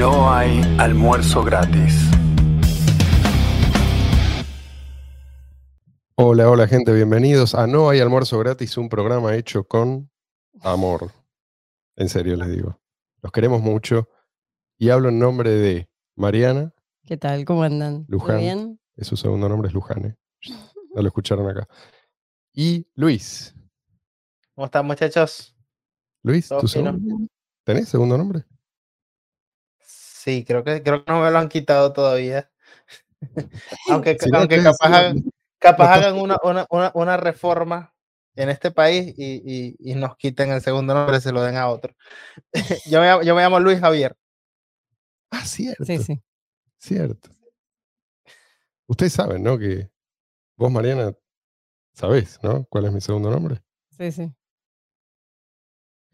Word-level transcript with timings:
no 0.00 0.32
hay 0.32 0.62
almuerzo 0.78 1.44
gratis. 1.44 1.94
Hola, 6.14 6.48
hola 6.48 6.66
gente, 6.66 6.94
bienvenidos 6.94 7.54
a 7.54 7.66
No 7.66 7.90
hay 7.90 8.00
almuerzo 8.00 8.38
gratis, 8.38 8.78
un 8.78 8.88
programa 8.88 9.36
hecho 9.36 9.64
con 9.64 10.10
amor. 10.62 11.12
En 11.96 12.08
serio 12.08 12.34
les 12.36 12.50
digo. 12.50 12.80
Los 13.20 13.30
queremos 13.30 13.60
mucho 13.60 14.08
y 14.78 14.88
hablo 14.88 15.10
en 15.10 15.18
nombre 15.18 15.50
de 15.50 15.90
Mariana. 16.16 16.72
¿Qué 17.04 17.18
tal? 17.18 17.44
¿Cómo 17.44 17.62
andan? 17.62 18.06
¿Todo 18.06 18.20
Luján. 18.20 18.38
bien? 18.38 18.80
Es 18.96 19.06
su 19.06 19.18
segundo 19.18 19.50
nombre, 19.50 19.68
es 19.68 19.74
Luján. 19.74 20.06
¿eh? 20.06 20.16
No 20.94 21.02
lo 21.02 21.08
escucharon 21.08 21.46
acá. 21.46 21.68
Y 22.54 22.88
Luis. 22.94 23.54
¿Cómo 24.54 24.64
están, 24.64 24.86
muchachos? 24.86 25.54
Luis, 26.22 26.48
¿tu 26.48 26.66
segundo 26.66 26.92
nombre? 26.92 27.28
¿Tenés 27.64 27.90
segundo 27.90 28.16
nombre? 28.16 28.46
Sí, 30.22 30.44
creo 30.44 30.62
que, 30.62 30.82
creo 30.82 31.02
que 31.02 31.10
no 31.10 31.22
me 31.22 31.30
lo 31.30 31.38
han 31.38 31.48
quitado 31.48 31.94
todavía. 31.94 32.50
aunque 33.88 34.18
aunque 34.34 34.62
capaz, 34.62 35.12
sí, 35.14 35.24
capaz 35.58 35.94
hagan 35.94 36.20
una, 36.20 36.36
una, 36.42 36.66
una, 36.68 36.92
una 36.94 37.16
reforma 37.16 37.94
en 38.34 38.50
este 38.50 38.70
país 38.70 39.14
y, 39.16 39.40
y, 39.42 39.76
y 39.78 39.94
nos 39.94 40.18
quiten 40.18 40.50
el 40.50 40.60
segundo 40.60 40.92
nombre 40.92 41.16
y 41.16 41.20
se 41.22 41.32
lo 41.32 41.42
den 41.42 41.56
a 41.56 41.68
otro. 41.70 41.94
yo, 42.84 43.00
me, 43.00 43.06
llamo- 43.06 43.22
yo 43.22 43.34
me 43.34 43.40
llamo 43.40 43.60
Luis 43.60 43.80
Javier. 43.80 44.14
Ah, 45.30 45.46
cierto. 45.46 45.86
Sí, 45.86 45.96
sí. 45.96 46.20
Cierto. 46.76 47.30
Ustedes 48.86 49.14
saben, 49.14 49.42
¿no? 49.42 49.58
Que 49.58 49.90
vos, 50.56 50.70
Mariana, 50.70 51.14
sabés, 51.94 52.38
¿no? 52.42 52.66
¿Cuál 52.66 52.84
es 52.84 52.92
mi 52.92 53.00
segundo 53.00 53.30
nombre? 53.30 53.62
Sí, 53.96 54.12
sí. 54.12 54.30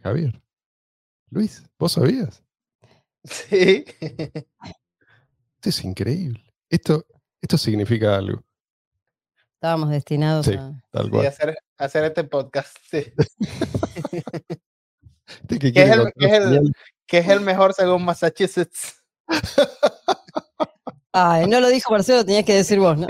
Javier. 0.00 0.40
Luis, 1.30 1.64
¿vos 1.76 1.90
sabías? 1.90 2.45
Sí. 3.28 3.84
Esto 4.06 5.68
es 5.68 5.84
increíble. 5.84 6.44
Esto, 6.68 7.04
esto 7.40 7.58
significa 7.58 8.16
algo. 8.16 8.42
Estábamos 9.54 9.90
destinados 9.90 10.46
Sí. 10.46 10.54
a. 10.54 10.72
Tal 10.90 11.26
hacer, 11.26 11.56
hacer 11.78 12.04
este 12.04 12.24
podcast. 12.24 12.76
sí. 12.90 13.04
Este 15.42 15.58
que 15.58 15.72
¿Qué 15.72 15.82
es 15.82 15.90
el- 15.90 16.72
qué 17.06 17.18
es 17.18 17.28
el 17.28 17.40
mejor 17.40 17.74
según 17.74 18.04
Massachusetts. 18.04 19.02
Ay, 21.12 21.46
no 21.48 21.60
lo 21.60 21.68
dijo 21.68 21.90
Marcelo, 21.90 22.24
tenías 22.24 22.44
que 22.44 22.54
decir 22.54 22.78
vos, 22.78 22.96
¿no? 22.96 23.06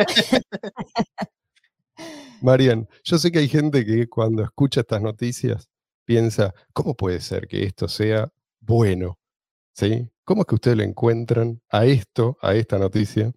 Marian, 2.41 2.89
yo 3.05 3.19
sé 3.19 3.31
que 3.33 3.41
hay 3.41 3.49
gente 3.49 3.85
que 3.85 4.09
cuando 4.09 4.43
escucha 4.45 4.81
estas 4.81 5.03
noticias 5.03 5.69
piensa, 6.05 6.55
¿cómo 6.73 6.95
puede 6.95 7.21
ser 7.21 7.49
que 7.49 7.65
esto 7.65 7.89
sea 7.89 8.29
bueno? 8.61 9.19
¿Sí? 9.77 10.11
¿Cómo 10.25 10.41
es 10.41 10.47
que 10.47 10.55
ustedes 10.55 10.79
le 10.79 10.85
encuentran 10.85 11.61
a 11.69 11.85
esto, 11.85 12.39
a 12.41 12.55
esta 12.55 12.79
noticia 12.79 13.33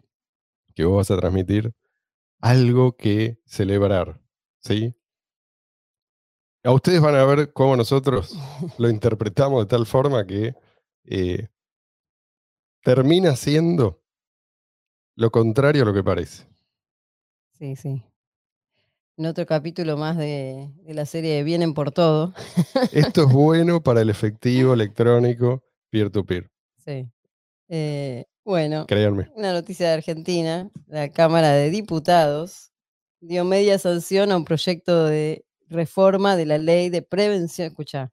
que 0.74 0.86
vos 0.86 0.96
vas 0.96 1.12
a 1.12 1.20
transmitir, 1.20 1.74
algo 2.40 2.96
que 2.96 3.42
celebrar? 3.46 4.22
¿Sí? 4.62 4.96
A 6.64 6.72
ustedes 6.72 7.02
van 7.02 7.16
a 7.16 7.26
ver 7.26 7.52
cómo 7.52 7.76
nosotros 7.76 8.38
lo 8.78 8.90
interpretamos 8.90 9.64
de 9.64 9.68
tal 9.68 9.86
forma 9.86 10.26
que 10.26 10.56
eh, 11.04 11.50
termina 12.84 13.36
siendo 13.36 14.02
lo 15.16 15.32
contrario 15.32 15.84
a 15.84 15.86
lo 15.88 15.94
que 15.94 16.04
parece. 16.04 16.48
Sí, 17.52 17.76
sí. 17.76 18.02
En 19.18 19.26
otro 19.26 19.46
capítulo 19.46 19.98
más 19.98 20.16
de, 20.16 20.72
de 20.84 20.94
la 20.94 21.06
serie 21.06 21.36
de 21.36 21.44
Vienen 21.44 21.74
por 21.74 21.92
todo. 21.92 22.34
Esto 22.94 23.24
es 23.24 23.34
bueno 23.34 23.84
para 23.84 24.00
el 24.00 24.10
efectivo 24.10 24.74
electrónico 24.74 25.69
peer-to-peer, 25.90 26.50
Sí. 26.86 27.08
Eh, 27.68 28.26
bueno, 28.44 28.86
créanme. 28.88 29.30
una 29.36 29.54
noticia 29.54 29.88
de 29.88 29.94
Argentina. 29.94 30.70
La 30.88 31.10
Cámara 31.10 31.52
de 31.52 31.70
Diputados 31.70 32.72
dio 33.22 33.44
media 33.46 33.78
sanción 33.78 34.32
a 34.32 34.38
un 34.38 34.46
proyecto 34.46 35.06
de 35.06 35.46
reforma 35.68 36.36
de 36.36 36.46
la 36.48 36.58
ley 36.58 36.90
de 36.90 37.02
prevención, 37.04 37.68
escucha, 37.68 38.12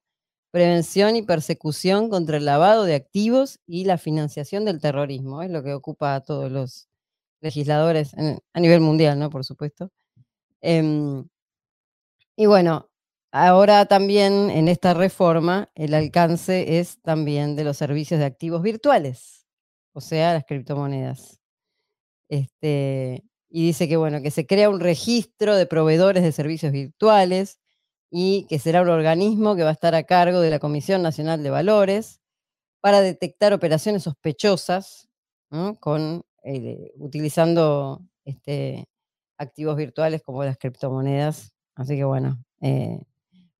prevención 0.50 1.16
y 1.16 1.22
persecución 1.22 2.10
contra 2.10 2.36
el 2.36 2.44
lavado 2.44 2.84
de 2.84 2.94
activos 2.96 3.58
y 3.66 3.84
la 3.84 3.96
financiación 3.98 4.64
del 4.66 4.80
terrorismo. 4.80 5.42
Es 5.42 5.50
lo 5.50 5.62
que 5.62 5.72
ocupa 5.72 6.14
a 6.16 6.20
todos 6.22 6.50
los 6.52 6.88
legisladores 7.40 8.12
en- 8.14 8.38
a 8.52 8.60
nivel 8.60 8.80
mundial, 8.80 9.18
¿no? 9.18 9.30
Por 9.30 9.44
supuesto. 9.44 9.90
Em, 10.60 11.26
y 12.36 12.46
bueno, 12.46 12.88
ahora 13.44 13.86
también 13.86 14.50
en 14.50 14.68
esta 14.68 14.94
reforma 14.94 15.70
el 15.74 15.94
alcance 15.94 16.78
es 16.78 17.00
también 17.02 17.56
de 17.56 17.64
los 17.64 17.76
servicios 17.76 18.20
de 18.20 18.26
activos 18.26 18.62
virtuales, 18.62 19.46
o 19.92 20.00
sea, 20.00 20.34
las 20.34 20.44
criptomonedas. 20.44 21.40
Este, 22.28 23.22
y 23.48 23.66
dice 23.66 23.88
que 23.88 23.96
bueno, 23.96 24.22
que 24.22 24.30
se 24.30 24.46
crea 24.46 24.70
un 24.70 24.80
registro 24.80 25.54
de 25.56 25.66
proveedores 25.66 26.22
de 26.22 26.32
servicios 26.32 26.72
virtuales 26.72 27.60
y 28.10 28.46
que 28.48 28.58
será 28.58 28.82
un 28.82 28.88
organismo 28.88 29.56
que 29.56 29.62
va 29.64 29.70
a 29.70 29.72
estar 29.72 29.94
a 29.94 30.04
cargo 30.04 30.40
de 30.40 30.50
la 30.50 30.58
Comisión 30.58 31.02
Nacional 31.02 31.42
de 31.42 31.50
Valores 31.50 32.20
para 32.80 33.00
detectar 33.00 33.52
operaciones 33.52 34.04
sospechosas 34.04 35.08
con, 35.80 36.24
eh, 36.42 36.92
utilizando 36.96 38.02
este, 38.24 38.86
activos 39.38 39.76
virtuales 39.76 40.22
como 40.22 40.44
las 40.44 40.58
criptomonedas. 40.58 41.52
Así 41.74 41.96
que 41.96 42.04
bueno, 42.04 42.42
eh, 42.60 43.00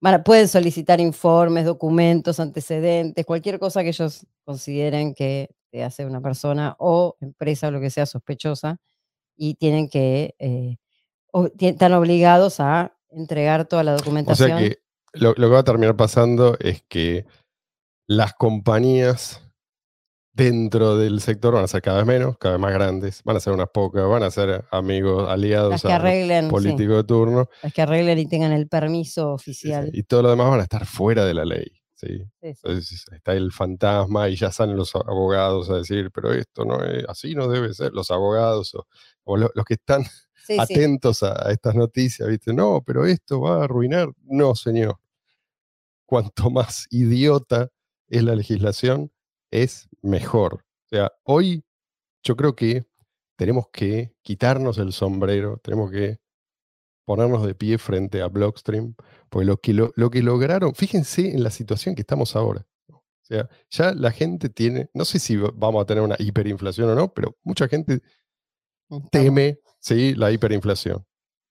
van 0.01 0.23
pueden 0.23 0.49
solicitar 0.49 1.01
informes, 1.01 1.65
documentos, 1.65 2.39
antecedentes, 2.41 3.25
cualquier 3.25 3.59
cosa 3.59 3.83
que 3.83 3.89
ellos 3.89 4.27
consideren 4.45 5.15
que 5.15 5.51
te 5.71 5.83
hace 5.85 6.07
una 6.07 6.21
persona 6.21 6.77
o 6.79 7.17
empresa 7.21 7.69
o 7.69 7.71
lo 7.71 7.81
que 7.81 7.91
sea 7.91 8.07
sospechosa 8.07 8.77
y 9.37 9.55
tienen 9.55 9.89
que, 9.89 10.35
eh, 10.39 10.77
o- 11.33 11.49
están 11.59 11.93
obligados 11.95 12.61
a 12.61 12.97
entregar 13.11 13.67
toda 13.67 13.83
la 13.85 13.95
O 13.95 13.97
documentación. 13.99 14.51
sea 14.51 14.59
que 14.59 14.79
lo, 15.13 15.31
lo 15.37 15.49
que 15.49 15.55
va 15.55 15.59
a 15.61 15.65
terminar 15.65 15.97
pasando 15.97 16.57
es 16.61 16.83
que 16.89 17.27
las 18.07 18.35
compañías 18.35 19.43
dentro 20.37 20.97
del 20.99 21.21
sector 21.23 21.55
van 21.55 21.65
a 21.65 21.69
ser 21.69 21.81
cada 21.81 21.97
vez 21.99 22.07
menos, 22.07 22.37
cada 22.39 22.57
vez 22.57 22.61
más 22.61 22.73
grandes, 22.75 23.23
van 23.25 23.37
a 23.37 23.41
ser 23.41 23.55
unas 23.55 23.71
pocas, 23.71 24.07
van 24.07 24.23
a 24.23 24.31
ser 24.31 24.65
amigos, 24.71 25.29
aliados 25.29 25.71
las 25.71 25.83
que 25.83 25.89
sí, 25.89 26.51
políticos 26.51 26.97
de 26.97 27.05
turno, 27.05 27.49
las 27.63 27.73
que 27.73 27.83
arreglen 27.83 28.19
y 28.19 28.27
tengan 28.27 28.53
el 28.53 28.69
permiso 28.69 29.39
sí, 29.39 29.55
sí, 29.55 29.69
oficial. 29.69 29.91
y 29.95 30.03
todo 30.03 30.23
lo 30.23 30.31
demás 30.31 30.51
van 30.51 30.61
a 30.61 30.65
estar 30.65 30.85
fuera 30.85 31.25
de 31.25 31.33
la 31.35 31.45
ley. 31.45 31.67
¿sí? 31.95 32.23
Entonces 32.43 33.07
está 33.11 33.33
el 33.33 33.51
fantasma 33.51 34.29
y 34.29 34.37
ya 34.37 34.53
salen 34.53 34.77
los 34.77 34.95
abogados 34.95 35.71
a 35.71 35.77
decir, 35.79 36.11
pero 36.13 36.33
esto 36.35 36.67
no 36.67 36.85
es, 36.85 37.05
así 37.09 37.35
no 37.35 37.49
debe 37.49 37.73
ser. 37.73 37.93
Los 37.95 38.11
abogados 38.11 38.75
o, 38.75 38.87
o 39.25 39.37
lo- 39.39 39.51
los 39.55 39.65
que 39.65 39.75
están 39.75 40.05
atentos 40.61 41.23
a, 41.23 41.49
a 41.49 41.51
estas 41.53 41.75
noticias, 41.75 42.29
¿viste? 42.29 42.53
No, 42.53 42.83
pero 42.85 43.07
esto 43.07 43.41
va 43.41 43.63
a 43.63 43.65
arruinar. 43.65 44.09
No, 44.25 44.55
señor. 44.55 44.99
Cuanto 46.05 46.51
más 46.51 46.87
idiota 46.91 47.69
es 48.09 48.23
la 48.23 48.35
legislación, 48.35 49.11
es 49.51 49.89
mejor. 50.07 50.55
O 50.87 50.89
sea, 50.89 51.13
hoy 51.25 51.65
yo 52.23 52.37
creo 52.37 52.55
que 52.57 52.87
tenemos 53.37 53.69
que 53.73 54.15
quitarnos 54.23 54.79
el 54.79 54.93
sombrero, 54.93 55.59
tenemos 55.63 55.91
que 55.91 56.19
ponernos 57.05 57.47
de 57.47 57.55
pie 57.55 57.79
frente 57.79 58.23
a 58.23 58.29
Blockstream, 58.29 58.95
porque 59.29 59.47
lo 59.47 59.57
que, 59.59 59.73
lo, 59.75 59.93
lo 59.97 60.11
que 60.11 60.23
lograron, 60.23 60.75
fíjense 60.75 61.31
en 61.31 61.43
la 61.43 61.51
situación 61.51 61.95
que 61.95 62.01
estamos 62.03 62.35
ahora. 62.35 62.67
O 62.89 63.03
sea, 63.23 63.49
ya 63.71 63.93
la 63.93 64.11
gente 64.13 64.49
tiene, 64.49 64.89
no 64.95 65.05
sé 65.05 65.19
si 65.19 65.37
va- 65.37 65.51
vamos 65.55 65.83
a 65.83 65.87
tener 65.87 66.03
una 66.03 66.17
hiperinflación 66.19 66.89
o 66.91 66.95
no, 66.95 67.13
pero 67.13 67.37
mucha 67.43 67.69
gente 67.69 68.01
Estamos- 68.89 69.11
teme, 69.11 69.59
¿sí? 69.81 70.15
La 70.15 70.31
hiperinflación. 70.31 71.05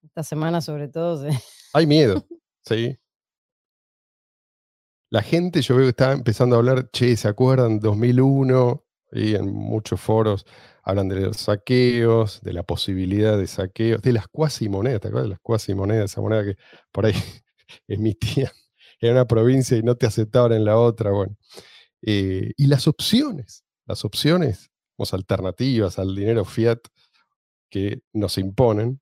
Esta 0.03 0.23
semana 0.23 0.61
sobre 0.61 0.87
todo, 0.87 1.29
sí. 1.29 1.37
Hay 1.73 1.85
miedo, 1.85 2.25
¿sí? 2.65 2.97
La 5.15 5.23
gente, 5.23 5.61
yo 5.61 5.77
veo 5.77 5.85
que 5.85 5.91
está 5.91 6.11
empezando 6.11 6.57
a 6.57 6.59
hablar, 6.59 6.89
che, 6.91 7.15
¿se 7.15 7.29
acuerdan? 7.29 7.79
2001, 7.79 8.83
y 9.13 9.35
en 9.35 9.45
muchos 9.53 10.01
foros 10.01 10.45
hablan 10.83 11.07
de 11.07 11.21
los 11.21 11.37
saqueos, 11.37 12.41
de 12.41 12.51
la 12.51 12.63
posibilidad 12.63 13.37
de 13.37 13.47
saqueos, 13.47 14.01
de 14.01 14.11
las 14.11 14.27
cuasimonedas, 14.27 14.99
¿te 14.99 15.07
acuerdas 15.07 15.27
de 15.27 15.35
las 15.35 15.39
cuasimonedas? 15.39 16.11
Esa 16.11 16.19
moneda 16.19 16.43
que 16.43 16.57
por 16.91 17.05
ahí 17.05 17.13
emitían 17.87 18.51
en 18.99 19.13
una 19.13 19.25
provincia 19.25 19.77
y 19.77 19.83
no 19.83 19.95
te 19.95 20.05
aceptaban 20.05 20.51
en 20.51 20.65
la 20.65 20.77
otra, 20.77 21.11
bueno. 21.11 21.37
Eh, 22.01 22.51
y 22.57 22.67
las 22.67 22.85
opciones, 22.85 23.63
las 23.85 24.03
opciones, 24.03 24.69
las 24.97 25.13
alternativas 25.13 25.97
al 25.97 26.13
dinero 26.13 26.43
fiat 26.43 26.79
que 27.69 28.01
nos 28.11 28.37
imponen, 28.37 28.99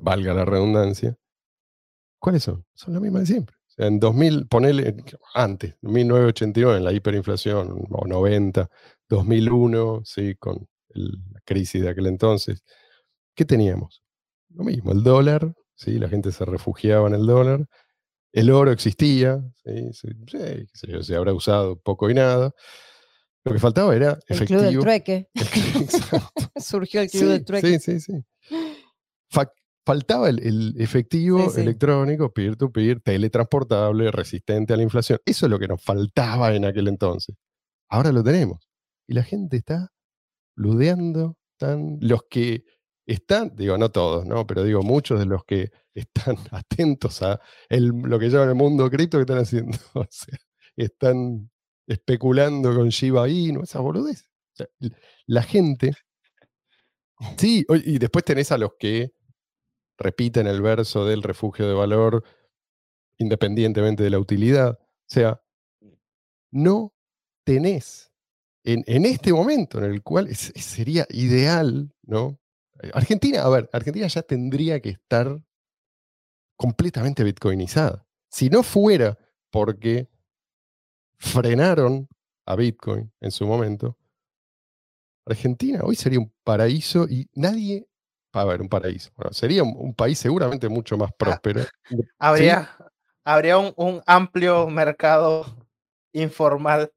valga 0.00 0.32
la 0.32 0.46
redundancia, 0.46 1.18
¿cuáles 2.18 2.44
son? 2.44 2.64
Son 2.72 2.94
las 2.94 3.02
mismas 3.02 3.24
de 3.24 3.26
siempre. 3.26 3.57
En 3.78 4.00
2000, 4.00 4.46
ponele, 4.48 4.96
antes, 5.34 5.74
en 5.82 5.92
1989, 5.92 6.78
en 6.78 6.84
la 6.84 6.92
hiperinflación, 6.92 7.86
o 7.90 8.06
90, 8.06 8.68
2001, 9.08 10.02
sí, 10.04 10.34
con 10.34 10.66
el- 10.90 11.12
la 11.32 11.40
crisis 11.44 11.80
de 11.82 11.88
aquel 11.88 12.06
entonces, 12.08 12.64
¿qué 13.34 13.44
teníamos? 13.44 14.02
Lo 14.50 14.64
mismo, 14.64 14.90
el 14.92 15.02
dólar, 15.04 15.54
¿sí? 15.76 15.92
la 15.98 16.08
gente 16.08 16.32
se 16.32 16.44
refugiaba 16.44 17.06
en 17.08 17.14
el 17.14 17.24
dólar, 17.26 17.66
el 18.32 18.50
oro 18.50 18.72
existía, 18.72 19.40
¿sí? 19.64 19.90
Se 21.00 21.14
habrá 21.16 21.32
usado 21.32 21.76
poco 21.80 22.10
y 22.10 22.14
nada, 22.14 22.52
Lo 23.44 23.52
que 23.52 23.60
faltaba 23.60 23.94
era 23.96 24.18
El 24.26 24.44
club 24.44 24.60
del 24.60 24.74
efectivo. 24.74 24.82
trueque. 24.82 25.28
Surgió 26.56 27.00
el 27.00 27.08
club 27.10 27.22
Sí, 27.22 27.28
del 27.28 27.44
trueque. 27.44 27.78
sí, 27.78 28.00
sí, 28.00 28.12
sí. 28.12 28.24
Faltaba 29.88 30.28
el, 30.28 30.38
el 30.46 30.74
efectivo 30.78 31.44
Sí, 31.48 31.54
sí. 31.54 31.60
electrónico, 31.62 32.30
peer-to-peer, 32.30 33.00
teletransportable, 33.00 34.10
resistente 34.10 34.74
a 34.74 34.76
la 34.76 34.82
inflación. 34.82 35.18
Eso 35.24 35.46
es 35.46 35.50
lo 35.50 35.58
que 35.58 35.66
nos 35.66 35.82
faltaba 35.82 36.54
en 36.54 36.66
aquel 36.66 36.88
entonces. 36.88 37.34
Ahora 37.88 38.12
lo 38.12 38.22
tenemos. 38.22 38.68
Y 39.06 39.14
la 39.14 39.22
gente 39.22 39.56
está 39.56 39.88
ludeando, 40.54 41.38
están, 41.52 41.96
los 42.02 42.20
que 42.28 42.64
están, 43.06 43.56
digo, 43.56 43.78
no 43.78 43.90
todos, 43.90 44.26
¿no? 44.26 44.46
Pero 44.46 44.62
digo, 44.62 44.82
muchos 44.82 45.18
de 45.18 45.24
los 45.24 45.42
que 45.44 45.70
están 45.94 46.36
atentos 46.52 47.22
a 47.22 47.40
el- 47.70 47.88
lo 47.88 48.18
que 48.18 48.28
llaman 48.28 48.50
el 48.50 48.54
mundo 48.56 48.90
cripto, 48.90 49.16
que 49.16 49.22
están 49.22 49.38
haciendo? 49.38 49.78
O 49.94 50.06
sea, 50.10 50.36
están 50.76 51.50
especulando 51.86 52.74
con 52.74 52.90
Shiba 52.90 53.26
Inu, 53.26 53.62
esa 53.62 53.80
boludez. 53.80 54.20
O 54.52 54.56
sea, 54.56 54.66
l- 54.80 54.92
la 55.26 55.42
gente. 55.42 55.92
Sí, 57.38 57.64
y 57.86 57.98
después 57.98 58.24
tenés 58.24 58.52
a 58.52 58.58
los 58.58 58.72
que 58.78 59.12
repiten 59.98 60.46
el 60.46 60.62
verso 60.62 61.04
del 61.04 61.22
refugio 61.22 61.66
de 61.68 61.74
valor 61.74 62.24
independientemente 63.18 64.02
de 64.04 64.10
la 64.10 64.18
utilidad. 64.18 64.78
O 64.80 64.86
sea, 65.08 65.42
no 66.52 66.94
tenés 67.44 68.12
en, 68.64 68.84
en 68.86 69.04
este 69.06 69.32
momento 69.32 69.78
en 69.78 69.84
el 69.90 70.02
cual 70.02 70.28
es- 70.28 70.52
sería 70.56 71.06
ideal, 71.10 71.92
¿no? 72.02 72.38
Eh, 72.82 72.90
Argentina, 72.94 73.42
a 73.42 73.48
ver, 73.48 73.68
Argentina 73.72 74.06
ya 74.06 74.22
tendría 74.22 74.80
que 74.80 74.90
estar 74.90 75.42
completamente 76.56 77.24
bitcoinizada. 77.24 78.06
Si 78.30 78.50
no 78.50 78.62
fuera 78.62 79.18
porque 79.50 80.08
frenaron 81.18 82.08
a 82.46 82.56
Bitcoin 82.56 83.12
en 83.20 83.30
su 83.30 83.46
momento, 83.46 83.96
Argentina 85.26 85.80
hoy 85.82 85.96
sería 85.96 86.18
un 86.20 86.32
paraíso 86.44 87.06
y 87.08 87.28
nadie, 87.34 87.86
a 88.32 88.44
ver, 88.44 88.60
un 88.60 88.68
paraíso, 88.68 89.10
bueno, 89.16 89.32
sería 89.32 89.62
un, 89.62 89.74
un 89.76 89.94
país 89.94 90.18
seguramente 90.18 90.68
mucho 90.68 90.96
más 90.96 91.10
próspero. 91.18 91.62
Habría, 92.18 92.76
habría 93.24 93.58
un, 93.58 93.72
un 93.76 94.02
amplio 94.06 94.68
mercado 94.68 95.44
informal 96.12 96.90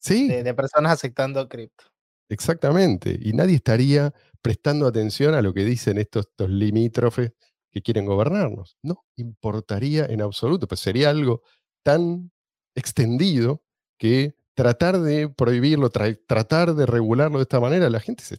Sí, 0.00 0.28
de, 0.28 0.42
de 0.42 0.54
personas 0.54 0.92
aceptando 0.92 1.48
cripto. 1.48 1.84
exactamente. 2.28 3.18
Y 3.20 3.32
nadie 3.32 3.56
estaría 3.56 4.12
prestando 4.42 4.86
atención 4.86 5.34
a 5.34 5.42
lo 5.42 5.52
que 5.52 5.64
dicen 5.64 5.98
estos, 5.98 6.26
estos 6.26 6.50
limítrofes 6.50 7.32
que 7.72 7.82
quieren 7.82 8.06
gobernarnos. 8.06 8.76
No 8.82 9.04
importaría 9.16 10.06
en 10.06 10.22
absoluto, 10.22 10.68
pues 10.68 10.80
sería 10.80 11.10
algo 11.10 11.42
tan 11.84 12.30
extendido 12.76 13.62
que 13.98 14.36
tratar 14.54 15.00
de 15.00 15.28
prohibirlo, 15.28 15.90
tra- 15.90 16.18
tratar 16.26 16.74
de 16.74 16.86
regularlo 16.86 17.38
de 17.38 17.42
esta 17.42 17.60
manera, 17.60 17.90
la 17.90 18.00
gente 18.00 18.24
se, 18.24 18.38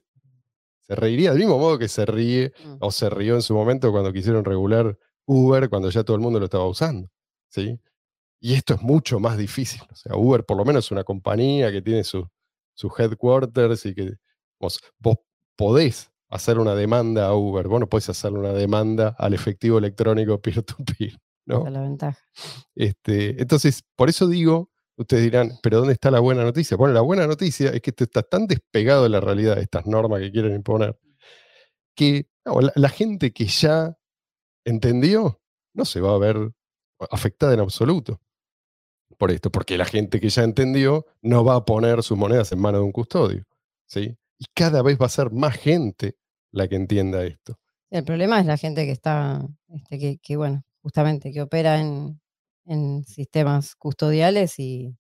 se 0.88 0.96
reiría 0.96 1.32
del 1.32 1.40
mismo 1.40 1.58
modo 1.58 1.78
que 1.78 1.88
se 1.88 2.06
ríe 2.06 2.54
Mm. 2.66 2.78
o 2.80 2.92
se 2.92 3.10
rió 3.10 3.36
en 3.36 3.42
su 3.42 3.54
momento 3.54 3.92
cuando 3.92 4.14
quisieron 4.14 4.46
regular 4.46 4.98
Uber 5.26 5.70
cuando 5.70 5.90
ya 5.90 6.04
todo 6.04 6.16
el 6.16 6.22
mundo 6.24 6.40
lo 6.40 6.46
estaba 6.46 6.68
usando. 6.68 7.10
¿sí? 7.50 7.80
Y 8.40 8.54
esto 8.54 8.74
es 8.76 8.82
mucho 8.82 9.20
más 9.20 9.38
difícil. 9.38 9.82
O 9.92 9.96
sea, 9.96 10.16
Uber 10.16 10.46
por 10.46 10.58
lo 10.58 10.64
menos 10.66 10.86
es 10.86 10.92
una 10.92 11.04
compañía 11.04 11.72
que 11.72 11.82
tiene 11.82 12.04
su, 12.04 12.28
su 12.76 12.92
headquarters 12.98 13.86
y 13.88 13.94
que 13.96 14.14
vos, 14.60 14.80
vos 15.00 15.18
podés 15.58 16.12
hacer 16.30 16.60
una 16.60 16.76
demanda 16.76 17.28
a 17.28 17.36
Uber, 17.36 17.68
vos 17.68 17.80
no 17.80 17.88
podés 17.90 18.10
hacer 18.10 18.32
una 18.34 18.54
demanda 18.54 19.16
al 19.18 19.34
efectivo 19.34 19.78
electrónico 19.80 20.40
peer-to-peer. 20.42 21.18
¿no? 21.46 21.60
Esa 21.60 21.68
es 21.68 21.74
la 21.74 21.82
ventaja. 21.82 22.20
Este, 22.76 23.42
entonces, 23.42 23.84
por 23.96 24.10
eso 24.10 24.28
digo, 24.28 24.70
ustedes 24.98 25.24
dirán, 25.24 25.52
pero 25.62 25.78
¿dónde 25.78 25.94
está 25.94 26.12
la 26.12 26.20
buena 26.20 26.44
noticia? 26.44 26.76
Bueno, 26.76 26.94
la 26.94 27.02
buena 27.02 27.28
noticia 27.28 27.70
es 27.70 27.82
que 27.82 27.92
esto 27.92 28.04
está 28.04 28.24
tan 28.24 28.48
despegado 28.48 29.04
de 29.04 29.10
la 29.10 29.20
realidad, 29.20 29.58
estas 29.60 29.86
normas 29.86 30.22
que 30.22 30.32
quieren 30.32 30.56
imponer, 30.56 31.00
que 31.96 32.28
la, 32.76 32.90
gente 32.90 33.32
que 33.32 33.46
ya 33.46 33.98
entendió 34.66 35.42
no 35.74 35.86
se 35.86 36.02
va 36.02 36.14
a 36.14 36.18
ver 36.18 36.52
afectada 37.12 37.54
en 37.54 37.60
absoluto 37.60 38.22
por 39.18 39.32
esto, 39.32 39.52
porque 39.52 39.78
la 39.78 39.86
gente 39.86 40.20
que 40.20 40.30
ya 40.30 40.44
entendió 40.44 41.06
no 41.22 41.44
va 41.44 41.56
a 41.56 41.66
poner 41.66 42.04
sus 42.04 42.18
monedas 42.18 42.52
en 42.52 42.60
manos 42.60 42.82
de 42.82 42.86
un 42.86 42.92
custodio. 42.92 43.44
¿sí? 43.86 44.16
Y 44.38 44.46
cada 44.54 44.82
vez 44.82 44.98
va 45.00 45.08
a 45.08 45.10
ser 45.10 45.32
más 45.32 45.56
gente 45.56 46.18
la 46.52 46.68
que 46.68 46.76
entienda 46.76 47.24
esto. 47.24 47.60
El 47.90 48.04
problema 48.04 48.40
es 48.40 48.46
la 48.46 48.58
gente 48.58 48.86
que 48.86 48.92
está, 48.92 49.48
este, 49.70 50.20
que, 50.20 50.38
bueno, 50.38 50.64
justamente 50.82 51.32
que 51.32 51.42
opera 51.42 51.80
en, 51.80 52.20
en 52.68 53.04
sistemas 53.06 53.76
custodiales 53.76 54.60
y 54.60 54.96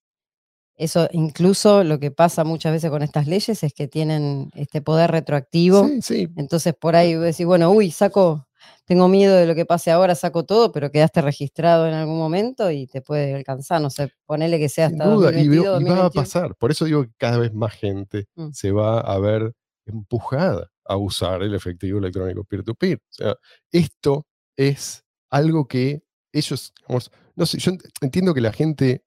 eso 0.75 1.07
incluso 1.11 1.83
lo 1.83 1.99
que 1.99 2.11
pasa 2.11 2.43
muchas 2.43 2.71
veces 2.73 2.89
con 2.91 3.01
estas 3.03 3.27
leyes 3.27 3.63
es 3.63 3.73
que 3.73 3.87
tienen 3.87 4.51
este 4.55 4.81
poder 4.81 5.11
retroactivo. 5.11 5.87
Sí, 5.87 6.01
sí, 6.01 6.29
Entonces 6.35 6.75
por 6.79 6.95
ahí 6.95 7.15
decís, 7.15 7.45
bueno, 7.47 7.71
uy, 7.71 7.91
saco, 7.91 8.47
tengo 8.85 9.07
miedo 9.07 9.35
de 9.35 9.47
lo 9.47 9.55
que 9.55 9.65
pase 9.65 9.91
ahora, 9.91 10.13
saco 10.15 10.45
todo, 10.45 10.71
pero 10.71 10.91
quedaste 10.91 11.21
registrado 11.21 11.87
en 11.87 11.95
algún 11.95 12.17
momento 12.17 12.69
y 12.71 12.87
te 12.87 13.01
puede 13.01 13.33
alcanzar, 13.35 13.81
no 13.81 13.89
sé, 13.89 14.09
ponele 14.27 14.59
que 14.59 14.69
sea 14.69 14.89
Sin 14.89 15.01
hasta 15.01 15.13
duda, 15.15 15.29
y, 15.31 15.47
veo- 15.47 15.63
2022, 15.63 15.81
y 15.81 15.83
va 15.85 15.91
a 15.91 16.09
2021. 16.09 16.23
pasar. 16.23 16.55
Por 16.55 16.71
eso 16.71 16.85
digo 16.85 17.03
que 17.05 17.11
cada 17.17 17.37
vez 17.39 17.53
más 17.53 17.73
gente 17.73 18.27
Mm. 18.35 18.49
se 18.51 18.71
va 18.71 18.99
a 19.01 19.17
ver 19.19 19.53
empujada 19.87 20.69
a 20.85 20.95
usar 20.97 21.41
el 21.43 21.55
efectivo 21.55 21.97
electrónico 21.99 22.43
peer-to-peer. 22.43 22.97
O 22.99 23.13
sea, 23.13 23.35
esto 23.71 24.27
es 24.55 25.03
algo 25.31 25.67
que 25.67 26.03
ellos, 26.33 26.73
digamos, 26.81 27.11
no 27.37 27.47
sé, 27.47 27.59
yo 27.59 27.73
ent- 27.73 27.89
entiendo 28.01 28.35
que 28.35 28.41
la 28.41 28.53
gente 28.53 29.05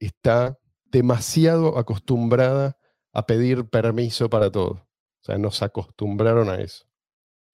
está 0.00 0.58
demasiado 0.86 1.78
acostumbrada 1.78 2.78
a 3.12 3.26
pedir 3.26 3.68
permiso 3.70 4.30
para 4.30 4.50
todo. 4.50 4.72
O 5.22 5.24
sea, 5.24 5.38
nos 5.38 5.62
acostumbraron 5.62 6.48
a 6.50 6.56
eso. 6.56 6.86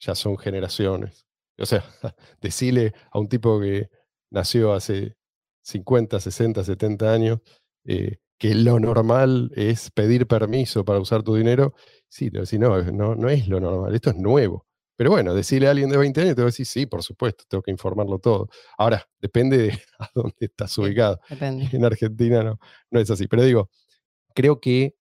Ya 0.01 0.15
son 0.15 0.39
generaciones. 0.39 1.27
O 1.59 1.67
sea, 1.67 1.85
decirle 2.41 2.95
a 3.13 3.19
un 3.19 3.29
tipo 3.29 3.61
que 3.61 3.89
nació 4.31 4.73
hace 4.75 5.17
50, 5.63 6.21
60, 6.21 6.65
70 6.65 7.13
años 7.13 7.41
eh, 7.85 8.19
que 8.39 8.55
lo 8.55 8.79
normal 8.81 9.51
es 9.57 9.91
pedir 9.91 10.27
permiso 10.27 10.85
para 10.85 11.01
usar 11.01 11.23
tu 11.23 11.35
dinero, 11.37 11.75
sí, 12.09 12.31
decir, 12.31 12.61
no, 12.61 12.83
no, 12.93 13.15
no 13.15 13.29
es 13.31 13.49
lo 13.49 13.61
normal, 13.61 13.95
esto 13.95 14.11
es 14.11 14.17
nuevo. 14.17 14.66
Pero 14.97 15.11
bueno, 15.11 15.35
decirle 15.35 15.69
a 15.69 15.71
alguien 15.71 15.91
de 15.91 15.99
20 15.99 16.21
años, 16.23 16.35
te 16.35 16.43
va 16.43 16.47
a 16.47 16.51
decir, 16.51 16.67
sí, 16.67 16.87
por 16.87 17.03
supuesto, 17.03 17.45
tengo 17.49 17.63
que 17.63 17.71
informarlo 17.71 18.19
todo. 18.19 18.49
Ahora, 18.79 19.07
depende 19.21 19.59
de 19.59 19.71
a 19.99 20.11
dónde 20.15 20.35
estás 20.41 20.77
ubicado. 20.79 21.21
Depende. 21.29 21.69
En 21.73 21.85
Argentina 21.85 22.43
no, 22.43 22.59
no 22.91 23.01
es 23.01 23.11
así. 23.11 23.29
Pero 23.29 23.45
digo, 23.45 23.71
creo 24.35 24.61
que 24.61 24.97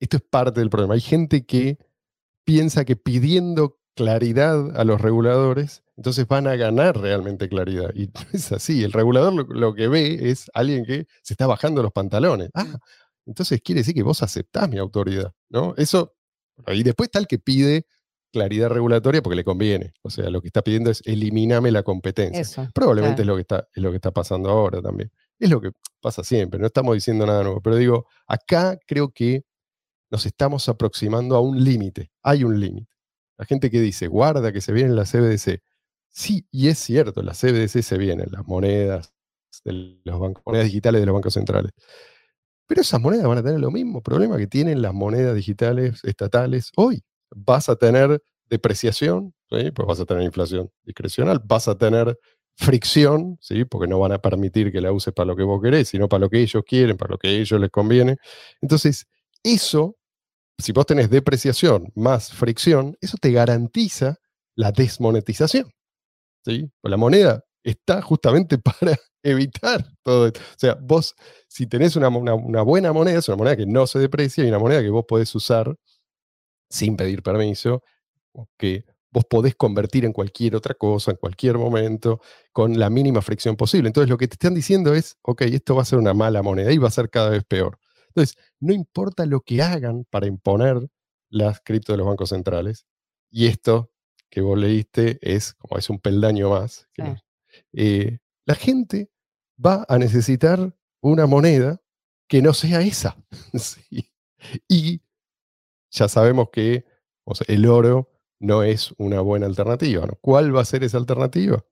esto 0.00 0.16
es 0.16 0.22
parte 0.22 0.60
del 0.60 0.70
problema. 0.70 0.94
Hay 0.94 1.00
gente 1.00 1.44
que 1.44 1.78
piensa 2.44 2.84
que 2.84 2.96
pidiendo 2.96 3.78
claridad 3.94 4.76
a 4.76 4.84
los 4.84 5.00
reguladores, 5.00 5.82
entonces 5.96 6.26
van 6.26 6.46
a 6.46 6.56
ganar 6.56 6.98
realmente 6.98 7.48
claridad. 7.48 7.90
Y 7.94 8.06
no 8.06 8.12
es 8.32 8.52
así. 8.52 8.82
El 8.82 8.92
regulador 8.92 9.32
lo, 9.32 9.42
lo 9.44 9.74
que 9.74 9.88
ve 9.88 10.30
es 10.30 10.50
alguien 10.54 10.84
que 10.84 11.06
se 11.22 11.34
está 11.34 11.46
bajando 11.46 11.82
los 11.82 11.92
pantalones. 11.92 12.50
Ah, 12.54 12.78
entonces 13.26 13.60
quiere 13.62 13.80
decir 13.80 13.94
que 13.94 14.02
vos 14.02 14.22
aceptás 14.22 14.68
mi 14.68 14.78
autoridad, 14.78 15.32
¿no? 15.48 15.74
Eso, 15.76 16.14
y 16.68 16.82
después 16.82 17.08
está 17.08 17.18
el 17.18 17.26
que 17.26 17.38
pide 17.38 17.86
claridad 18.34 18.68
regulatoria 18.68 19.22
porque 19.22 19.36
le 19.36 19.44
conviene. 19.44 19.94
O 20.02 20.10
sea, 20.10 20.28
lo 20.28 20.42
que 20.42 20.48
está 20.48 20.62
pidiendo 20.62 20.90
es 20.90 21.02
elimíname 21.06 21.70
la 21.70 21.84
competencia. 21.84 22.40
Eso. 22.40 22.68
Probablemente 22.74 23.22
es, 23.22 23.28
lo 23.28 23.36
que 23.36 23.42
está, 23.42 23.68
es 23.72 23.80
lo 23.80 23.90
que 23.90 23.96
está 23.96 24.10
pasando 24.10 24.50
ahora 24.50 24.82
también. 24.82 25.12
Es 25.38 25.48
lo 25.48 25.60
que 25.60 25.70
pasa 26.00 26.24
siempre, 26.24 26.58
no 26.58 26.66
estamos 26.66 26.94
diciendo 26.94 27.24
nada 27.26 27.44
nuevo, 27.44 27.60
pero 27.60 27.76
digo, 27.76 28.06
acá 28.26 28.76
creo 28.86 29.10
que 29.10 29.44
nos 30.10 30.26
estamos 30.26 30.68
aproximando 30.68 31.36
a 31.36 31.40
un 31.40 31.62
límite, 31.62 32.10
hay 32.22 32.42
un 32.42 32.58
límite. 32.58 32.92
La 33.38 33.44
gente 33.44 33.70
que 33.70 33.80
dice, 33.80 34.08
guarda 34.08 34.52
que 34.52 34.60
se 34.60 34.72
vienen 34.72 34.96
las 34.96 35.12
CBDC. 35.12 35.60
Sí, 36.10 36.46
y 36.50 36.68
es 36.68 36.78
cierto, 36.78 37.22
las 37.22 37.40
CBDC 37.40 37.82
se 37.82 37.98
vienen, 37.98 38.26
las 38.30 38.46
monedas, 38.46 39.12
de 39.64 40.00
los 40.04 40.18
bancos, 40.18 40.42
monedas 40.44 40.66
digitales 40.66 41.00
de 41.00 41.06
los 41.06 41.14
bancos 41.14 41.34
centrales. 41.34 41.72
Pero 42.66 42.80
esas 42.80 43.00
monedas 43.00 43.26
van 43.26 43.38
a 43.38 43.42
tener 43.42 43.60
lo 43.60 43.70
mismo 43.70 44.02
problema 44.02 44.36
que 44.38 44.46
tienen 44.46 44.82
las 44.82 44.92
monedas 44.92 45.34
digitales 45.34 46.02
estatales 46.04 46.72
hoy. 46.76 47.02
Vas 47.34 47.68
a 47.68 47.76
tener 47.76 48.22
depreciación, 48.48 49.34
¿sí? 49.50 49.70
pues 49.72 49.88
vas 49.88 50.00
a 50.00 50.04
tener 50.04 50.22
inflación 50.24 50.70
discrecional, 50.84 51.40
vas 51.44 51.68
a 51.68 51.76
tener 51.76 52.18
fricción, 52.56 53.36
¿sí? 53.40 53.64
porque 53.64 53.88
no 53.88 53.98
van 53.98 54.12
a 54.12 54.18
permitir 54.18 54.70
que 54.70 54.80
la 54.80 54.92
uses 54.92 55.12
para 55.12 55.26
lo 55.26 55.36
que 55.36 55.42
vos 55.42 55.60
querés, 55.62 55.88
sino 55.88 56.08
para 56.08 56.20
lo 56.20 56.30
que 56.30 56.40
ellos 56.40 56.62
quieren, 56.66 56.96
para 56.96 57.12
lo 57.12 57.18
que 57.18 57.28
a 57.28 57.32
ellos 57.32 57.60
les 57.60 57.70
conviene. 57.70 58.16
Entonces, 58.60 59.06
eso, 59.42 59.96
si 60.58 60.72
vos 60.72 60.86
tenés 60.86 61.10
depreciación 61.10 61.92
más 61.96 62.32
fricción, 62.32 62.96
eso 63.00 63.16
te 63.20 63.32
garantiza 63.32 64.16
la 64.56 64.72
desmonetización. 64.72 65.70
¿sí? 66.44 66.70
Pues 66.80 66.90
la 66.90 66.96
moneda 66.96 67.44
está 67.62 68.02
justamente 68.02 68.58
para 68.58 68.96
evitar 69.22 69.84
todo 70.02 70.26
esto. 70.26 70.40
O 70.40 70.58
sea, 70.58 70.76
vos, 70.80 71.14
si 71.48 71.66
tenés 71.66 71.96
una, 71.96 72.08
una- 72.08 72.34
una 72.34 72.62
buena 72.62 72.92
moneda, 72.92 73.18
es 73.18 73.28
una 73.28 73.36
moneda 73.36 73.56
que 73.56 73.66
no 73.66 73.86
se 73.86 73.98
deprecia 73.98 74.44
y 74.44 74.48
una 74.48 74.58
moneda 74.58 74.82
que 74.82 74.90
vos 74.90 75.04
podés 75.08 75.34
usar 75.34 75.74
sin 76.74 76.96
pedir 76.96 77.22
permiso, 77.22 77.82
que 78.58 78.84
vos 79.12 79.24
podés 79.26 79.54
convertir 79.56 80.04
en 80.04 80.12
cualquier 80.12 80.56
otra 80.56 80.74
cosa, 80.74 81.12
en 81.12 81.16
cualquier 81.18 81.56
momento, 81.58 82.20
con 82.52 82.78
la 82.78 82.90
mínima 82.90 83.22
fricción 83.22 83.56
posible. 83.56 83.88
Entonces, 83.88 84.10
lo 84.10 84.18
que 84.18 84.28
te 84.28 84.34
están 84.34 84.54
diciendo 84.54 84.94
es, 84.94 85.16
ok, 85.22 85.42
esto 85.42 85.76
va 85.76 85.82
a 85.82 85.84
ser 85.86 85.98
una 86.00 86.14
mala 86.14 86.42
moneda 86.42 86.72
y 86.72 86.78
va 86.78 86.88
a 86.88 86.90
ser 86.92 87.10
cada 87.10 87.30
vez 87.30 87.44
peor. 87.44 87.78
Entonces, 88.08 88.36
no 88.60 88.72
importa 88.74 89.26
lo 89.26 89.40
que 89.40 89.62
hagan 89.62 90.04
para 90.10 90.26
imponer 90.26 90.88
las 91.30 91.60
cripto 91.60 91.92
de 91.92 91.98
los 91.98 92.06
bancos 92.08 92.30
centrales, 92.30 92.86
y 93.30 93.46
esto 93.46 93.90
que 94.30 94.40
vos 94.40 94.58
leíste 94.58 95.18
es 95.22 95.54
como 95.54 95.78
es 95.78 95.90
un 95.90 96.00
peldaño 96.00 96.50
más, 96.50 96.88
Sí. 96.96 97.02
eh, 97.74 98.18
la 98.46 98.54
gente 98.56 99.10
va 99.64 99.86
a 99.88 99.98
necesitar 99.98 100.74
una 101.02 101.26
moneda 101.26 101.80
que 102.28 102.42
no 102.42 102.52
sea 102.54 102.82
esa. 102.82 103.16
Sí. 103.90 104.10
Y 104.68 105.00
ya 105.94 106.08
sabemos 106.08 106.50
que 106.50 106.84
el 107.46 107.66
oro 107.66 108.10
no 108.40 108.62
es 108.62 108.92
una 108.98 109.20
buena 109.20 109.46
alternativa. 109.46 110.06
¿no? 110.06 110.18
¿Cuál 110.20 110.54
va 110.54 110.60
a 110.60 110.64
ser 110.64 110.84
esa 110.84 110.98
alternativa? 110.98 111.64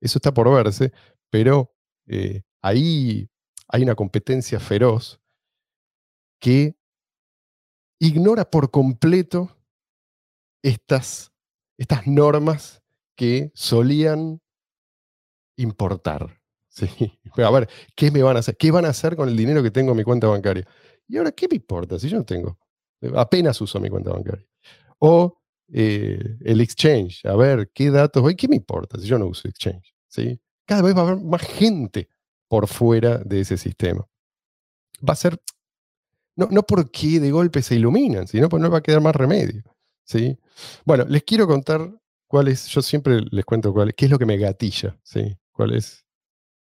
Eso 0.00 0.18
está 0.18 0.32
por 0.32 0.52
verse, 0.52 0.92
pero 1.30 1.74
eh, 2.06 2.42
ahí 2.62 3.28
hay 3.68 3.82
una 3.82 3.94
competencia 3.94 4.60
feroz 4.60 5.20
que 6.40 6.76
ignora 7.98 8.44
por 8.44 8.70
completo 8.70 9.56
estas, 10.62 11.32
estas 11.78 12.06
normas 12.06 12.82
que 13.16 13.50
solían 13.54 14.42
importar. 15.56 16.38
¿sí? 16.68 16.88
A 17.36 17.50
ver, 17.50 17.68
¿qué 17.96 18.10
me 18.10 18.22
van 18.22 18.36
a 18.36 18.40
hacer? 18.40 18.56
¿Qué 18.58 18.70
van 18.70 18.84
a 18.84 18.90
hacer 18.90 19.16
con 19.16 19.28
el 19.28 19.36
dinero 19.36 19.62
que 19.62 19.70
tengo 19.70 19.92
en 19.92 19.96
mi 19.96 20.04
cuenta 20.04 20.26
bancaria? 20.26 20.68
Y 21.08 21.16
ahora, 21.16 21.32
¿qué 21.32 21.48
me 21.48 21.56
importa 21.56 21.98
si 21.98 22.10
yo 22.10 22.18
no 22.18 22.24
tengo? 22.24 22.58
Apenas 23.14 23.60
uso 23.60 23.80
mi 23.80 23.90
cuenta 23.90 24.10
bancaria. 24.10 24.46
O 24.98 25.38
eh, 25.72 26.36
el 26.40 26.60
exchange, 26.60 27.24
a 27.24 27.36
ver, 27.36 27.70
¿qué 27.74 27.90
datos 27.90 28.26
hay? 28.26 28.34
¿Qué 28.36 28.48
me 28.48 28.56
importa 28.56 28.98
si 28.98 29.06
yo 29.06 29.18
no 29.18 29.26
uso 29.26 29.48
exchange? 29.48 29.94
¿sí? 30.08 30.40
Cada 30.66 30.82
vez 30.82 30.96
va 30.96 31.00
a 31.00 31.08
haber 31.08 31.24
más 31.24 31.42
gente 31.42 32.08
por 32.48 32.68
fuera 32.68 33.18
de 33.18 33.40
ese 33.40 33.56
sistema. 33.56 34.06
Va 35.06 35.12
a 35.12 35.16
ser, 35.16 35.40
no, 36.36 36.48
no 36.50 36.62
porque 36.62 37.20
de 37.20 37.30
golpe 37.30 37.62
se 37.62 37.74
iluminan, 37.74 38.26
sino 38.28 38.48
porque 38.48 38.62
no 38.62 38.70
va 38.70 38.78
a 38.78 38.82
quedar 38.82 39.00
más 39.00 39.16
remedio. 39.16 39.62
¿sí? 40.04 40.38
Bueno, 40.84 41.04
les 41.08 41.24
quiero 41.24 41.46
contar 41.46 41.90
cuál 42.26 42.48
es, 42.48 42.66
yo 42.68 42.82
siempre 42.82 43.20
les 43.30 43.44
cuento 43.44 43.72
cuál, 43.72 43.94
qué 43.94 44.04
es 44.06 44.10
lo 44.10 44.18
que 44.18 44.26
me 44.26 44.36
gatilla, 44.36 44.98
¿sí? 45.02 45.36
cuál 45.52 45.74
es 45.74 46.04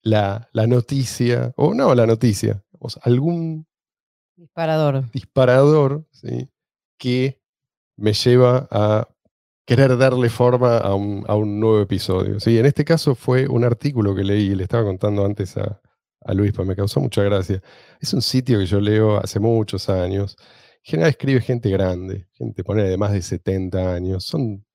la, 0.02 0.50
la 0.54 0.68
noticia, 0.68 1.54
o 1.56 1.74
no 1.74 1.96
la 1.96 2.06
noticia, 2.06 2.64
o 2.80 2.88
algún 3.02 3.68
Disparador. 4.36 5.12
disparador 5.12 6.06
¿sí? 6.12 6.50
que 6.98 7.40
me 7.96 8.14
lleva 8.14 8.68
a 8.72 9.08
querer 9.66 9.98
darle 9.98 10.30
forma 10.30 10.78
a 10.78 10.96
un, 10.96 11.24
a 11.28 11.36
un 11.36 11.60
nuevo 11.60 11.82
episodio. 11.82 12.40
¿sí? 12.40 12.58
En 12.58 12.66
este 12.66 12.84
caso 12.84 13.16
fue 13.16 13.48
un 13.48 13.64
artículo 13.64 14.16
que 14.16 14.24
leí, 14.24 14.56
le 14.56 14.64
estaba 14.64 14.84
contando 14.84 15.24
antes 15.26 15.56
a, 15.58 15.80
a 16.26 16.34
Luis, 16.34 16.52
pues 16.54 16.68
me 16.68 16.76
causó 16.76 17.00
mucha 17.00 17.24
gracia. 17.24 17.62
Es 18.00 18.14
un 18.14 18.22
sitio 18.22 18.60
que 18.60 18.66
yo 18.66 18.80
leo 18.80 19.18
hace 19.18 19.40
muchos 19.40 19.90
años. 19.90 20.36
En 20.40 20.92
general 20.92 21.10
escribe 21.12 21.42
gente 21.42 21.70
grande, 21.70 22.28
gente 22.34 22.64
pone 22.64 22.84
de 22.84 22.98
más 22.98 23.12
de 23.12 23.22
70 23.22 23.94
años. 23.94 24.24
Son, 24.26 24.66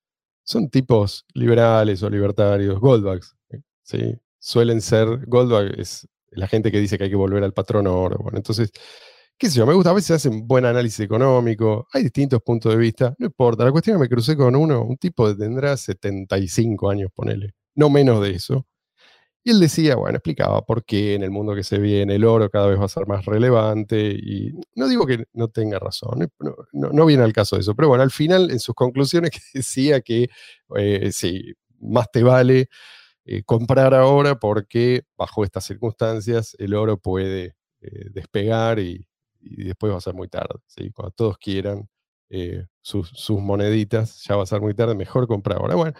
son 0.44 0.70
tipos 0.70 1.26
liberales 1.34 2.02
o 2.02 2.10
libertarios, 2.10 2.78
Goldbacks. 2.80 3.36
¿sí? 3.82 4.16
Suelen 4.38 4.80
ser, 4.80 5.26
Goldbach 5.26 5.78
es 5.78 6.08
la 6.30 6.46
gente 6.46 6.70
que 6.70 6.78
dice 6.80 6.96
que 6.96 7.04
hay 7.04 7.10
que 7.10 7.16
volver 7.16 7.42
al 7.42 7.52
patrón 7.52 7.86
oro. 7.86 8.24
Entonces 8.32 8.70
qué 9.38 9.48
sé 9.48 9.58
yo, 9.58 9.66
me 9.66 9.74
gusta, 9.74 9.90
a 9.90 9.94
veces 9.94 10.10
hacen 10.12 10.46
buen 10.46 10.64
análisis 10.64 11.00
económico, 11.00 11.86
hay 11.92 12.02
distintos 12.02 12.42
puntos 12.42 12.72
de 12.72 12.78
vista, 12.78 13.14
no 13.18 13.26
importa, 13.26 13.64
la 13.64 13.72
cuestión 13.72 13.94
es 13.94 13.98
que 13.98 14.02
me 14.04 14.08
crucé 14.08 14.36
con 14.36 14.56
uno, 14.56 14.82
un 14.82 14.96
tipo 14.96 15.26
que 15.28 15.34
tendrá 15.34 15.76
75 15.76 16.90
años, 16.90 17.10
ponele, 17.14 17.54
no 17.74 17.88
menos 17.88 18.22
de 18.22 18.32
eso, 18.32 18.66
y 19.44 19.50
él 19.50 19.60
decía, 19.60 19.96
bueno, 19.96 20.16
explicaba 20.18 20.62
por 20.62 20.84
qué 20.84 21.14
en 21.14 21.22
el 21.22 21.30
mundo 21.30 21.54
que 21.54 21.62
se 21.62 21.78
viene 21.78 22.16
el 22.16 22.24
oro 22.24 22.50
cada 22.50 22.66
vez 22.66 22.80
va 22.80 22.86
a 22.86 22.88
ser 22.88 23.06
más 23.06 23.24
relevante, 23.24 24.10
y 24.10 24.52
no 24.74 24.88
digo 24.88 25.06
que 25.06 25.24
no 25.32 25.48
tenga 25.48 25.78
razón, 25.78 26.28
no, 26.40 26.56
no, 26.72 26.90
no 26.90 27.06
viene 27.06 27.22
al 27.22 27.32
caso 27.32 27.56
de 27.56 27.62
eso, 27.62 27.74
pero 27.74 27.88
bueno, 27.88 28.02
al 28.02 28.10
final 28.10 28.50
en 28.50 28.60
sus 28.60 28.74
conclusiones 28.74 29.30
decía 29.54 30.00
que 30.00 30.28
eh, 30.76 31.10
sí, 31.12 31.54
más 31.80 32.10
te 32.10 32.22
vale 32.24 32.68
eh, 33.24 33.42
comprar 33.44 33.94
ahora 33.94 34.38
porque 34.38 35.02
bajo 35.16 35.44
estas 35.44 35.64
circunstancias 35.64 36.56
el 36.58 36.74
oro 36.74 36.98
puede 36.98 37.54
eh, 37.80 38.10
despegar 38.10 38.80
y, 38.80 39.07
y 39.40 39.64
después 39.64 39.92
va 39.92 39.98
a 39.98 40.00
ser 40.00 40.14
muy 40.14 40.28
tarde. 40.28 40.60
¿sí? 40.66 40.90
Cuando 40.92 41.12
todos 41.12 41.38
quieran 41.38 41.88
eh, 42.30 42.66
sus, 42.80 43.08
sus, 43.10 43.40
moneditas, 43.40 44.22
ya 44.24 44.36
va 44.36 44.42
a 44.42 44.46
ser 44.46 44.60
muy 44.60 44.74
tarde, 44.74 44.94
mejor 44.94 45.26
comprar 45.26 45.58
ahora. 45.58 45.74
Bueno, 45.74 45.94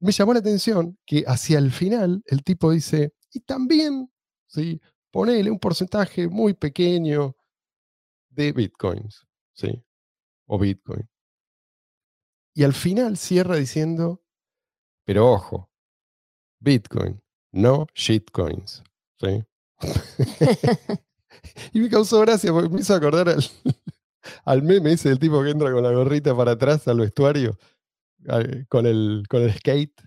me 0.00 0.12
llamó 0.12 0.32
la 0.32 0.40
atención 0.40 0.98
que 1.06 1.24
hacia 1.26 1.58
el 1.58 1.70
final 1.70 2.22
el 2.26 2.42
tipo 2.42 2.70
dice, 2.70 3.14
y 3.32 3.40
también, 3.40 4.10
¿sí? 4.46 4.80
ponele 5.10 5.50
un 5.50 5.58
porcentaje 5.58 6.28
muy 6.28 6.54
pequeño 6.54 7.36
de 8.30 8.52
bitcoins, 8.52 9.26
¿sí? 9.54 9.82
o 10.46 10.58
bitcoin. 10.58 11.08
Y 12.54 12.64
al 12.64 12.74
final 12.74 13.16
cierra 13.16 13.56
diciendo, 13.56 14.22
pero 15.04 15.32
ojo, 15.32 15.70
bitcoin, 16.60 17.22
no 17.52 17.86
shitcoins. 17.94 18.82
¿sí? 19.18 19.44
y 21.72 21.80
me 21.80 21.88
causó 21.88 22.20
gracia 22.20 22.52
porque 22.52 22.68
me 22.68 22.80
hizo 22.80 22.94
acordar 22.94 23.28
al, 23.28 23.44
al, 24.44 24.62
meme 24.62 24.92
ese 24.92 25.08
del 25.08 25.18
tipo 25.18 25.42
que 25.42 25.50
entra 25.50 25.72
con 25.72 25.82
la 25.82 25.92
gorrita 25.92 26.36
para 26.36 26.52
atrás 26.52 26.86
al 26.88 27.00
vestuario, 27.00 27.58
con 28.68 28.86
el, 28.86 29.24
con 29.28 29.42
el 29.42 29.54
skate, 29.54 30.00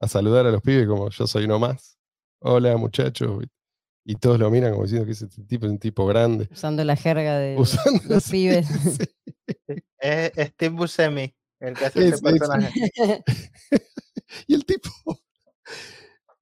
a 0.00 0.08
saludar 0.08 0.46
a 0.46 0.50
los 0.50 0.62
pibes 0.62 0.86
como 0.86 1.10
yo 1.10 1.26
soy 1.26 1.44
uno 1.44 1.58
más. 1.58 1.98
Hola 2.40 2.76
muchachos. 2.76 3.44
Y 4.04 4.14
todos 4.14 4.38
lo 4.38 4.50
miran 4.50 4.72
como 4.72 4.84
diciendo 4.84 5.04
que 5.04 5.12
ese 5.12 5.26
tipo 5.26 5.66
es 5.66 5.72
un 5.72 5.78
tipo 5.78 6.06
grande. 6.06 6.48
Usando 6.50 6.82
la 6.84 6.96
jerga 6.96 7.38
de 7.38 7.56
Usando 7.58 8.00
los 8.08 8.24
sí, 8.24 8.32
pibes. 8.32 8.66
Sí. 8.66 9.04
Es 9.98 10.32
Steve 10.52 10.74
Buscemi, 10.74 11.34
el 11.60 11.74
que 11.74 11.86
hace 11.86 12.08
es, 12.08 12.14
ese 12.14 12.22
personaje. 12.22 12.90
y 14.46 14.54
el 14.54 14.64
tipo, 14.64 14.90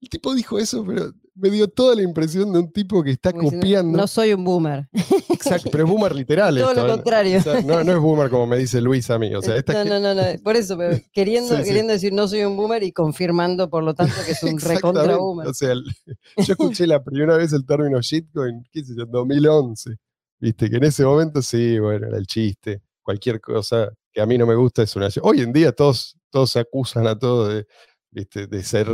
el 0.07 0.11
tipo 0.11 0.35
dijo 0.35 0.59
eso, 0.59 0.85
pero 0.87 1.13
me 1.35 1.51
dio 1.51 1.69
toda 1.69 1.97
la 1.97 2.03
impresión 2.03 2.53
de 2.53 2.61
un 2.61 2.73
tipo 2.73 3.03
que 3.03 3.11
está 3.11 3.33
como 3.33 3.51
copiando. 3.51 3.93
No, 3.93 3.99
no, 3.99 4.07
soy 4.07 4.33
un 4.33 4.45
boomer. 4.45 4.89
Exacto, 5.29 5.69
pero 5.71 5.85
es 5.85 5.91
boomer 5.91 6.15
literal. 6.15 6.57
Todo 6.57 6.71
esto, 6.71 6.87
lo 6.87 6.93
contrario. 6.95 7.39
O 7.39 7.43
sea, 7.43 7.61
no, 7.61 7.83
no, 7.83 7.93
es 7.93 7.99
boomer 7.99 8.31
como 8.31 8.47
me 8.47 8.57
dice 8.57 8.81
Luis 8.81 9.11
a 9.11 9.19
mí. 9.19 9.35
O 9.35 9.43
sea, 9.43 9.57
esta 9.57 9.85
no, 9.85 9.85
no, 9.85 10.01
no, 10.01 10.15
no, 10.15 10.23
por 10.43 10.57
eso, 10.57 10.79
pero 10.79 10.97
queriendo, 11.13 11.57
sí, 11.57 11.63
sí. 11.63 11.69
queriendo 11.69 11.93
decir 11.93 12.13
no 12.13 12.29
soy 12.29 12.45
un 12.45 12.57
boomer 12.57 12.85
y 12.85 12.93
confirmando, 12.93 13.69
por 13.69 13.83
lo 13.83 13.95
tanto, 13.95 14.15
que 14.25 14.33
es 14.33 14.43
un 14.45 14.61
recontra 14.61 15.17
boomer. 15.17 15.49
O 15.49 15.55
sea, 15.55 15.75
yo 16.37 16.53
escuché 16.53 16.87
la 16.87 17.03
primera 17.03 17.37
vez 17.37 17.53
el 17.53 17.67
término 17.67 18.01
shitcoin, 18.01 18.65
qué 18.71 18.85
sé 18.85 18.95
yo, 18.97 19.03
en 19.03 19.11
2011. 19.11 19.97
Viste, 20.39 20.71
que 20.71 20.77
en 20.77 20.85
ese 20.85 21.05
momento 21.05 21.43
sí, 21.43 21.79
bueno, 21.81 22.07
era 22.07 22.17
el 22.17 22.27
chiste. 22.27 22.83
Cualquier 23.03 23.41
cosa 23.41 23.93
que 24.13 24.21
a 24.21 24.27
mí 24.27 24.39
no 24.39 24.47
me 24.47 24.55
gusta 24.55 24.83
es 24.83 24.95
una. 24.95 25.09
Hoy 25.23 25.41
en 25.41 25.53
día 25.53 25.73
todos, 25.73 26.17
todos 26.31 26.51
se 26.51 26.61
acusan 26.61 27.07
a 27.07 27.19
todos 27.19 27.53
de, 27.53 27.67
¿viste? 28.11 28.47
de 28.47 28.63
ser. 28.63 28.89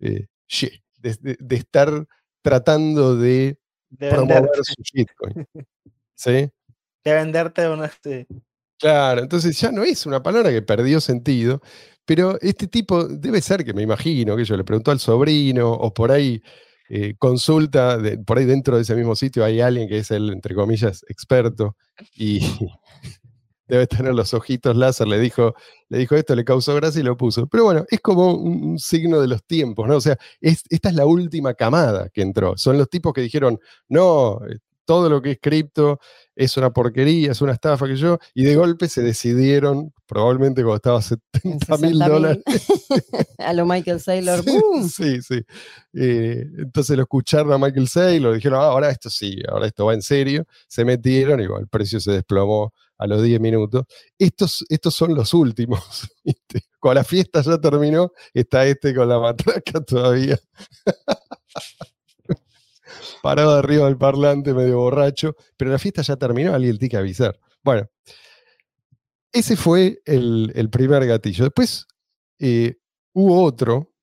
Eh, 0.00 0.26
shit, 0.50 0.82
de, 0.98 1.16
de, 1.20 1.36
de 1.38 1.56
estar 1.56 2.06
tratando 2.42 3.16
de, 3.16 3.56
de 3.88 4.10
promover 4.10 4.42
venderte. 4.42 4.62
su 4.64 4.82
shitcoin. 4.82 5.46
¿Sí? 6.14 6.50
De 7.04 7.14
venderte 7.14 7.68
una. 7.68 7.90
Sí. 8.02 8.26
Claro, 8.78 9.22
entonces 9.22 9.58
ya 9.60 9.70
no 9.70 9.84
es 9.84 10.06
una 10.06 10.22
palabra 10.22 10.50
que 10.50 10.62
perdió 10.62 11.00
sentido, 11.00 11.60
pero 12.04 12.38
este 12.40 12.66
tipo 12.66 13.04
debe 13.06 13.40
ser 13.40 13.64
que 13.64 13.74
me 13.74 13.82
imagino 13.82 14.36
que 14.36 14.44
yo 14.44 14.56
le 14.56 14.64
preguntó 14.64 14.90
al 14.90 14.98
sobrino 14.98 15.70
o 15.70 15.92
por 15.92 16.10
ahí 16.10 16.42
eh, 16.88 17.14
consulta, 17.18 17.98
de, 17.98 18.18
por 18.18 18.38
ahí 18.38 18.46
dentro 18.46 18.76
de 18.76 18.82
ese 18.82 18.96
mismo 18.96 19.14
sitio 19.14 19.44
hay 19.44 19.60
alguien 19.60 19.86
que 19.86 19.98
es 19.98 20.10
el, 20.10 20.30
entre 20.30 20.54
comillas, 20.54 21.04
experto 21.08 21.76
y 22.14 22.40
debe 23.70 23.86
tener 23.86 24.14
los 24.14 24.34
ojitos 24.34 24.76
láser, 24.76 25.06
le 25.06 25.18
dijo, 25.18 25.54
le 25.88 25.98
dijo 25.98 26.16
esto, 26.16 26.34
le 26.34 26.44
causó 26.44 26.74
gracia 26.74 27.00
y 27.00 27.04
lo 27.04 27.16
puso. 27.16 27.46
Pero 27.46 27.64
bueno, 27.64 27.84
es 27.88 28.00
como 28.00 28.34
un, 28.34 28.62
un 28.64 28.78
signo 28.78 29.20
de 29.20 29.28
los 29.28 29.44
tiempos, 29.44 29.88
¿no? 29.88 29.96
O 29.96 30.00
sea, 30.00 30.18
es, 30.40 30.64
esta 30.68 30.88
es 30.90 30.94
la 30.96 31.06
última 31.06 31.54
camada 31.54 32.08
que 32.08 32.22
entró. 32.22 32.56
Son 32.56 32.76
los 32.76 32.90
tipos 32.90 33.12
que 33.12 33.20
dijeron, 33.20 33.58
no, 33.88 34.40
eh, 34.48 34.58
todo 34.90 35.08
lo 35.08 35.22
que 35.22 35.30
es 35.30 35.38
cripto 35.40 36.00
es 36.34 36.56
una 36.56 36.72
porquería, 36.72 37.30
es 37.30 37.40
una 37.40 37.52
estafa 37.52 37.86
que 37.86 37.94
yo, 37.94 38.18
y 38.34 38.42
de 38.42 38.56
golpe 38.56 38.88
se 38.88 39.02
decidieron, 39.02 39.92
probablemente 40.04 40.62
cuando 40.62 40.76
estaba 40.76 40.98
a 40.98 41.02
70 41.02 41.76
mil 41.78 41.96
dólares. 41.96 42.42
a 43.38 43.52
lo 43.52 43.66
Michael 43.66 44.00
Saylor. 44.00 44.42
Sí, 44.44 44.50
¡boom! 44.50 44.88
sí. 44.88 45.22
sí. 45.22 45.44
Eh, 45.94 46.44
entonces 46.58 46.96
lo 46.96 47.04
escucharon 47.04 47.52
a 47.52 47.58
Michael 47.58 47.86
Saylor, 47.86 48.34
dijeron, 48.34 48.58
ah, 48.60 48.64
ahora 48.64 48.90
esto 48.90 49.08
sí, 49.10 49.36
ahora 49.48 49.68
esto 49.68 49.86
va 49.86 49.94
en 49.94 50.02
serio, 50.02 50.44
se 50.66 50.84
metieron 50.84 51.40
y 51.40 51.46
bueno, 51.46 51.60
el 51.60 51.68
precio 51.68 52.00
se 52.00 52.10
desplomó 52.10 52.72
a 53.00 53.06
los 53.06 53.22
10 53.22 53.40
minutos. 53.40 53.84
Estos, 54.18 54.64
estos 54.68 54.94
son 54.94 55.14
los 55.14 55.32
últimos. 55.32 56.06
¿viste? 56.24 56.64
Cuando 56.78 57.00
la 57.00 57.04
fiesta 57.04 57.40
ya 57.40 57.58
terminó, 57.58 58.12
está 58.34 58.66
este 58.66 58.94
con 58.94 59.08
la 59.08 59.18
matraca 59.18 59.80
todavía. 59.80 60.38
Parado 63.22 63.56
arriba 63.56 63.86
del 63.86 63.96
parlante, 63.96 64.52
medio 64.52 64.78
borracho, 64.78 65.34
pero 65.56 65.70
la 65.70 65.78
fiesta 65.78 66.02
ya 66.02 66.16
terminó, 66.16 66.54
alguien 66.54 66.78
tiene 66.78 66.90
que 66.90 66.96
avisar. 66.98 67.40
Bueno, 67.62 67.88
ese 69.32 69.56
fue 69.56 70.02
el, 70.04 70.52
el 70.54 70.68
primer 70.68 71.06
gatillo. 71.06 71.44
Después 71.44 71.86
eh, 72.38 72.76
hubo 73.14 73.42
otro 73.42 73.94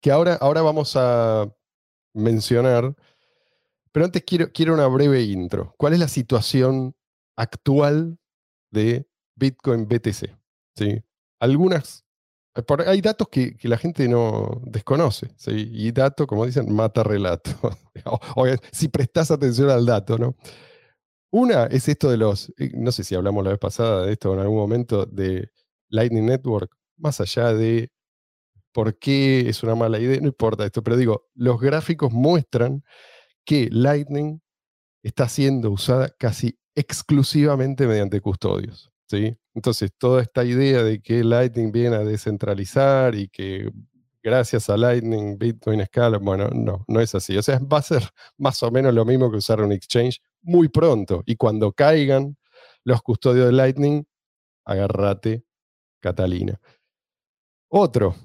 que 0.00 0.12
ahora, 0.12 0.34
ahora 0.34 0.62
vamos 0.62 0.92
a 0.94 1.48
mencionar, 2.14 2.94
Pero 3.90 4.06
antes 4.06 4.22
quiero, 4.24 4.52
quiero 4.52 4.74
una 4.74 4.86
breve 4.86 5.22
intro. 5.22 5.74
¿Cuál 5.76 5.94
es 5.94 5.98
la 5.98 6.08
situación 6.08 6.94
actual 7.36 8.18
de 8.76 9.08
Bitcoin 9.34 9.88
BTC? 9.88 10.36
¿Sí? 10.76 11.02
Algunas 11.40 12.06
eh, 12.56 12.62
hay 12.86 13.00
datos 13.00 13.28
que, 13.28 13.56
la 13.62 13.76
gente 13.78 14.08
no 14.08 14.62
desconoce, 14.64 15.28
¿sí? 15.36 15.68
y 15.72 15.92
dato, 15.92 16.26
como 16.26 16.46
dicen, 16.46 16.72
mata 16.74 17.02
relato. 17.02 17.50
O- 18.36 18.46
si 18.72 18.88
prestas 18.88 19.30
atención 19.30 19.70
al 19.70 19.86
dato, 19.86 20.18
¿no? 20.18 20.36
Una 21.32 21.64
es 21.66 21.88
esto 21.88 22.10
de 22.10 22.16
los, 22.18 22.50
eh, 22.58 22.70
no 22.74 22.92
sé 22.92 23.04
si 23.04 23.14
hablamos 23.14 23.44
la 23.44 23.50
vez 23.50 23.58
pasada 23.58 24.06
de 24.06 24.12
esto 24.12 24.32
en 24.34 24.40
algún 24.40 24.58
momento, 24.58 25.06
de 25.06 25.50
Lightning 25.88 26.26
Network, 26.26 26.70
más 26.96 27.20
allá 27.20 27.52
de 27.52 27.90
por 28.72 28.98
qué 28.98 29.48
es 29.48 29.62
una 29.62 29.74
mala 29.74 29.98
idea, 29.98 30.20
no 30.20 30.28
importa 30.28 30.64
esto, 30.64 30.82
pero 30.82 30.96
digo, 30.96 31.28
los 31.34 31.60
gráficos 31.60 32.12
muestran 32.12 32.84
que 33.44 33.68
Lightning 33.70 34.40
está 35.06 35.28
siendo 35.28 35.70
usada 35.70 36.08
casi 36.18 36.58
exclusivamente 36.74 37.86
mediante 37.86 38.20
custodios. 38.20 38.90
¿sí? 39.08 39.36
Entonces, 39.54 39.92
toda 39.96 40.20
esta 40.20 40.44
idea 40.44 40.82
de 40.82 41.00
que 41.00 41.22
Lightning 41.22 41.70
viene 41.70 41.96
a 41.96 42.04
descentralizar 42.04 43.14
y 43.14 43.28
que 43.28 43.70
gracias 44.22 44.68
a 44.68 44.76
Lightning 44.76 45.38
Bitcoin 45.38 45.80
escala, 45.80 46.18
bueno, 46.18 46.48
no, 46.50 46.84
no 46.88 47.00
es 47.00 47.14
así. 47.14 47.36
O 47.36 47.42
sea, 47.42 47.60
va 47.60 47.78
a 47.78 47.82
ser 47.82 48.02
más 48.36 48.60
o 48.64 48.70
menos 48.72 48.92
lo 48.92 49.04
mismo 49.04 49.30
que 49.30 49.36
usar 49.36 49.60
un 49.60 49.70
exchange 49.70 50.20
muy 50.42 50.68
pronto. 50.68 51.22
Y 51.24 51.36
cuando 51.36 51.72
caigan 51.72 52.36
los 52.82 53.00
custodios 53.02 53.46
de 53.46 53.52
Lightning, 53.52 54.04
agárrate, 54.64 55.44
Catalina. 56.00 56.60
Otro, 57.68 58.16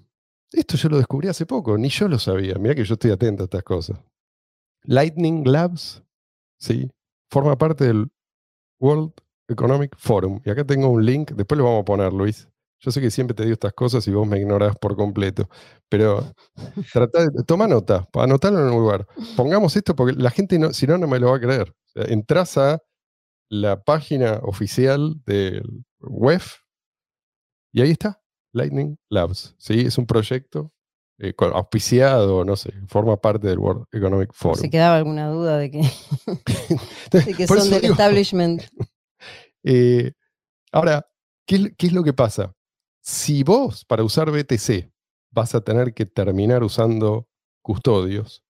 esto 0.51 0.77
yo 0.77 0.89
lo 0.89 0.97
descubrí 0.97 1.27
hace 1.27 1.45
poco, 1.45 1.77
ni 1.77 1.89
yo 1.89 2.07
lo 2.07 2.17
sabía. 2.17 2.55
Mira 2.55 2.73
que 2.73 2.83
yo 2.83 2.95
estoy 2.95 3.11
atento 3.11 3.43
a 3.43 3.45
estas 3.45 3.63
cosas. 3.63 3.99
Lightning 4.83 5.43
Labs, 5.45 6.03
¿sí? 6.61 6.89
Forma 7.29 7.57
parte 7.57 7.85
del 7.85 8.11
World 8.79 9.11
Economic 9.49 9.95
Forum. 9.97 10.41
Y 10.45 10.49
acá 10.49 10.63
tengo 10.65 10.89
un 10.89 11.05
link, 11.05 11.31
después 11.31 11.57
lo 11.57 11.65
vamos 11.65 11.81
a 11.81 11.85
poner, 11.85 12.13
Luis. 12.13 12.47
Yo 12.79 12.91
sé 12.91 13.01
que 13.01 13.11
siempre 13.11 13.35
te 13.35 13.43
digo 13.43 13.53
estas 13.53 13.73
cosas 13.73 14.07
y 14.07 14.11
vos 14.11 14.27
me 14.27 14.39
ignorás 14.39 14.75
por 14.77 14.95
completo, 14.95 15.47
pero 15.87 16.33
trata 16.93 17.25
de, 17.25 17.43
toma 17.45 17.67
nota, 17.67 18.07
anotarlo 18.13 18.59
en 18.59 18.73
un 18.73 18.81
lugar. 18.81 19.07
Pongamos 19.35 19.75
esto 19.75 19.95
porque 19.95 20.15
la 20.19 20.31
gente, 20.31 20.57
no, 20.57 20.73
si 20.73 20.87
no, 20.87 20.97
no 20.97 21.07
me 21.07 21.19
lo 21.19 21.29
va 21.29 21.37
a 21.37 21.41
creer. 21.41 21.69
O 21.69 21.89
sea, 21.93 22.05
entras 22.05 22.57
a 22.57 22.79
la 23.49 23.83
página 23.83 24.39
oficial 24.43 25.21
del 25.25 25.83
web 25.99 26.41
y 27.73 27.81
ahí 27.81 27.91
está, 27.91 28.21
Lightning 28.53 28.97
Labs. 29.09 29.55
¿sí? 29.57 29.81
Es 29.81 29.97
un 29.97 30.05
proyecto 30.07 30.71
eh, 31.23 31.33
auspiciado, 31.53 32.43
no 32.43 32.55
sé, 32.55 32.73
forma 32.87 33.15
parte 33.17 33.47
del 33.47 33.59
World 33.59 33.85
Economic 33.91 34.31
Forum. 34.33 34.59
si 34.61 34.69
quedaba 34.69 34.97
alguna 34.97 35.27
duda 35.29 35.57
de 35.57 35.69
que, 35.71 35.81
de 37.25 37.33
que 37.35 37.45
Por 37.47 37.59
son 37.59 37.69
del 37.69 37.81
digo, 37.81 37.93
establishment. 37.93 38.63
Eh, 39.63 40.13
ahora, 40.71 41.07
¿qué, 41.45 41.55
es- 41.57 41.73
qué 41.77 41.85
es 41.87 41.93
lo 41.93 42.03
que 42.03 42.13
pasa? 42.13 42.55
Si 43.01 43.43
vos 43.43 43.85
para 43.85 44.03
usar 44.03 44.31
BTC 44.31 44.91
vas 45.29 45.53
a 45.53 45.61
tener 45.61 45.93
que 45.93 46.07
terminar 46.07 46.63
usando 46.63 47.27
custodios, 47.61 48.43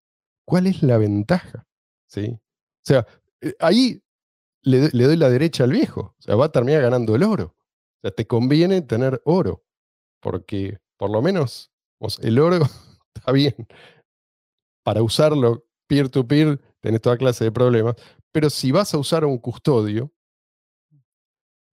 ¿cuál 0.46 0.68
es 0.68 0.82
la 0.84 0.98
ventaja? 0.98 1.68
¿Sí? 2.08 2.30
O 2.32 2.40
sea, 2.86 3.06
eh, 3.42 3.54
ahí 3.60 4.02
le 4.64 4.90
doy 4.90 5.18
la 5.18 5.30
derecha 5.30 5.66
al 5.66 5.72
viejo. 5.72 6.16
O 6.18 6.22
sea, 6.22 6.36
va 6.36 6.46
a 6.46 6.52
terminar 6.54 6.82
ganando 6.82 7.14
el 7.16 7.24
oro. 7.24 7.56
O 7.58 8.00
sea, 8.04 8.12
te 8.12 8.26
conviene 8.26 8.82
tener 8.82 9.22
oro, 9.26 9.66
porque 10.22 10.80
por 10.96 11.10
lo 11.12 11.22
menos 11.22 11.74
el 12.22 12.40
oro 12.40 12.60
está 13.16 13.32
bien. 13.32 13.56
Para 14.84 15.04
usarlo 15.04 15.66
peer-to-peer 15.88 16.60
tenés 16.80 17.02
toda 17.02 17.18
clase 17.18 17.44
de 17.44 17.52
problemas, 17.52 17.96
pero 18.32 18.50
si 18.50 18.72
vas 18.72 18.94
a 18.94 18.98
usar 18.98 19.26
un 19.26 19.38
custodio, 19.38 20.12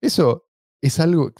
eso 0.01 0.47
es 0.81 0.99
algo, 0.99 1.31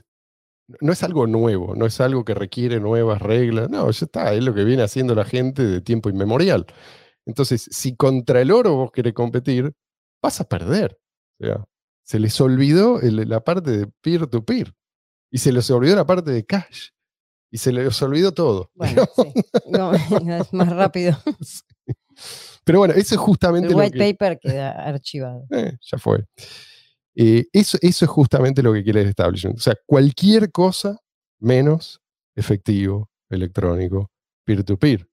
no 0.81 0.91
es 0.91 1.03
algo 1.03 1.27
nuevo, 1.27 1.75
no 1.75 1.85
es 1.85 1.99
algo 2.01 2.25
que 2.25 2.33
requiere 2.33 2.79
nuevas 2.79 3.21
reglas, 3.21 3.69
no, 3.69 3.89
ya 3.91 4.05
está, 4.05 4.33
es 4.33 4.43
lo 4.43 4.53
que 4.53 4.63
viene 4.63 4.83
haciendo 4.83 5.15
la 5.15 5.25
gente 5.25 5.63
de 5.63 5.81
tiempo 5.81 6.09
inmemorial. 6.09 6.65
Entonces, 7.25 7.67
si 7.71 7.95
contra 7.95 8.41
el 8.41 8.51
oro 8.51 8.75
vos 8.75 8.91
querés 8.91 9.13
competir, 9.13 9.73
vas 10.21 10.41
a 10.41 10.45
perder. 10.45 10.99
O 11.39 11.45
sea, 11.45 11.65
se 12.03 12.19
les 12.19 12.39
olvidó 12.41 12.99
la 13.01 13.43
parte 13.43 13.71
de 13.71 13.87
peer-to-peer 14.01 14.73
y 15.31 15.37
se 15.37 15.51
les 15.51 15.69
olvidó 15.69 15.95
la 15.95 16.05
parte 16.05 16.31
de 16.31 16.45
cash 16.45 16.89
y 17.51 17.57
se 17.57 17.71
les 17.71 18.01
olvidó 18.01 18.31
todo. 18.31 18.71
Bueno, 18.75 19.03
sí. 19.15 19.33
No, 19.69 19.93
es 20.39 20.53
más 20.53 20.69
rápido. 20.69 21.17
Pero 22.63 22.79
bueno, 22.79 22.93
eso 22.93 23.15
es 23.15 23.21
justamente 23.21 23.69
El 23.69 23.73
lo 23.73 23.79
white 23.79 23.97
que... 23.97 24.13
paper 24.13 24.39
queda 24.39 24.71
archivado. 24.71 25.45
Eh, 25.51 25.77
ya 25.81 25.97
fue. 25.97 26.25
Eh, 27.15 27.45
eso, 27.51 27.77
eso 27.81 28.05
es 28.05 28.11
justamente 28.11 28.61
lo 28.61 28.73
que 28.73 28.83
quiere 28.83 29.01
el 29.01 29.09
establishment. 29.09 29.57
O 29.57 29.61
sea, 29.61 29.75
cualquier 29.85 30.51
cosa 30.51 30.97
menos 31.39 32.01
efectivo, 32.35 33.09
electrónico, 33.29 34.11
peer-to-peer. 34.45 35.07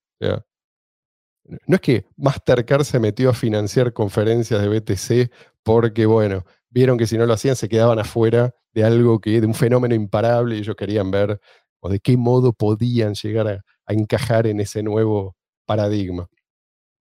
No 1.66 1.76
es 1.76 1.80
que 1.80 2.06
Mastercard 2.16 2.84
se 2.84 2.98
metió 2.98 3.30
a 3.30 3.34
financiar 3.34 3.92
conferencias 3.92 4.60
de 4.60 4.68
BTC 4.68 5.32
porque, 5.62 6.06
bueno, 6.06 6.44
vieron 6.70 6.98
que 6.98 7.06
si 7.06 7.16
no 7.16 7.26
lo 7.26 7.32
hacían 7.32 7.56
se 7.56 7.68
quedaban 7.68 7.98
afuera 7.98 8.54
de 8.72 8.84
algo 8.84 9.20
que, 9.20 9.40
de 9.40 9.46
un 9.46 9.54
fenómeno 9.54 9.94
imparable 9.94 10.56
y 10.56 10.58
ellos 10.58 10.76
querían 10.76 11.10
ver 11.10 11.40
o 11.86 11.88
de 11.88 12.00
qué 12.00 12.16
modo 12.16 12.52
podían 12.52 13.14
llegar 13.14 13.48
a, 13.48 13.64
a 13.86 13.92
encajar 13.92 14.46
en 14.46 14.60
ese 14.60 14.82
nuevo 14.82 15.36
paradigma. 15.64 16.28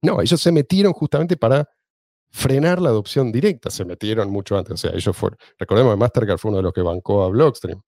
No, 0.01 0.21
ellos 0.21 0.39
se 0.39 0.51
metieron 0.51 0.93
justamente 0.93 1.35
para 1.35 1.67
frenar 2.31 2.81
la 2.81 2.89
adopción 2.89 3.31
directa. 3.31 3.69
Se 3.69 3.85
metieron 3.85 4.29
mucho 4.29 4.57
antes. 4.57 4.73
O 4.73 4.77
sea, 4.77 4.91
ellos 4.91 5.15
fueron. 5.15 5.37
Recordemos 5.57 5.93
que 5.93 5.99
Mastercard 5.99 6.37
fue 6.37 6.49
uno 6.49 6.57
de 6.57 6.63
los 6.63 6.73
que 6.73 6.81
bancó 6.81 7.23
a 7.23 7.29
Blockstream, 7.29 7.81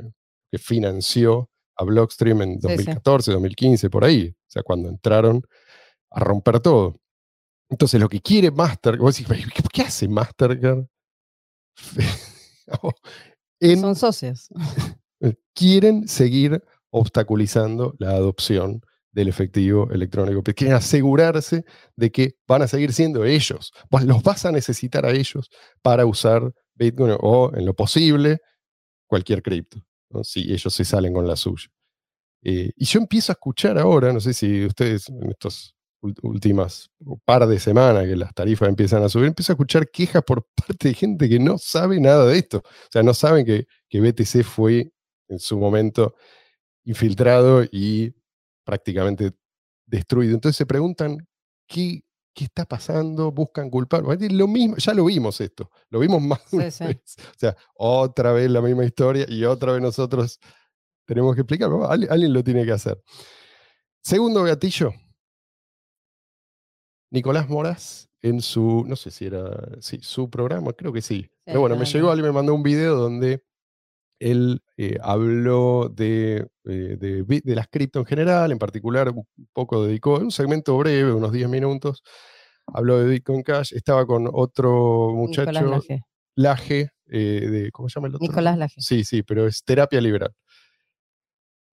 ¿eh? 0.00 0.10
que 0.50 0.58
financió 0.58 1.50
a 1.76 1.84
Blockstream 1.84 2.42
en 2.42 2.54
Sí, 2.54 2.68
sí. 2.68 2.76
2014, 2.76 3.32
2015, 3.32 3.90
por 3.90 4.04
ahí. 4.04 4.28
O 4.28 4.50
sea, 4.50 4.62
cuando 4.62 4.88
entraron 4.88 5.42
a 6.10 6.20
romper 6.20 6.60
todo. 6.60 6.98
Entonces, 7.68 8.00
lo 8.00 8.08
que 8.08 8.20
quiere 8.20 8.50
Mastercard, 8.50 9.00
vos 9.00 9.16
decís, 9.16 9.52
¿qué, 9.54 9.62
qué 9.72 9.82
hace 9.82 10.08
Mastercard? 10.08 10.84
en, 13.60 13.80
Son 13.80 13.96
socios. 13.96 14.48
eh, 15.22 15.34
quieren 15.54 16.08
seguir 16.08 16.62
obstaculizando 16.90 17.94
la 17.98 18.10
adopción 18.10 18.82
del 19.12 19.28
efectivo 19.28 19.90
electrónico. 19.90 20.42
Quieren 20.42 20.76
asegurarse 20.76 21.64
de 21.96 22.10
que 22.10 22.36
van 22.46 22.62
a 22.62 22.68
seguir 22.68 22.92
siendo 22.92 23.24
ellos. 23.24 23.72
Vos 23.90 24.04
los 24.04 24.22
vas 24.22 24.44
a 24.46 24.52
necesitar 24.52 25.06
a 25.06 25.12
ellos 25.12 25.50
para 25.82 26.06
usar 26.06 26.52
Bitcoin 26.74 27.16
o, 27.20 27.52
en 27.54 27.66
lo 27.66 27.74
posible, 27.74 28.40
cualquier 29.06 29.42
cripto, 29.42 29.78
si 30.22 30.52
ellos 30.52 30.72
se 30.72 30.84
salen 30.84 31.12
con 31.12 31.26
la 31.26 31.36
suya. 31.36 31.68
Eh, 32.42 32.72
y 32.74 32.84
yo 32.86 33.00
empiezo 33.00 33.32
a 33.32 33.34
escuchar 33.34 33.78
ahora, 33.78 34.12
no 34.12 34.20
sé 34.20 34.34
si 34.34 34.64
ustedes 34.64 35.08
en 35.08 35.30
estas 35.30 35.74
últimas 36.22 36.90
par 37.24 37.46
de 37.46 37.60
semanas 37.60 38.06
que 38.06 38.16
las 38.16 38.34
tarifas 38.34 38.68
empiezan 38.68 39.04
a 39.04 39.08
subir, 39.08 39.28
empiezo 39.28 39.52
a 39.52 39.54
escuchar 39.54 39.88
quejas 39.88 40.24
por 40.24 40.44
parte 40.56 40.88
de 40.88 40.94
gente 40.94 41.28
que 41.28 41.38
no 41.38 41.58
sabe 41.58 42.00
nada 42.00 42.26
de 42.26 42.38
esto. 42.38 42.58
O 42.58 42.88
sea, 42.90 43.02
no 43.02 43.14
saben 43.14 43.44
que, 43.44 43.66
que 43.88 44.00
BTC 44.00 44.42
fue 44.42 44.91
en 45.32 45.38
su 45.38 45.58
momento 45.58 46.14
infiltrado 46.84 47.64
y 47.64 48.14
prácticamente 48.64 49.32
destruido. 49.86 50.34
Entonces 50.34 50.56
se 50.56 50.66
preguntan 50.66 51.18
qué, 51.66 52.02
qué 52.34 52.44
está 52.44 52.64
pasando, 52.66 53.32
buscan 53.32 53.70
culpar. 53.70 54.02
Lo 54.30 54.46
mismo, 54.48 54.76
ya 54.76 54.94
lo 54.94 55.04
vimos 55.04 55.40
esto, 55.40 55.70
lo 55.90 55.98
vimos 56.00 56.20
más 56.22 56.40
de 56.50 56.50
Sí, 56.50 56.56
una 56.56 56.70
sí. 56.70 56.84
vez. 56.84 57.16
O 57.18 57.38
sea, 57.38 57.56
otra 57.74 58.32
vez 58.32 58.50
la 58.50 58.60
misma 58.60 58.84
historia 58.84 59.26
y 59.28 59.44
otra 59.44 59.72
vez 59.72 59.82
nosotros 59.82 60.38
tenemos 61.06 61.34
que 61.34 61.40
explicarlo. 61.42 61.90
Alguien, 61.90 62.12
alguien 62.12 62.32
lo 62.32 62.42
tiene 62.44 62.64
que 62.64 62.72
hacer. 62.72 63.00
Segundo 64.02 64.42
gatillo. 64.42 64.92
Nicolás 67.10 67.48
Moraz 67.48 68.08
en 68.22 68.40
su, 68.40 68.84
no 68.86 68.96
sé 68.96 69.10
si 69.10 69.26
era, 69.26 69.50
sí, 69.80 69.98
su 70.00 70.30
programa, 70.30 70.72
creo 70.72 70.92
que 70.92 71.02
sí. 71.02 71.28
Pero 71.44 71.60
bueno, 71.60 71.76
me 71.76 71.84
llegó, 71.84 72.10
alguien 72.10 72.26
me 72.26 72.32
mandó 72.32 72.54
un 72.54 72.62
video 72.62 72.94
donde 72.96 73.44
él 74.22 74.62
eh, 74.76 74.98
habló 75.02 75.90
de, 75.92 76.48
eh, 76.64 76.96
de, 76.98 77.24
de 77.24 77.54
las 77.54 77.68
cripto 77.68 77.98
en 78.00 78.06
general, 78.06 78.52
en 78.52 78.58
particular 78.58 79.08
un 79.10 79.26
poco 79.52 79.84
dedicó 79.84 80.18
un 80.18 80.30
segmento 80.30 80.76
breve, 80.78 81.12
unos 81.12 81.32
10 81.32 81.48
minutos, 81.48 82.02
habló 82.66 82.98
de 82.98 83.08
Bitcoin 83.08 83.42
Cash, 83.42 83.74
estaba 83.74 84.06
con 84.06 84.28
otro 84.32 85.12
muchacho, 85.14 85.50
Laje. 85.50 86.02
Laje, 86.34 86.90
eh, 87.06 87.48
de, 87.50 87.70
¿cómo 87.72 87.88
se 87.88 87.94
llama 87.96 88.08
el 88.08 88.14
otro? 88.14 88.26
Nicolás 88.26 88.58
Laje. 88.58 88.80
Sí, 88.80 89.04
sí, 89.04 89.22
pero 89.22 89.46
es 89.46 89.64
terapia 89.64 90.00
liberal. 90.00 90.32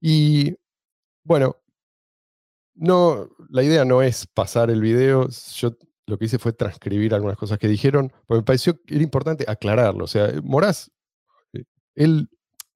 Y 0.01 0.55
bueno, 1.23 1.57
no, 2.75 3.29
la 3.49 3.63
idea 3.63 3.85
no 3.85 4.01
es 4.01 4.25
pasar 4.25 4.71
el 4.71 4.81
video. 4.81 5.27
Yo 5.55 5.71
lo 6.07 6.17
que 6.17 6.25
hice 6.25 6.39
fue 6.39 6.53
transcribir 6.53 7.13
algunas 7.13 7.37
cosas 7.37 7.59
que 7.59 7.67
dijeron, 7.67 8.11
porque 8.25 8.39
me 8.39 8.45
pareció 8.45 8.81
que 8.81 8.95
era 8.95 9.03
importante 9.03 9.45
aclararlo. 9.47 10.05
O 10.05 10.07
sea, 10.07 10.31
Moraz, 10.43 10.89
eh, 11.53 11.63
él, 11.95 12.29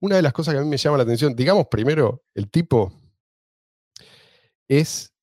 una 0.04 0.18
de 0.18 0.22
las 0.22 0.34
cosas 0.34 0.54
que 0.54 0.60
a 0.60 0.63
mí 0.63 0.68
me 0.68 0.76
llama 0.76 0.98
la 0.98 1.04
atención, 1.04 1.34
digamos 1.34 1.68
primero, 1.68 2.26
el 2.36 2.50
tipo 2.50 2.92
es, 4.68 5.13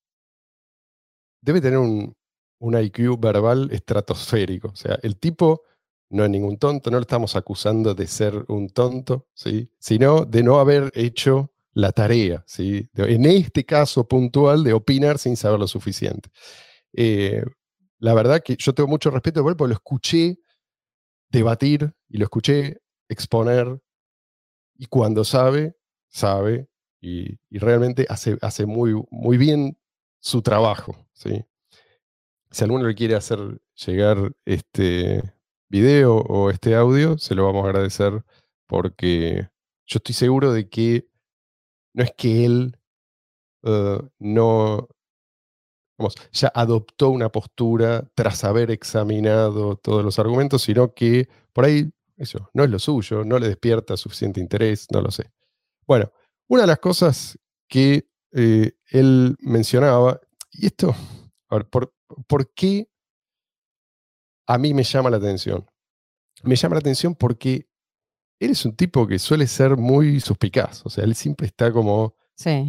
debe 1.39 1.61
tener 1.61 1.77
un, 1.77 2.15
un 2.57 2.81
IQ 2.81 3.19
verbal 3.19 3.69
estratosférico. 3.71 4.69
O 4.69 4.75
sea, 4.75 4.97
el 5.03 5.19
tipo 5.19 5.61
no 6.09 6.23
es 6.23 6.31
ningún 6.31 6.57
tonto, 6.57 6.89
no 6.89 6.97
le 6.97 7.01
estamos 7.01 7.35
acusando 7.35 7.93
de 7.93 8.07
ser 8.07 8.43
un 8.47 8.69
tonto, 8.69 9.27
¿sí? 9.35 9.69
sino 9.77 10.25
de 10.25 10.41
no 10.41 10.59
haber 10.59 10.91
hecho 10.95 11.53
la 11.73 11.91
tarea, 11.91 12.43
¿sí? 12.47 12.89
en 12.95 13.25
este 13.25 13.63
caso 13.63 14.07
puntual 14.07 14.63
de 14.63 14.73
opinar 14.73 15.19
sin 15.19 15.37
saber 15.37 15.59
lo 15.59 15.67
suficiente. 15.67 16.31
Eh, 16.93 17.43
la 17.99 18.15
verdad 18.15 18.41
que 18.43 18.55
yo 18.57 18.73
tengo 18.73 18.89
mucho 18.89 19.11
respeto 19.11 19.43
por 19.43 19.51
él 19.51 19.57
porque 19.57 19.69
lo 19.69 19.75
escuché 19.75 20.39
debatir 21.29 21.93
y 22.09 22.17
lo 22.17 22.23
escuché 22.23 22.81
exponer 23.07 23.79
y 24.81 24.87
cuando 24.87 25.23
sabe, 25.23 25.77
sabe 26.07 26.67
y, 26.99 27.37
realmente 27.51 28.07
hace, 28.09 28.39
hace 28.41 28.65
muy, 28.65 28.99
muy 29.11 29.37
bien 29.37 29.77
su 30.19 30.41
trabajo. 30.41 30.95
¿sí? 31.13 31.45
Si 32.49 32.63
alguno 32.63 32.87
le 32.87 32.95
quiere 32.95 33.13
hacer 33.13 33.61
llegar 33.75 34.33
este 34.43 35.21
video 35.69 36.17
o 36.17 36.49
este 36.49 36.73
audio, 36.73 37.19
se 37.19 37.35
lo 37.35 37.45
vamos 37.45 37.63
a 37.63 37.69
agradecer 37.69 38.23
porque 38.65 39.49
yo 39.85 39.97
estoy 39.97 40.15
seguro 40.15 40.51
de 40.51 40.67
que 40.67 41.07
no 41.93 42.03
es 42.03 42.13
que 42.17 42.45
él 42.45 42.75
eh, 43.61 43.99
no, 44.17 44.87
vamos, 45.95 46.15
ya 46.31 46.51
adoptó 46.55 47.11
una 47.11 47.29
postura 47.29 48.09
tras 48.15 48.43
haber 48.43 48.71
examinado 48.71 49.75
todos 49.75 50.03
los 50.03 50.17
argumentos, 50.17 50.63
sino 50.63 50.95
que 50.95 51.29
por 51.53 51.65
ahí 51.65 51.91
eso 52.21 52.49
no 52.53 52.63
es 52.63 52.69
lo 52.69 52.79
suyo, 52.79 53.23
no 53.23 53.39
le 53.39 53.47
despierta 53.47 53.97
suficiente 53.97 54.39
interés, 54.39 54.87
no 54.91 55.01
lo 55.01 55.11
sé. 55.11 55.31
Bueno, 55.87 56.11
una 56.47 56.61
de 56.61 56.67
las 56.67 56.79
cosas 56.79 57.37
que 57.67 58.07
eh, 58.33 58.73
él 58.87 59.35
mencionaba, 59.39 60.19
y 60.51 60.67
esto, 60.67 60.95
a 61.49 61.55
ver, 61.55 61.65
¿por, 61.67 61.93
¿por 62.27 62.53
qué 62.53 62.91
a 64.51 64.57
mí 64.57 64.73
me 64.73 64.83
llama 64.83 65.09
la 65.09 65.17
atención. 65.17 65.65
Me 66.43 66.55
llama 66.55 66.75
la 66.75 66.79
atención 66.79 67.15
porque 67.15 67.67
él 68.39 68.51
es 68.51 68.65
un 68.65 68.75
tipo 68.75 69.07
que 69.07 69.17
suele 69.17 69.47
ser 69.47 69.77
muy 69.77 70.19
suspicaz. 70.19 70.85
O 70.85 70.89
sea, 70.89 71.03
él 71.03 71.15
siempre 71.15 71.47
está 71.47 71.71
como 71.71 72.15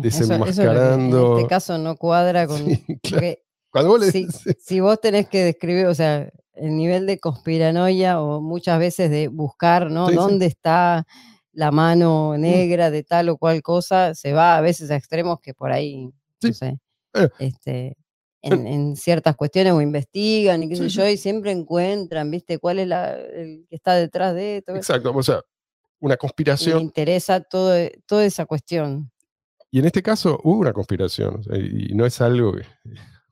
desenmascarando. 0.00 1.32
en 1.32 1.38
este 1.38 1.48
caso 1.48 1.78
no 1.78 1.96
cuadra 1.96 2.46
con. 2.46 2.64
Cuando 3.70 3.90
vos 3.90 4.04
si, 4.06 4.28
si, 4.60 4.80
vos 4.80 5.00
tenés 5.00 5.28
que 5.28 5.44
describir, 5.44 5.86
o 5.86 5.94
sea, 5.94 6.30
el 6.54 6.76
nivel 6.76 7.06
de 7.06 7.18
conspiranoia 7.18 8.20
o 8.20 8.40
muchas 8.40 8.78
veces 8.78 9.10
de 9.10 9.28
buscar, 9.28 9.90
¿no? 9.90 10.10
¿Dónde 10.10 10.46
está 10.46 11.06
la 11.52 11.70
mano 11.70 12.34
mm. 12.36 12.40
negra 12.40 12.90
de 12.90 13.02
tal 13.02 13.28
o 13.30 13.38
cual 13.38 13.62
cosa? 13.62 14.14
Se 14.14 14.32
va 14.32 14.56
a 14.56 14.60
veces 14.60 14.90
a 14.90 14.96
extremos 14.96 15.40
que 15.40 15.54
por 15.54 15.72
ahí, 15.72 16.10
no 16.42 16.52
sé. 16.52 16.78
Este, 17.38 17.96
en, 18.42 18.96
ciertas 18.96 19.36
cuestiones 19.36 19.72
o 19.72 19.80
investigan 19.80 20.62
y 20.62 20.68
qué 20.68 20.76
sé 20.76 20.88
yo, 20.88 21.08
y 21.08 21.16
siempre 21.16 21.52
encuentran, 21.52 22.30
¿viste? 22.30 22.58
¿Cuál 22.58 22.80
es 22.80 22.88
la, 22.88 23.14
el 23.14 23.66
que 23.68 23.76
está 23.76 23.94
detrás 23.94 24.34
de 24.34 24.58
esto? 24.58 24.74
Exacto, 24.74 25.12
o 25.14 25.22
sea, 25.22 25.40
una 26.00 26.16
conspiración. 26.16 26.76
Me 26.76 26.82
interesa 26.82 27.40
todo, 27.40 27.76
e, 27.76 28.00
toda 28.06 28.24
esa 28.24 28.46
cuestión. 28.46 29.10
Y 29.70 29.78
en 29.78 29.86
este 29.86 30.02
caso 30.02 30.38
hubo 30.42 30.58
una 30.58 30.72
conspiración, 30.72 31.42
y 31.54 31.94
no 31.94 32.04
es 32.04 32.20
algo 32.20 32.52
que 32.52 32.64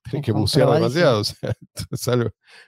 tiene 0.03 0.25
que 0.25 0.33
bucear 0.33 0.71
demasiado, 0.71 1.21
o 1.91 1.97
sea, 1.97 2.17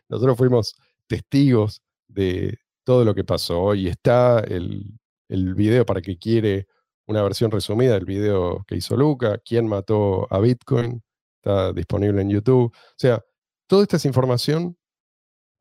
nosotros 0.08 0.36
fuimos 0.36 0.74
testigos 1.06 1.82
de 2.08 2.58
todo 2.84 3.04
lo 3.04 3.14
que 3.14 3.24
pasó 3.24 3.74
y 3.74 3.88
está 3.88 4.40
el, 4.40 4.98
el 5.28 5.54
video 5.54 5.86
para 5.86 6.00
que 6.02 6.18
quiere 6.18 6.66
una 7.06 7.22
versión 7.22 7.50
resumida 7.50 7.94
del 7.94 8.04
video 8.04 8.64
que 8.66 8.76
hizo 8.76 8.96
Luca, 8.96 9.38
quién 9.38 9.66
mató 9.66 10.26
a 10.32 10.38
Bitcoin, 10.38 11.02
está 11.36 11.72
disponible 11.72 12.22
en 12.22 12.30
YouTube. 12.30 12.72
O 12.74 12.94
sea, 12.96 13.22
toda 13.66 13.82
esta 13.82 13.96
es 13.96 14.04
información 14.04 14.76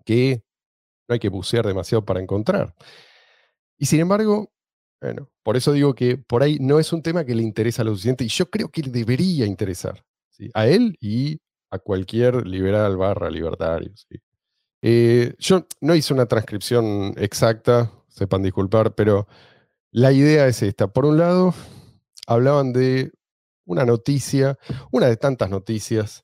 que 0.05 0.43
no 1.07 1.13
hay 1.13 1.19
que 1.19 1.29
bucear 1.29 1.65
demasiado 1.65 2.05
para 2.05 2.21
encontrar. 2.21 2.73
Y 3.77 3.85
sin 3.85 3.99
embargo, 3.99 4.51
bueno, 5.01 5.29
por 5.43 5.57
eso 5.57 5.71
digo 5.71 5.95
que 5.95 6.17
por 6.17 6.43
ahí 6.43 6.57
no 6.59 6.79
es 6.79 6.93
un 6.93 7.01
tema 7.01 7.25
que 7.25 7.33
le 7.33 7.43
interesa 7.43 7.81
a 7.81 7.85
lo 7.85 7.91
suficiente 7.91 8.23
y 8.23 8.27
yo 8.27 8.49
creo 8.49 8.69
que 8.69 8.83
le 8.83 8.91
debería 8.91 9.45
interesar 9.45 10.03
a 10.53 10.67
él 10.67 10.95
y 10.99 11.39
a 11.71 11.79
cualquier 11.79 12.45
liberal 12.45 12.97
barra 12.97 13.31
libertario. 13.31 13.91
Eh, 14.81 15.35
yo 15.39 15.65
no 15.79 15.95
hice 15.95 16.13
una 16.13 16.25
transcripción 16.25 17.13
exacta, 17.17 17.91
sepan 18.09 18.43
disculpar, 18.43 18.93
pero 18.93 19.27
la 19.91 20.11
idea 20.11 20.47
es 20.47 20.61
esta. 20.61 20.87
Por 20.87 21.05
un 21.05 21.17
lado, 21.17 21.53
hablaban 22.27 22.73
de 22.73 23.11
una 23.65 23.85
noticia, 23.85 24.57
una 24.91 25.07
de 25.07 25.17
tantas 25.17 25.49
noticias 25.49 26.23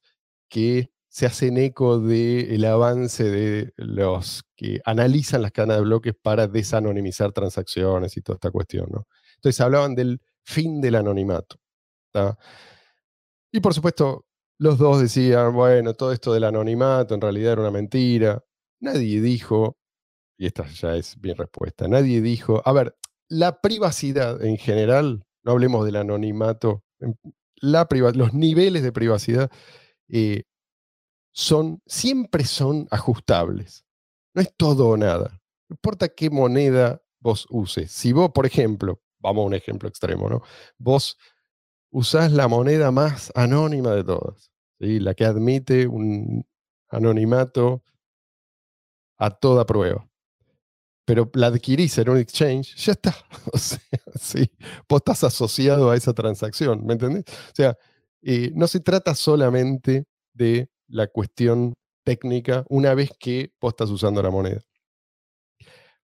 que 0.50 0.92
se 1.08 1.26
hacen 1.26 1.58
eco 1.58 2.00
del 2.00 2.64
avance 2.66 3.24
de 3.24 3.74
los 3.78 4.44
que 4.56 4.82
analizan 4.86 5.42
las 5.42 5.52
cadenas 5.52 5.78
de 5.78 5.84
bloques 5.84 6.14
para 6.22 6.48
desanonimizar 6.48 7.32
transacciones 7.32 8.16
y 8.18 8.22
toda 8.22 8.36
esta 8.36 8.52
cuestión. 8.52 8.88
¿no? 8.92 9.08
Entonces 9.36 9.60
hablaban 9.62 9.96
del 9.96 10.22
fin 10.44 10.80
del 10.80 10.96
anonimato. 10.96 11.56
Y 13.52 13.60
por 13.60 13.74
supuesto, 13.74 14.27
los 14.60 14.78
dos 14.78 15.02
decían, 15.02 15.54
bueno, 15.54 15.94
todo 15.94 16.12
esto 16.12 16.34
del 16.34 16.44
anonimato 16.44 17.14
en 17.16 17.22
realidad 17.22 17.54
era 17.54 17.62
una 17.62 17.72
mentira. 17.72 18.44
Nadie 18.80 19.22
dijo, 19.22 19.78
y 20.38 20.48
esta 20.48 20.68
ya 20.68 20.96
es 20.96 21.20
bien 21.20 21.38
respuesta, 21.38 21.88
nadie 21.88 22.22
dijo, 22.22 22.62
a 22.66 22.74
ver, 22.74 22.96
la 23.30 23.62
privacidad 23.62 24.44
en 24.44 24.58
general, 24.58 25.24
no 25.44 25.52
hablemos 25.52 25.86
del 25.86 25.98
anonimato 25.98 26.84
la 27.62 27.88
los 28.14 28.34
niveles 28.34 28.84
de 28.84 28.92
privacidad 28.92 29.50
eh, 30.10 30.44
son, 31.32 31.82
siempre 31.86 32.46
son 32.46 32.88
ajustables. 32.92 33.86
No 34.34 34.42
es 34.42 34.54
todo 34.56 34.90
o 34.90 34.98
nada. 34.98 35.42
No 35.70 35.74
importa 35.74 36.10
qué 36.10 36.30
moneda 36.30 37.02
vos 37.20 37.48
uses. 37.50 37.92
Si 37.92 38.14
vos, 38.14 38.32
por 38.32 38.46
ejemplo, 38.46 39.02
vamos 39.20 39.44
a 39.44 39.48
un 39.48 39.54
ejemplo 39.54 39.90
extremo, 39.90 40.30
¿no? 40.30 40.42
Vos 40.78 41.18
usás 41.92 42.32
la 42.32 42.48
moneda 42.48 42.92
más 42.92 43.32
anónima 43.36 43.92
de 43.92 44.04
todas, 44.04 44.52
la 44.80 45.14
que 45.14 45.26
admite 45.26 45.88
un 45.88 46.46
anonimato 46.90 47.84
a 49.18 49.32
toda 49.32 49.66
prueba 49.66 50.08
pero 51.08 51.32
la 51.36 51.48
adquirís 51.48 51.98
en 52.00 52.10
un 52.10 52.18
exchange, 52.18 52.76
ya 52.76 52.92
está. 52.92 53.16
O 53.54 53.58
sea, 53.58 53.80
sí, 54.20 54.52
vos 54.90 54.98
estás 54.98 55.24
asociado 55.24 55.90
a 55.90 55.96
esa 55.96 56.14
transacción, 56.14 56.86
¿me 56.86 56.94
entendés? 56.94 57.24
O 57.28 57.56
sea, 57.56 57.78
eh, 58.22 58.52
no 58.54 58.68
se 58.68 58.82
trata 58.82 59.16
solamente 59.16 60.04
de 60.34 60.70
la 60.90 61.08
cuestión 61.08 61.76
técnica 62.04 62.66
una 62.68 62.94
vez 62.94 63.12
que 63.18 63.54
vos 63.62 63.72
estás 63.72 63.90
usando 63.90 64.22
la 64.22 64.32
moneda. 64.32 64.62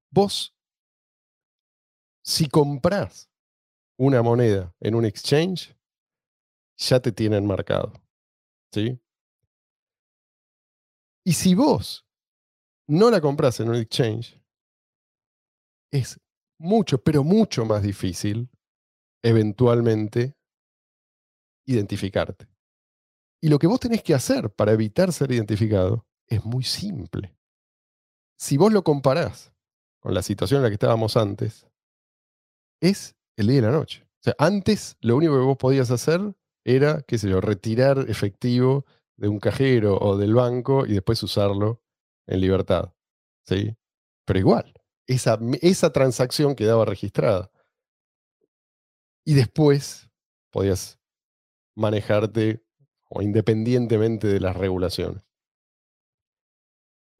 Vos, 0.08 0.54
si 2.22 2.46
comprás 2.46 3.28
una 4.02 4.20
moneda 4.20 4.74
en 4.80 4.96
un 4.96 5.04
exchange, 5.04 5.76
ya 6.76 6.98
te 6.98 7.12
tienen 7.12 7.46
marcado. 7.46 7.92
¿Sí? 8.72 9.00
Y 11.24 11.34
si 11.34 11.54
vos 11.54 12.04
no 12.88 13.10
la 13.10 13.20
compras 13.20 13.60
en 13.60 13.68
un 13.68 13.76
exchange, 13.76 14.42
es 15.92 16.18
mucho, 16.58 16.98
pero 17.00 17.22
mucho 17.22 17.64
más 17.64 17.84
difícil 17.84 18.50
eventualmente 19.22 20.36
identificarte. 21.66 22.48
Y 23.40 23.50
lo 23.50 23.60
que 23.60 23.68
vos 23.68 23.78
tenés 23.78 24.02
que 24.02 24.14
hacer 24.14 24.50
para 24.50 24.72
evitar 24.72 25.12
ser 25.12 25.30
identificado 25.30 26.08
es 26.26 26.44
muy 26.44 26.64
simple. 26.64 27.36
Si 28.36 28.56
vos 28.56 28.72
lo 28.72 28.82
comparás 28.82 29.52
con 30.00 30.12
la 30.12 30.22
situación 30.22 30.58
en 30.58 30.62
la 30.64 30.70
que 30.70 30.74
estábamos 30.74 31.16
antes, 31.16 31.68
es 32.80 33.14
el 33.36 33.46
día 33.48 33.58
y 33.58 33.62
la 33.62 33.70
noche. 33.70 34.04
O 34.04 34.22
sea, 34.22 34.34
antes 34.38 34.96
lo 35.00 35.16
único 35.16 35.32
que 35.32 35.44
vos 35.44 35.56
podías 35.56 35.90
hacer 35.90 36.20
era, 36.64 37.02
qué 37.02 37.18
sé 37.18 37.28
yo, 37.28 37.40
retirar 37.40 38.06
efectivo 38.08 38.84
de 39.16 39.28
un 39.28 39.40
cajero 39.40 39.98
o 39.98 40.16
del 40.16 40.34
banco 40.34 40.86
y 40.86 40.92
después 40.92 41.22
usarlo 41.22 41.82
en 42.26 42.40
libertad. 42.40 42.94
¿Sí? 43.46 43.76
Pero 44.24 44.38
igual, 44.38 44.72
esa, 45.06 45.38
esa 45.60 45.92
transacción 45.92 46.54
quedaba 46.54 46.84
registrada. 46.84 47.50
Y 49.24 49.34
después 49.34 50.08
podías 50.50 50.98
manejarte 51.76 52.64
o 53.08 53.22
independientemente 53.22 54.26
de 54.26 54.40
las 54.40 54.56
regulaciones. 54.56 55.22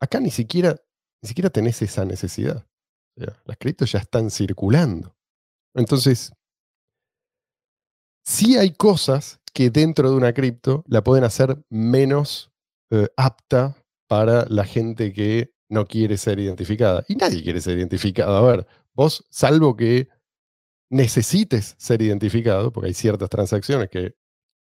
Acá 0.01 0.21
ni 0.21 0.31
siquiera, 0.31 0.77
ni 1.23 1.29
siquiera 1.29 1.51
tenés 1.51 1.81
esa 1.83 2.05
necesidad. 2.05 2.67
las 3.17 3.57
criptos 3.59 3.93
ya 3.93 3.99
están 3.99 4.31
circulando. 4.31 5.17
Entonces, 5.75 6.33
sí 8.25 8.57
hay 8.57 8.73
cosas 8.73 9.41
que 9.53 9.71
dentro 9.71 10.11
de 10.11 10.17
una 10.17 10.33
cripto 10.33 10.85
la 10.87 11.03
pueden 11.03 11.25
hacer 11.25 11.63
menos 11.69 12.51
eh, 12.91 13.09
apta 13.17 13.77
para 14.09 14.47
la 14.49 14.65
gente 14.65 15.13
que 15.13 15.53
no 15.69 15.87
quiere 15.87 16.19
ser 16.19 16.39
identificada. 16.39 17.05
Y 17.09 17.17
nadie 17.17 17.43
quiere 17.43 17.61
ser 17.61 17.79
identificado. 17.79 18.37
A 18.37 18.51
ver, 18.51 18.67
vos, 18.95 19.27
salvo 19.31 19.77
que 19.77 20.09
necesites 20.91 21.75
ser 21.79 22.03
identificado, 22.03 22.73
porque 22.73 22.89
hay 22.89 22.95
ciertas 22.95 23.31
transacciones 23.31 23.89
que 23.89 24.15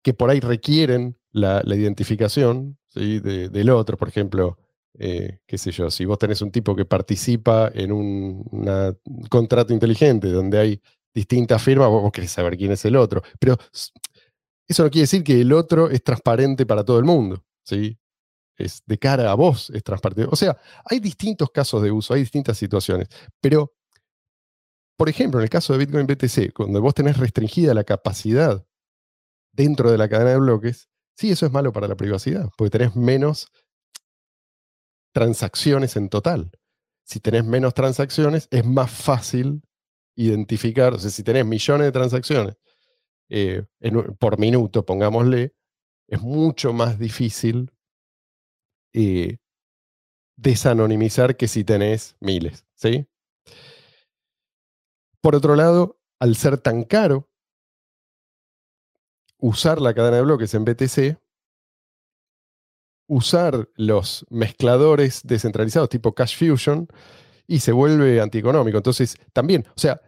que 0.04 0.13
por 0.13 0.30
ahí 0.30 0.39
requieren 0.39 1.17
la, 1.32 1.62
la 1.63 1.76
identificación 1.76 2.78
del 2.93 3.69
otro. 3.69 3.97
Por 3.97 4.08
ejemplo, 4.10 4.58
eh, 4.97 5.39
qué 5.47 5.58
sé 5.58 5.71
yo, 5.71 5.89
si 5.89 6.06
vos 6.06 6.17
tenés 6.17 6.41
un 6.41 6.52
tipo 6.52 6.76
que 6.76 6.86
participa 6.86 7.71
en 7.74 7.91
un 7.91 8.43
contrato 9.30 9.74
inteligente 9.74 10.30
donde 10.30 10.60
hay 10.60 10.82
distintas 11.13 11.62
firmas, 11.62 11.89
vos, 11.89 12.12
querés 12.12 12.32
saber 12.32 12.58
quién 12.58 12.71
es 12.71 12.86
el 12.86 12.95
otro. 12.95 13.21
Pero 13.39 13.58
eso 14.67 14.84
no 14.84 14.89
quiere 14.89 15.04
decir 15.04 15.24
que 15.24 15.41
el 15.41 15.52
otro 15.54 15.89
es 15.89 16.04
transparente 16.04 16.65
para 16.65 16.84
todo 16.84 17.00
el 17.00 17.06
mundo. 17.06 17.43
¿sí? 17.63 17.97
Es 18.58 18.84
de 18.86 18.97
cara 18.97 19.32
a 19.32 19.36
vos 19.36 19.69
es 19.71 19.84
transparente. 19.84 20.28
O 20.32 20.36
sea, 20.36 20.58
hay 20.86 21.00
distintos 21.00 21.50
casos 21.52 21.82
de 21.82 21.91
uso, 21.91 22.13
hay 22.13 22.21
distintas 22.21 22.58
situaciones. 22.58 23.08
Pero, 23.41 23.74
por 24.97 25.10
ejemplo, 25.10 25.39
en 25.39 25.43
el 25.43 25.50
caso 25.50 25.74
de 25.74 25.80
Bitcoin 25.80 26.08
BTC, 26.08 26.54
cuando 26.54 26.82
vos 26.82 26.93
tenés 26.93 27.17
restringida 27.17 27.74
la 27.74 27.84
capacidad 27.84 28.65
dentro 29.52 29.91
de 29.91 29.97
la 29.97 30.08
cadena 30.08 30.32
de 30.32 30.39
bloques, 30.39 30.89
sí, 31.17 31.32
eso 31.32 31.45
es 31.45 31.52
malo 31.52 31.74
para 31.74 31.88
la 31.88 31.95
privacidad, 31.95 32.50
porque 32.58 32.71
tenés 32.71 32.95
menos 32.95 33.52
transacciones 35.13 35.95
en 35.95 36.10
total. 36.10 36.52
Si 37.04 37.19
tenés 37.19 37.43
menos 37.43 37.74
transacciones, 37.74 38.47
es 38.52 38.65
más 38.65 38.89
fácil 38.89 39.63
identificar, 40.26 40.94
o 40.94 41.00
sea, 41.00 41.10
si 41.10 41.24
tenés 41.24 41.46
millones 41.46 41.88
de 41.88 41.92
transacciones 41.92 42.56
eh, 43.30 43.64
por 44.20 44.38
minuto, 44.38 44.86
pongámosle, 44.86 45.54
es 46.08 46.22
mucho 46.22 46.74
más 46.74 47.00
difícil 47.00 47.72
eh, 48.94 49.38
desanonimizar 50.36 51.38
que 51.38 51.48
si 51.48 51.64
tenés 51.64 52.16
miles, 52.20 52.66
¿sí? 52.76 53.08
Por 55.22 55.36
otro 55.36 55.56
lado, 55.56 56.00
al 56.20 56.36
ser 56.36 56.58
tan 56.58 56.84
caro 56.84 57.30
usar 59.38 59.82
la 59.82 59.94
cadena 59.94 60.18
de 60.18 60.24
bloques 60.24 60.54
en 60.54 60.66
BTC, 60.66 61.18
usar 63.08 63.70
los 63.76 64.26
mezcladores 64.30 65.22
descentralizados 65.24 65.90
tipo 65.90 66.14
Cash 66.14 66.38
Fusion 66.38 66.88
y 67.48 67.60
se 67.60 67.72
vuelve 67.72 68.22
antieconómico. 68.22 68.78
Entonces, 68.78 69.18
también, 69.34 69.68
o 69.76 69.80
sea, 69.80 70.02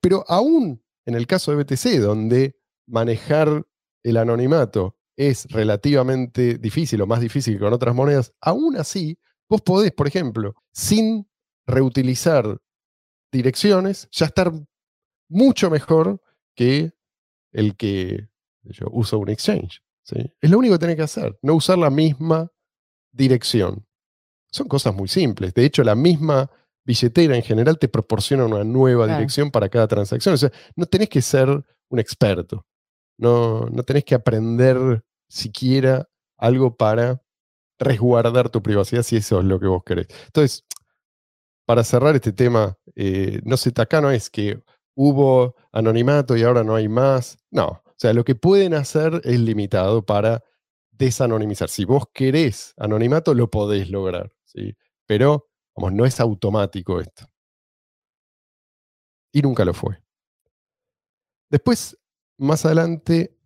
pero 0.00 0.24
aún 0.28 0.82
en 1.08 1.14
el 1.14 1.26
caso 1.26 1.50
de 1.50 1.62
BTC, 1.62 2.00
donde 2.00 2.60
manejar 2.86 3.66
el 4.02 4.16
anonimato 4.18 4.98
es 5.16 5.46
relativamente 5.48 6.58
difícil 6.58 7.00
o 7.00 7.06
más 7.06 7.20
difícil 7.20 7.54
que 7.54 7.60
con 7.60 7.72
otras 7.72 7.94
monedas, 7.94 8.34
aún 8.42 8.76
así, 8.76 9.18
vos 9.48 9.62
podés, 9.62 9.90
por 9.92 10.06
ejemplo, 10.06 10.54
sin 10.70 11.26
reutilizar 11.66 12.60
direcciones, 13.32 14.06
ya 14.12 14.26
estar 14.26 14.52
mucho 15.30 15.70
mejor 15.70 16.20
que 16.54 16.92
el 17.52 17.74
que 17.76 18.28
yo 18.64 18.88
uso 18.90 19.18
un 19.18 19.30
exchange. 19.30 19.82
¿sí? 20.02 20.32
Es 20.42 20.50
lo 20.50 20.58
único 20.58 20.74
que 20.74 20.80
tenés 20.80 20.96
que 20.96 21.02
hacer, 21.02 21.38
no 21.40 21.54
usar 21.54 21.78
la 21.78 21.90
misma 21.90 22.52
dirección. 23.12 23.86
Son 24.50 24.68
cosas 24.68 24.94
muy 24.94 25.08
simples. 25.08 25.54
De 25.54 25.64
hecho, 25.64 25.82
la 25.84 25.94
misma 25.94 26.50
billetera 26.88 27.36
en 27.36 27.42
general 27.42 27.78
te 27.78 27.86
proporciona 27.88 28.46
una 28.46 28.64
nueva 28.64 29.04
Claro. 29.04 29.18
dirección 29.20 29.50
para 29.50 29.68
cada 29.68 29.86
transacción. 29.86 30.34
O 30.34 30.38
sea, 30.38 30.50
no 30.74 30.86
tenés 30.86 31.10
que 31.10 31.20
ser 31.22 31.48
un 31.90 31.98
experto. 31.98 32.66
No, 33.18 33.66
no 33.66 33.82
tenés 33.82 34.04
que 34.04 34.14
aprender 34.14 35.04
siquiera 35.28 36.08
algo 36.38 36.76
para 36.76 37.20
resguardar 37.78 38.48
tu 38.48 38.62
privacidad 38.62 39.02
si 39.02 39.16
eso 39.16 39.40
es 39.40 39.44
lo 39.44 39.60
que 39.60 39.66
vos 39.66 39.82
querés. 39.84 40.06
Entonces, 40.26 40.64
para 41.66 41.84
cerrar 41.84 42.14
este 42.16 42.32
tema, 42.32 42.76
eh, 42.96 43.40
no 43.44 43.56
sé, 43.58 43.70
acá 43.76 44.00
no 44.00 44.10
es 44.10 44.30
que 44.30 44.62
hubo 44.96 45.54
anonimato 45.72 46.36
y 46.36 46.42
ahora 46.42 46.64
no 46.64 46.74
hay 46.74 46.88
más. 46.88 47.36
No, 47.50 47.66
o 47.66 47.94
sea, 47.98 48.14
lo 48.14 48.24
que 48.24 48.34
pueden 48.34 48.72
hacer 48.72 49.20
es 49.24 49.38
limitado 49.40 50.06
para 50.06 50.42
desanonimizar. 50.92 51.68
Si 51.68 51.84
vos 51.84 52.04
querés 52.14 52.72
anonimato, 52.78 53.34
lo 53.34 53.50
podés 53.50 53.90
lograr, 53.90 54.32
¿sí? 54.44 54.74
Pero, 55.06 55.47
no 55.78 56.04
es 56.04 56.20
automático 56.20 57.00
esto. 57.00 57.26
Y 59.32 59.42
nunca 59.42 59.64
lo 59.64 59.74
fue. 59.74 60.02
Después, 61.50 61.98
más 62.38 62.64
adelante, 62.64 63.36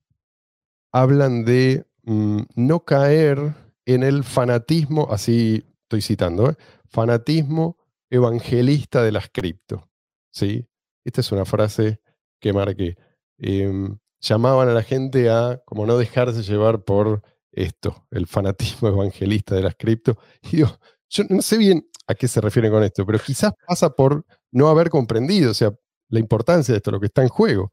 hablan 0.93 1.45
de 1.45 1.87
mm, 2.05 2.43
no 2.57 2.85
caer 2.85 3.55
en 3.85 4.03
el 4.03 4.25
fanatismo, 4.25 5.09
así 5.11 5.65
estoy 5.83 6.03
citando, 6.03 6.51
¿eh? 6.51 6.57
fanatismo 6.87 7.77
evangelista 8.11 9.03
de 9.03 9.13
las 9.13 9.29
cripto. 9.31 9.89
¿sí? 10.31 10.67
Esta 11.05 11.21
es 11.21 11.33
una 11.33 11.45
frase 11.45 12.01
que 12.41 12.53
marqué. 12.53 12.97
Em, 13.39 13.99
llamaban 14.21 14.69
a 14.69 14.75
la 14.75 14.83
gente 14.83 15.31
a 15.31 15.63
como 15.65 15.87
no 15.87 15.97
dejarse 15.99 16.43
llevar 16.43 16.85
por 16.85 17.23
esto, 17.51 18.07
el 18.11 18.27
fanatismo 18.27 18.89
evangelista 18.89 19.55
de 19.55 19.63
las 19.63 19.77
cripto. 19.77 20.19
Y 20.43 20.57
digo, 20.57 20.79
yo 21.09 21.25
no 21.29 21.43
sé 21.43 21.59
bien 21.59 21.89
a 22.13 22.15
qué 22.15 22.29
se 22.29 22.41
refieren 22.41 22.71
con 22.73 22.83
esto, 22.83 23.05
pero 23.05 23.19
quizás 23.19 23.53
pasa 23.67 23.91
por 23.91 24.25
no 24.51 24.69
haber 24.69 24.91
comprendido, 24.91 25.51
o 25.51 25.55
sea, 25.55 25.73
la 26.09 26.21
importancia 26.21 26.73
de 26.73 26.77
esto, 26.79 26.91
lo 26.91 27.01
que 27.01 27.07
está 27.07 27.23
en 27.23 27.29
juego. 27.29 27.73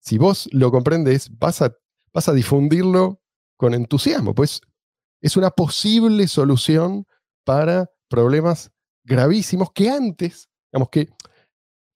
Si 0.00 0.16
vos 0.18 0.48
lo 0.52 0.70
comprendes, 0.70 1.30
vas 1.38 1.60
a, 1.62 1.72
vas 2.12 2.28
a 2.28 2.32
difundirlo 2.32 3.20
con 3.56 3.74
entusiasmo, 3.74 4.34
pues 4.34 4.60
es 5.20 5.36
una 5.36 5.50
posible 5.50 6.26
solución 6.28 7.04
para 7.44 7.90
problemas 8.08 8.70
gravísimos 9.04 9.70
que 9.72 9.90
antes, 9.90 10.48
digamos 10.72 10.88
que, 10.90 11.08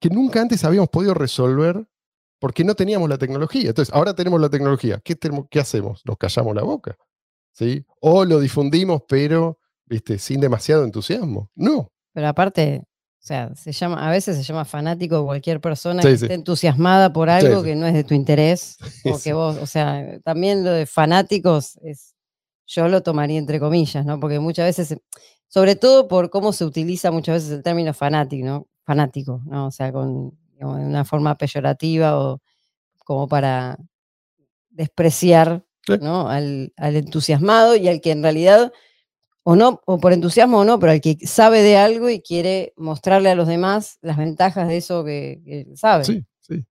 que 0.01 0.11
nunca 0.11 0.41
antes 0.41 0.65
habíamos 0.65 0.91
podido 0.91 1.15
resolver 1.15 1.87
porque 2.39 2.65
no 2.65 2.75
teníamos 2.75 3.09
la 3.09 3.17
tecnología. 3.17 3.71
Entonces, 3.71 3.95
ahora 3.95 4.15
tenemos 4.15 4.41
la 4.41 4.51
tecnología. 4.51 5.01
¿Qué, 5.03 5.17
qué 5.51 5.61
hacemos? 5.61 6.03
¿Nos 6.05 6.19
callamos 6.19 6.55
la 6.55 6.63
boca? 6.63 6.97
¿Sí? 7.53 7.87
O 8.01 8.25
lo 8.25 8.41
difundimos, 8.41 9.03
pero 9.09 9.59
¿viste? 9.95 10.19
sin 10.19 10.41
demasiado 10.41 10.85
entusiasmo. 10.85 11.51
No. 11.55 11.91
Pero 12.13 12.29
aparte, 12.29 12.83
o 12.85 13.27
sea, 13.27 13.55
se 13.55 13.73
llama, 13.73 14.07
a 14.07 14.11
veces 14.11 14.37
se 14.37 14.43
llama 14.43 14.65
fanático 14.65 15.25
cualquier 15.25 15.61
persona 15.61 16.03
Sí, 16.03 16.09
que 16.09 16.19
sí. 16.19 16.25
esté 16.27 16.35
entusiasmada 16.35 17.13
por 17.13 17.31
algo 17.31 17.61
sí. 17.61 17.67
que 17.67 17.77
no 17.77 17.87
es 17.87 17.95
de 17.95 18.05
tu 18.05 18.15
interés. 18.15 18.77
O 19.17 19.19
que 19.19 19.33
vos, 19.33 19.57
o 19.57 19.67
sea, 19.67 20.19
también 20.23 20.65
lo 20.65 20.73
de 20.73 20.87
fanáticos 20.87 21.79
es, 21.83 22.15
yo 22.67 22.89
lo 22.89 23.03
tomaría 23.03 23.39
entre 23.39 23.61
comillas, 23.61 24.05
¿no? 24.05 24.19
Porque 24.21 24.39
muchas 24.41 24.67
veces, 24.67 24.99
sobre 25.49 25.77
todo 25.77 26.09
por 26.09 26.31
cómo 26.31 26.53
se 26.53 26.65
utiliza 26.65 27.11
muchas 27.11 27.37
veces 27.37 27.51
el 27.51 27.63
término 27.63 27.95
fanático, 27.95 28.45
¿no? 28.45 28.67
Fanático, 28.85 29.43
¿no? 29.47 29.67
O 29.67 29.71
sea, 29.71 29.93
con 29.93 30.37
digamos, 30.53 30.79
una 30.81 31.05
forma 31.05 31.37
peyorativa 31.37 32.19
o 32.19 32.41
como 33.05 33.29
para 33.29 33.79
despreciar. 34.71 35.65
¿no? 36.01 36.31
al, 36.31 36.73
al 36.79 36.97
entusiasmado 36.97 37.77
y 37.77 37.89
al 37.89 38.01
que 38.01 38.11
en 38.11 38.23
realidad, 38.23 38.73
o 39.45 39.57
no, 39.57 39.81
o 39.87 39.99
por 39.99 40.13
entusiasmo 40.13 40.61
o 40.61 40.65
no, 40.65 40.79
pero 40.81 40.93
al 40.93 41.01
que 41.01 41.17
sabe 41.27 41.63
de 41.63 41.77
algo 41.77 42.09
y 42.11 42.21
quiere 42.21 42.73
mostrarle 42.77 43.31
a 43.31 43.35
los 43.35 43.47
demás 43.47 43.99
las 44.03 44.17
ventajas 44.17 44.67
de 44.69 44.79
eso 44.79 45.05
que, 45.05 45.41
que 45.45 45.77
sabe. 45.77 46.05
Sí, 46.05 46.25
sí. 46.41 46.65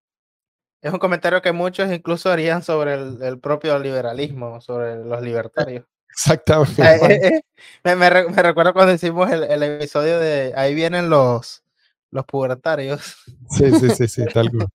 Es 0.81 0.91
un 0.91 0.99
comentario 0.99 1.41
que 1.41 1.51
muchos 1.53 1.91
incluso 1.91 2.29
harían 2.31 2.61
sobre 2.63 2.95
el, 2.95 3.21
el 3.21 3.39
propio 3.39 3.79
liberalismo, 3.79 4.59
sobre 4.59 4.97
los 5.05 5.21
libertarios. 5.21 5.85
Exactamente. 6.09 6.81
Eh, 6.83 6.99
eh, 7.09 7.27
eh, 7.27 7.41
me, 7.83 7.95
me 7.95 8.09
re- 8.09 8.29
me 8.29 8.41
recuerdo 8.43 8.73
cuando 8.73 8.93
hicimos 8.93 9.31
el, 9.31 9.43
el 9.43 9.63
episodio 9.63 10.19
de 10.19 10.53
Ahí 10.55 10.75
vienen 10.75 11.09
los, 11.09 11.63
los 12.11 12.25
pubertarios. 12.25 13.15
Sí, 13.49 13.71
sí, 13.79 13.89
sí, 13.91 14.07
sí, 14.07 14.25
tal 14.33 14.51
cual. 14.51 14.67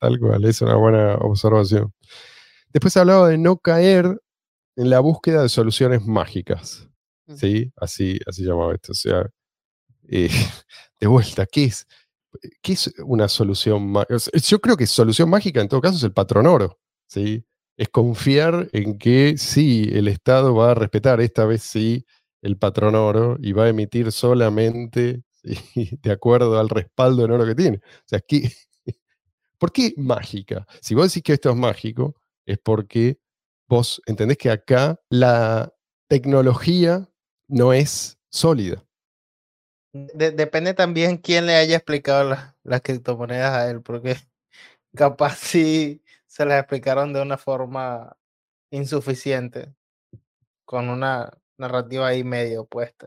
Tal 0.00 0.18
cual, 0.20 0.44
es 0.44 0.60
una 0.60 0.74
buena 0.76 1.14
observación. 1.14 1.92
Después 2.72 2.96
hablaba 2.96 3.28
de 3.28 3.38
no 3.38 3.56
caer 3.56 4.20
en 4.76 4.90
la 4.90 5.00
búsqueda 5.00 5.40
de 5.42 5.48
soluciones 5.48 6.04
mágicas. 6.04 6.88
¿Sí? 7.28 7.72
Así, 7.76 8.18
así 8.26 8.42
llamaba 8.44 8.74
esto. 8.74 8.92
O 8.92 8.94
sea, 8.94 9.28
eh, 10.08 10.28
de 11.00 11.06
vuelta, 11.08 11.46
¿qué 11.46 11.64
es? 11.64 11.86
¿Qué 12.62 12.72
es 12.74 12.92
una 13.04 13.28
solución 13.28 13.86
mágica? 13.90 14.16
Yo 14.42 14.60
creo 14.60 14.76
que 14.76 14.86
solución 14.86 15.30
mágica 15.30 15.60
en 15.60 15.68
todo 15.68 15.80
caso 15.80 15.96
es 15.96 16.02
el 16.04 16.12
patrón 16.12 16.46
oro. 16.46 16.78
¿sí? 17.08 17.44
Es 17.76 17.88
confiar 17.90 18.68
en 18.72 18.98
que 18.98 19.36
sí, 19.38 19.88
el 19.92 20.08
Estado 20.08 20.54
va 20.54 20.72
a 20.72 20.74
respetar, 20.74 21.20
esta 21.20 21.44
vez 21.46 21.62
sí, 21.62 22.06
el 22.42 22.58
patrón 22.58 22.94
oro 22.96 23.36
y 23.40 23.52
va 23.52 23.64
a 23.64 23.68
emitir 23.70 24.12
solamente 24.12 25.22
de 26.02 26.12
acuerdo 26.12 26.58
al 26.60 26.68
respaldo 26.70 27.24
en 27.24 27.32
oro 27.32 27.46
que 27.46 27.54
tiene. 27.54 27.78
O 27.78 28.02
sea, 28.06 28.20
¿qué- 28.20 28.50
¿por 29.58 29.72
qué 29.72 29.94
mágica? 29.96 30.66
Si 30.80 30.94
vos 30.94 31.08
decís 31.12 31.22
que 31.22 31.34
esto 31.34 31.50
es 31.50 31.56
mágico, 31.56 32.14
es 32.46 32.58
porque 32.58 33.18
vos 33.68 34.02
entendés 34.06 34.38
que 34.38 34.50
acá 34.50 35.00
la 35.10 35.72
tecnología 36.08 37.08
no 37.54 37.72
es 37.72 38.18
sólida. 38.30 38.84
De- 39.92 40.32
depende 40.32 40.74
también 40.74 41.18
quién 41.18 41.46
le 41.46 41.54
haya 41.54 41.76
explicado 41.76 42.28
la- 42.28 42.56
las 42.64 42.80
criptomonedas 42.82 43.52
a 43.54 43.70
él, 43.70 43.80
porque 43.80 44.16
capaz 44.94 45.36
sí 45.36 46.02
se 46.26 46.44
las 46.44 46.58
explicaron 46.58 47.12
de 47.12 47.22
una 47.22 47.38
forma 47.38 48.16
insuficiente, 48.70 49.72
con 50.64 50.88
una 50.88 51.30
narrativa 51.56 52.08
ahí 52.08 52.24
medio 52.24 52.62
opuesta. 52.62 53.06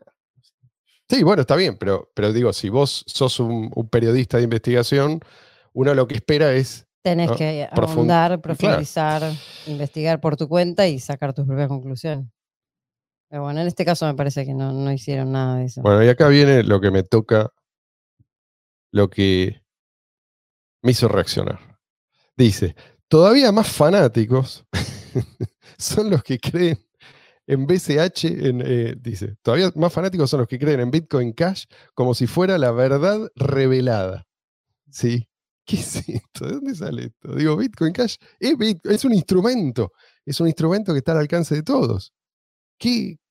Sí, 1.09 1.23
bueno, 1.23 1.41
está 1.41 1.55
bien, 1.57 1.77
pero, 1.77 2.09
pero 2.13 2.31
digo, 2.31 2.53
si 2.53 2.69
vos 2.69 3.03
sos 3.05 3.39
un, 3.41 3.69
un 3.75 3.89
periodista 3.89 4.37
de 4.37 4.43
investigación, 4.43 5.19
uno 5.73 5.93
lo 5.93 6.07
que 6.07 6.15
espera 6.15 6.53
es 6.53 6.85
Tenés 7.01 7.29
¿no? 7.29 7.35
que 7.37 7.67
ahondar, 7.71 8.29
claro. 8.29 8.41
profundizar, 8.41 9.23
investigar 9.67 10.19
por 10.21 10.35
tu 10.37 10.47
cuenta 10.47 10.87
y 10.87 10.99
sacar 10.99 11.33
tus 11.33 11.45
propias 11.45 11.67
conclusiones. 11.67 12.27
Pero 13.29 13.43
bueno, 13.43 13.61
en 13.61 13.67
este 13.67 13.85
caso 13.85 14.05
me 14.05 14.13
parece 14.13 14.45
que 14.45 14.53
no, 14.53 14.71
no 14.71 14.91
hicieron 14.91 15.31
nada 15.31 15.57
de 15.57 15.65
eso. 15.65 15.81
Bueno, 15.81 16.03
y 16.03 16.07
acá 16.07 16.27
viene 16.29 16.63
lo 16.63 16.79
que 16.79 16.91
me 16.91 17.03
toca, 17.03 17.51
lo 18.91 19.09
que 19.09 19.61
me 20.81 20.91
hizo 20.91 21.07
reaccionar. 21.07 21.79
Dice, 22.37 22.75
todavía 23.07 23.51
más 23.51 23.69
fanáticos 23.69 24.65
son 25.77 26.09
los 26.09 26.23
que 26.23 26.39
creen 26.39 26.79
en 27.47 27.65
BCH, 27.65 28.25
eh, 28.25 28.95
dice, 28.99 29.37
todavía 29.41 29.71
más 29.75 29.91
fanáticos 29.91 30.29
son 30.29 30.41
los 30.41 30.49
que 30.49 30.59
creen 30.59 30.81
en 30.81 30.91
Bitcoin 30.91 31.31
Cash 31.31 31.65
como 31.93 32.13
si 32.13 32.27
fuera 32.27 32.57
la 32.57 32.71
verdad 32.71 33.31
revelada. 33.35 34.27
¿Sí? 34.89 35.27
¿Qué 35.65 35.77
es 35.77 36.07
esto? 36.07 36.45
¿De 36.45 36.53
dónde 36.53 36.75
sale 36.75 37.05
esto? 37.05 37.35
Digo, 37.35 37.57
Bitcoin 37.57 37.93
Cash 37.93 38.15
es 38.39 39.05
un 39.05 39.13
instrumento, 39.13 39.91
es 40.25 40.39
un 40.39 40.47
instrumento 40.47 40.93
que 40.93 40.99
está 40.99 41.13
al 41.13 41.19
alcance 41.19 41.55
de 41.55 41.63
todos. 41.63 42.13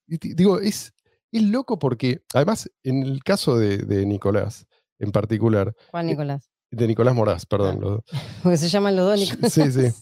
Digo, 0.09 0.61
es, 0.61 0.93
es 1.33 1.43
loco 1.43 1.79
porque, 1.79 2.23
además, 2.35 2.71
en 2.83 3.03
el 3.03 3.23
caso 3.25 3.57
de, 3.59 3.79
de 3.79 4.07
Nicolás, 4.07 4.67
en 4.99 5.11
particular, 5.13 5.75
Juan 5.91 6.07
Nicolás. 6.07 6.51
de 6.71 6.87
Nicolás 6.87 7.15
Moraz, 7.15 7.47
perdón, 7.47 7.81
lo- 7.81 8.05
Porque 8.43 8.57
se 8.57 8.69
llaman 8.69 8.97
los 8.97 9.07
dos 9.07 9.19
Nicolás. 9.21 9.53
Sí, 9.53 9.71
sí. 9.73 9.93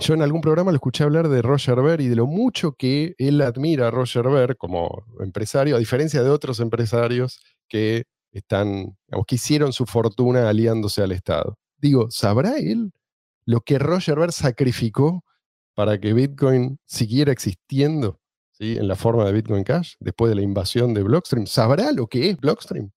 Yo 0.00 0.14
en 0.14 0.22
algún 0.22 0.40
programa 0.40 0.72
lo 0.72 0.76
escuché 0.76 1.04
hablar 1.04 1.28
de 1.28 1.42
Roger 1.42 1.80
Ver 1.80 2.00
y 2.00 2.08
de 2.08 2.16
lo 2.16 2.26
mucho 2.26 2.72
que 2.72 3.14
él 3.18 3.40
admira 3.40 3.86
a 3.86 3.90
Roger 3.92 4.24
Ver 4.28 4.56
como 4.56 5.04
empresario, 5.20 5.76
a 5.76 5.78
diferencia 5.78 6.22
de 6.24 6.30
otros 6.30 6.58
empresarios 6.58 7.40
que 7.68 8.04
están, 8.32 8.96
digamos, 9.06 9.26
que 9.28 9.36
hicieron 9.36 9.72
su 9.72 9.86
fortuna 9.86 10.48
aliándose 10.48 11.02
al 11.02 11.12
Estado. 11.12 11.56
Digo, 11.78 12.08
¿sabrá 12.10 12.58
él 12.58 12.90
lo 13.44 13.60
que 13.60 13.78
Roger 13.78 14.18
Ver 14.18 14.32
sacrificó 14.32 15.24
para 15.74 16.00
que 16.00 16.14
Bitcoin 16.14 16.78
siguiera 16.86 17.30
existiendo 17.30 18.18
¿sí? 18.60 18.76
en 18.76 18.86
la 18.86 18.94
forma 18.94 19.24
de 19.24 19.32
Bitcoin 19.32 19.64
Cash 19.64 19.94
después 19.98 20.28
de 20.28 20.36
la 20.36 20.42
invasión 20.42 20.94
de 20.94 21.02
Blockstream? 21.02 21.46
¿Sabrá 21.46 21.90
lo 21.92 22.06
que 22.06 22.30
es 22.30 22.36
Blockstream? 22.36 22.92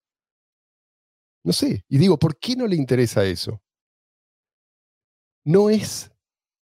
No 1.42 1.52
sé. 1.52 1.84
Y 1.88 1.98
digo, 1.98 2.18
¿por 2.18 2.38
qué 2.38 2.54
no 2.54 2.66
le 2.66 2.76
interesa 2.76 3.24
eso? 3.24 3.60
No 5.44 5.70
es 5.70 6.10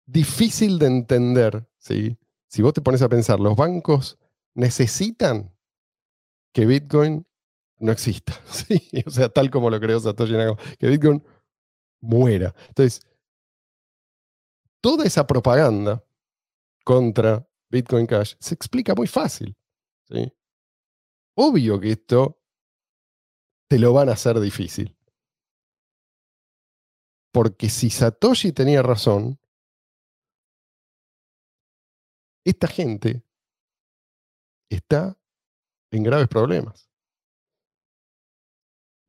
difícil 0.05 0.79
de 0.79 0.87
entender, 0.87 1.67
¿sí? 1.77 2.17
Si 2.47 2.61
vos 2.61 2.73
te 2.73 2.81
pones 2.81 3.01
a 3.01 3.09
pensar, 3.09 3.39
los 3.39 3.55
bancos 3.55 4.17
necesitan 4.53 5.55
que 6.53 6.65
Bitcoin 6.65 7.25
no 7.77 7.91
exista, 7.91 8.33
¿sí? 8.45 8.89
O 9.05 9.11
sea, 9.11 9.29
tal 9.29 9.49
como 9.49 9.69
lo 9.69 9.79
creó 9.79 9.99
Satoshi 9.99 10.33
Nakamoto, 10.33 10.63
que 10.79 10.87
Bitcoin 10.87 11.23
muera. 12.01 12.53
Entonces, 12.69 13.01
toda 14.81 15.05
esa 15.05 15.27
propaganda 15.27 16.03
contra 16.83 17.47
Bitcoin 17.71 18.05
Cash 18.05 18.35
se 18.39 18.53
explica 18.53 18.93
muy 18.93 19.07
fácil, 19.07 19.55
¿sí? 20.07 20.31
Obvio 21.35 21.79
que 21.79 21.91
esto 21.91 22.39
te 23.69 23.79
lo 23.79 23.93
van 23.93 24.09
a 24.09 24.13
hacer 24.13 24.39
difícil. 24.39 24.97
Porque 27.33 27.69
si 27.69 27.89
Satoshi 27.89 28.51
tenía 28.51 28.81
razón, 28.81 29.39
esta 32.45 32.67
gente 32.67 33.23
está 34.69 35.17
en 35.91 36.03
graves 36.03 36.27
problemas. 36.27 36.89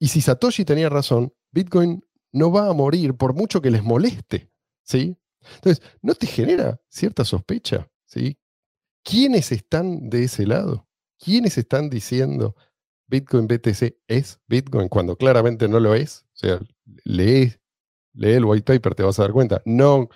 Y 0.01 0.09
si 0.09 0.21
Satoshi 0.21 0.65
tenía 0.65 0.89
razón, 0.89 1.35
Bitcoin 1.53 2.05
no 2.33 2.53
va 2.53 2.69
a 2.69 2.73
morir 2.73 3.17
por 3.17 3.35
mucho 3.35 3.61
que 3.61 3.71
les 3.71 3.83
moleste, 3.83 4.53
¿sí? 4.85 5.17
Entonces, 5.57 5.85
¿no 6.03 6.15
te 6.15 6.27
genera 6.29 6.81
cierta 6.89 7.25
sospecha, 7.25 7.91
¿sí? 8.07 8.39
¿Quiénes 9.05 9.53
están 9.53 10.09
de 10.11 10.25
ese 10.25 10.47
lado? 10.47 10.87
¿Quiénes 11.19 11.59
están 11.59 11.91
diciendo 11.91 12.55
Bitcoin 13.07 13.47
BTC 13.47 13.97
es 14.09 14.41
Bitcoin 14.47 14.89
cuando 14.89 15.17
claramente 15.17 15.69
no 15.69 15.81
lo 15.81 15.95
es? 15.95 16.25
O 16.35 16.37
sea, 16.37 16.61
lee, 17.05 17.53
lee 18.15 18.33
el 18.33 18.45
white 18.45 18.65
paper, 18.65 18.95
te 18.95 19.03
vas 19.03 19.19
a 19.19 19.23
dar 19.23 19.33
cuenta. 19.33 19.63
No, 19.65 20.09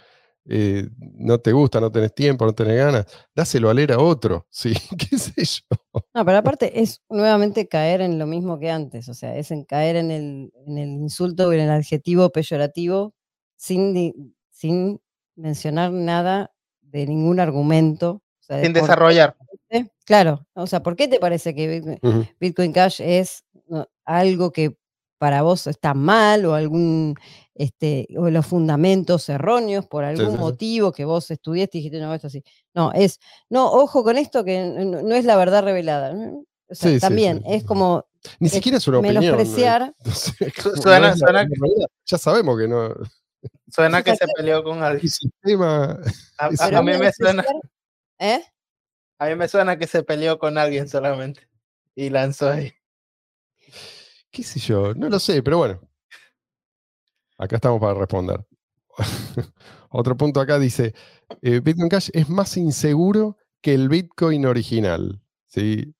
eh, 0.48 0.88
no 0.98 1.40
te 1.40 1.52
gusta, 1.52 1.80
no 1.80 1.90
tenés 1.90 2.14
tiempo, 2.14 2.46
no 2.46 2.54
tenés 2.54 2.76
ganas, 2.76 3.06
dáselo 3.34 3.68
a 3.68 3.74
leer 3.74 3.92
a 3.92 3.98
otro, 3.98 4.46
¿sí? 4.50 4.74
¿Qué 4.96 5.18
sé 5.18 5.44
yo? 5.44 5.76
No, 6.14 6.24
pero 6.24 6.38
aparte 6.38 6.80
es 6.80 7.02
nuevamente 7.08 7.66
caer 7.66 8.00
en 8.00 8.18
lo 8.18 8.26
mismo 8.26 8.58
que 8.58 8.70
antes, 8.70 9.08
o 9.08 9.14
sea, 9.14 9.36
es 9.36 9.50
en 9.50 9.64
caer 9.64 9.96
en 9.96 10.10
el, 10.10 10.52
insulto 10.66 11.52
y 11.52 11.56
en 11.56 11.62
el 11.62 11.70
adjetivo 11.70 12.30
peyorativo 12.30 13.14
sin, 13.56 14.34
sin 14.50 15.00
mencionar 15.34 15.90
nada 15.90 16.52
de 16.80 17.06
ningún 17.06 17.40
argumento. 17.40 18.22
O 18.46 18.54
sea, 18.54 18.62
Sin 18.62 18.72
qué 18.72 18.80
desarrollar. 18.80 19.36
Claro, 20.04 20.46
o 20.54 20.66
sea, 20.68 20.82
¿por 20.82 20.94
qué 20.94 21.08
te 21.08 21.18
parece 21.18 21.52
que 21.54 21.98
Bitcoin, 22.38 22.72
Cash 22.72 23.00
es 23.00 23.44
no, 23.66 23.88
algo 24.04 24.52
que 24.52 24.76
para 25.18 25.42
vos 25.42 25.66
está 25.66 25.94
mal 25.94 26.44
o 26.44 26.54
algún 26.54 27.16
este 27.54 28.06
o 28.16 28.30
los 28.30 28.46
fundamentos 28.46 29.28
erróneos 29.28 29.86
por 29.86 30.04
algún 30.04 30.26
sí, 30.26 30.32
sí. 30.32 30.38
motivo 30.38 30.92
que 30.92 31.04
vos 31.06 31.30
estudiaste 31.30 31.78
y 31.78 31.80
dijiste 31.80 31.98
no 32.00 32.12
esto 32.14 32.26
así 32.26 32.44
no 32.74 32.92
es 32.92 33.18
no 33.48 33.72
ojo 33.72 34.04
con 34.04 34.18
esto 34.18 34.44
que 34.44 34.62
no, 34.62 35.02
no 35.02 35.14
es 35.14 35.24
la 35.24 35.36
verdad 35.36 35.64
revelada. 35.64 36.14
O 36.68 36.74
sea, 36.74 36.98
también 37.00 37.38
sí, 37.38 37.54
es 37.54 37.64
como 37.64 38.04
Ni 38.40 38.48
es 38.48 38.52
siquiera 38.52 38.78
es 38.78 38.86
una 38.88 38.98
opinión. 38.98 39.24
¿no? 39.24 39.94
como 40.62 40.76
suena- 40.76 41.14
no. 41.16 41.86
Ya 42.04 42.18
sabemos 42.18 42.58
que 42.58 42.68
no. 42.68 42.94
Suena 43.72 44.02
que 44.02 44.16
se 44.16 44.26
peleó 44.36 44.62
con 44.62 44.82
alguien. 44.82 45.08
Sistema. 45.10 45.98
A, 46.38 46.46
a- 46.46 46.82
mí 46.82 46.92
me 46.98 47.12
suena, 47.12 47.44
¿eh? 48.18 48.42
a 49.18 49.26
mí 49.28 49.34
me 49.34 49.48
suena 49.48 49.78
que 49.78 49.86
se 49.86 50.02
peleó 50.02 50.38
con 50.38 50.58
alguien 50.58 50.88
solamente. 50.88 51.48
Y 51.94 52.10
lanzó 52.10 52.50
ahí. 52.50 52.72
¿Qué 54.30 54.42
sé 54.42 54.60
yo? 54.60 54.94
No 54.94 55.08
lo 55.08 55.18
sé, 55.18 55.42
pero 55.42 55.58
bueno. 55.58 55.80
Acá 57.38 57.56
estamos 57.56 57.80
para 57.80 57.94
responder. 57.94 58.46
Otro 59.90 60.16
punto 60.16 60.40
acá 60.40 60.58
dice: 60.58 60.94
eh, 61.42 61.60
Bitcoin 61.60 61.88
Cash 61.88 62.10
es 62.12 62.28
más 62.28 62.56
inseguro 62.56 63.36
que 63.62 63.74
el 63.74 63.88
Bitcoin 63.88 64.46
original. 64.46 65.22
¿sí? 65.46 65.94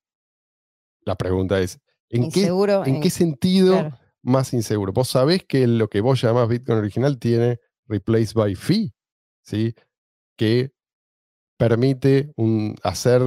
La 1.03 1.15
pregunta 1.15 1.61
es: 1.61 1.81
¿en, 2.11 2.31
qué, 2.31 2.45
¿en 2.47 2.97
en- 2.97 3.01
qué 3.01 3.11
sentido 3.11 3.73
claro. 3.73 3.99
más 4.23 4.53
inseguro? 4.53 4.93
Vos 4.93 5.09
sabés 5.09 5.45
que 5.45 5.67
lo 5.67 5.89
que 5.89 6.01
vos 6.01 6.21
llamás 6.21 6.49
Bitcoin 6.49 6.79
original 6.79 7.19
tiene 7.19 7.61
replace 7.87 8.33
by 8.35 8.55
fee, 8.55 8.93
¿sí? 9.43 9.75
que 10.37 10.73
permite 11.57 12.33
un- 12.37 12.77
hacer 12.83 13.23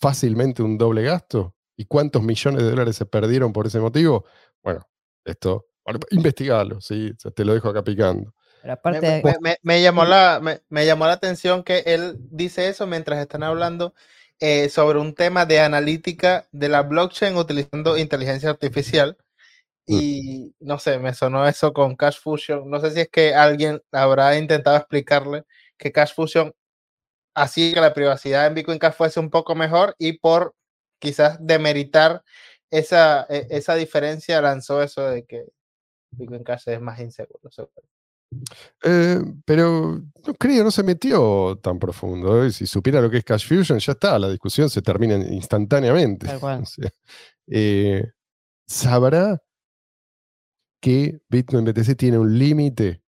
fácilmente 0.00 0.62
un 0.62 0.78
doble 0.78 1.02
gasto. 1.02 1.54
¿Y 1.76 1.86
cuántos 1.86 2.22
millones 2.22 2.62
de 2.62 2.70
dólares 2.70 2.96
se 2.96 3.06
perdieron 3.06 3.52
por 3.52 3.66
ese 3.66 3.80
motivo? 3.80 4.24
Bueno, 4.62 4.80
esto, 5.24 5.66
bueno, 5.84 6.00
investigalo, 6.10 6.80
¿sí? 6.80 7.10
O 7.16 7.20
sea, 7.20 7.30
te 7.32 7.44
lo 7.44 7.54
dejo 7.54 7.68
acá 7.68 7.82
picando. 7.82 8.32
aparte 8.66 9.00
me- 9.00 9.22
me- 9.22 9.38
me- 9.40 9.58
me 9.62 9.82
llamó 9.82 10.04
la, 10.04 10.40
me, 10.42 10.62
me 10.70 10.86
llamó 10.86 11.06
la 11.06 11.12
atención 11.14 11.62
que 11.64 11.80
él 11.86 12.16
dice 12.30 12.68
eso 12.68 12.86
mientras 12.86 13.18
están 13.20 13.42
hablando 13.42 13.94
eh, 14.40 14.68
sobre 14.70 14.98
un 14.98 15.14
tema 15.14 15.44
de 15.46 15.60
analítica 15.60 16.46
de 16.52 16.68
la 16.68 16.82
blockchain 16.82 17.36
utilizando 17.36 17.98
inteligencia 17.98 18.50
artificial. 18.50 19.16
Mm. 19.86 19.94
Y 20.00 20.54
no 20.60 20.78
sé, 20.78 20.98
me 20.98 21.12
sonó 21.14 21.46
eso 21.46 21.72
con 21.72 21.96
Cash 21.96 22.18
Fusion. 22.20 22.70
No 22.70 22.80
sé 22.80 22.90
si 22.92 23.00
es 23.00 23.08
que 23.10 23.34
alguien 23.34 23.82
habrá 23.92 24.38
intentado 24.38 24.76
explicarle 24.76 25.44
que 25.76 25.92
Cash 25.92 26.14
Fusion 26.14 26.54
hacía 27.34 27.74
que 27.74 27.80
la 27.80 27.94
privacidad 27.94 28.46
en 28.46 28.54
Bitcoin 28.54 28.78
Cash 28.78 28.94
fuese 28.94 29.20
un 29.20 29.30
poco 29.30 29.54
mejor 29.54 29.94
y 29.98 30.18
por 30.18 30.54
quizás 30.98 31.38
demeritar 31.40 32.22
esa, 32.70 33.26
e- 33.28 33.46
esa 33.50 33.74
diferencia 33.74 34.40
lanzó 34.40 34.82
eso 34.82 35.02
de 35.02 35.24
que 35.24 35.46
Bitcoin 36.12 36.44
Cash 36.44 36.68
es 36.68 36.80
más 36.80 37.00
inseguro. 37.00 37.50
seguro. 37.50 37.72
Eh, 38.82 39.20
pero 39.44 40.02
no 40.26 40.34
creo, 40.34 40.64
no 40.64 40.70
se 40.70 40.82
metió 40.82 41.58
tan 41.62 41.78
profundo. 41.78 42.44
¿eh? 42.44 42.50
Si 42.50 42.66
supiera 42.66 43.00
lo 43.00 43.10
que 43.10 43.18
es 43.18 43.24
Cash 43.24 43.46
Fusion, 43.46 43.78
ya 43.78 43.92
está, 43.92 44.18
la 44.18 44.28
discusión 44.28 44.68
se 44.70 44.82
termina 44.82 45.14
instantáneamente. 45.14 46.26
O 46.62 46.66
sea, 46.66 46.90
eh, 47.46 48.10
¿Sabrá 48.66 49.42
que 50.80 51.20
Bitcoin 51.28 51.64
BTC 51.64 51.96
tiene 51.96 52.18
un 52.18 52.38
límite 52.38 53.02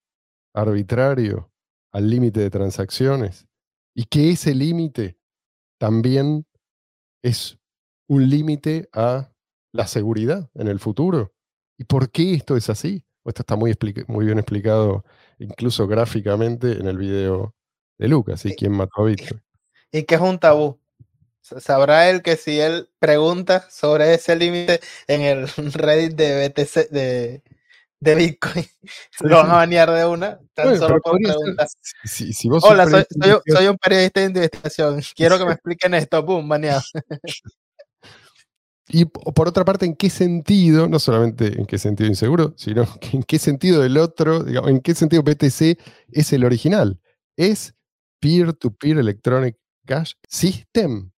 arbitrario 0.54 1.50
al 1.92 2.08
límite 2.08 2.40
de 2.40 2.50
transacciones? 2.50 3.46
Y 3.98 4.04
que 4.04 4.28
ese 4.30 4.54
límite 4.54 5.16
también 5.80 6.46
es 7.22 7.58
un 8.08 8.28
límite 8.28 8.88
a 8.92 9.32
la 9.72 9.86
seguridad 9.86 10.50
en 10.54 10.68
el 10.68 10.78
futuro. 10.78 11.32
¿Y 11.78 11.84
por 11.84 12.10
qué 12.10 12.34
esto 12.34 12.56
es 12.58 12.68
así? 12.68 13.04
Esto 13.24 13.40
está 13.42 13.56
muy, 13.56 13.74
muy 14.06 14.26
bien 14.26 14.38
explicado, 14.38 15.04
incluso 15.38 15.86
gráficamente, 15.88 16.72
en 16.72 16.86
el 16.86 16.98
video 16.98 17.54
de 17.98 18.08
Lucas, 18.08 18.44
¿y 18.44 18.50
Sí. 18.50 18.56
quién 18.56 18.72
mató 18.72 19.00
a 19.02 19.04
Bitcoin? 19.06 19.42
y 19.92 20.02
que 20.02 20.16
es 20.16 20.20
un 20.20 20.38
tabú. 20.38 20.78
Sa- 21.40 21.60
Sabrá 21.60 22.10
él 22.10 22.20
que 22.22 22.36
si 22.36 22.60
él 22.60 22.90
pregunta 22.98 23.66
sobre 23.70 24.12
ese 24.12 24.36
límite 24.36 24.80
en 25.06 25.22
el 25.22 25.46
Reddit 25.74 26.12
de 26.16 26.48
BTC, 26.48 26.90
de, 26.90 27.42
de 28.00 28.14
Bitcoin, 28.14 28.64
lo 29.20 29.36
van 29.36 29.50
a 29.50 29.54
banear 29.54 29.90
de 29.90 30.04
una, 30.06 30.38
tan 30.54 30.78
solo 30.78 31.00
por. 31.00 31.18
Si, 32.04 32.32
si 32.32 32.48
vos 32.48 32.62
Hola, 32.64 32.84
soy, 32.84 32.92
soy, 32.92 33.00
un- 33.00 33.06
investigativo- 33.36 33.56
soy 33.56 33.66
un 33.68 33.76
periodista 33.78 34.20
de 34.20 34.26
investigación. 34.26 35.00
Quiero 35.16 35.38
que 35.38 35.44
me 35.46 35.52
expliquen 35.52 35.94
esto. 35.94 36.22
Boom, 36.22 36.48
baneado. 36.48 36.82
Y 38.88 39.04
por 39.04 39.48
otra 39.48 39.64
parte, 39.64 39.84
¿en 39.84 39.96
qué 39.96 40.08
sentido, 40.08 40.88
no 40.88 41.00
solamente 41.00 41.58
en 41.58 41.66
qué 41.66 41.76
sentido 41.76 42.08
inseguro, 42.08 42.54
sino 42.56 42.86
en 43.12 43.24
qué 43.24 43.40
sentido 43.40 43.82
el 43.84 43.96
otro, 43.98 44.44
digamos, 44.44 44.70
en 44.70 44.80
qué 44.80 44.94
sentido 44.94 45.24
BTC 45.24 45.76
es 46.12 46.32
el 46.32 46.44
original? 46.44 47.00
Es 47.36 47.74
Peer-to-Peer 48.20 48.98
Electronic 48.98 49.56
Cash 49.86 50.12
System. 50.28 51.10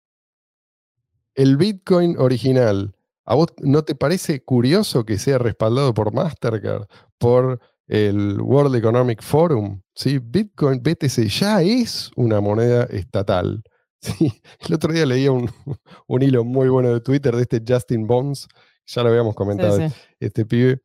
El 1.36 1.58
Bitcoin 1.58 2.16
original, 2.18 2.96
¿a 3.28 3.36
vos 3.36 3.48
no 3.62 3.84
te 3.84 3.94
parece 3.94 4.42
curioso 4.42 5.06
que 5.06 5.20
sea 5.20 5.38
respaldado 5.38 5.94
por 5.94 6.14
Mastercard, 6.14 6.88
por 7.18 7.60
el 7.88 8.40
World 8.42 8.76
Economic 8.76 9.22
Forum? 9.22 9.82
¿sí? 9.94 10.20
Bitcoin, 10.20 10.82
BTC 10.82 11.28
ya 11.28 11.62
es 11.62 12.10
una 12.16 12.40
moneda 12.40 12.86
estatal. 12.86 13.64
¿sí? 14.02 14.42
El 14.62 14.74
otro 14.74 14.94
día 14.94 15.06
leía 15.06 15.32
un, 15.32 15.52
un 16.08 16.24
hilo 16.24 16.46
muy 16.46 16.70
bueno 16.70 16.94
de 16.94 17.02
Twitter 17.02 17.36
de 17.36 17.42
este 17.42 17.62
Justin 17.68 18.08
Bonds, 18.08 18.48
ya 18.86 19.04
lo 19.04 19.10
habíamos 19.10 19.36
comentado, 19.36 19.78
sí. 19.78 19.94
este 20.22 20.46
pibe, 20.46 20.82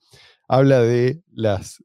habla 0.49 0.81
de 0.81 1.23
las 1.31 1.83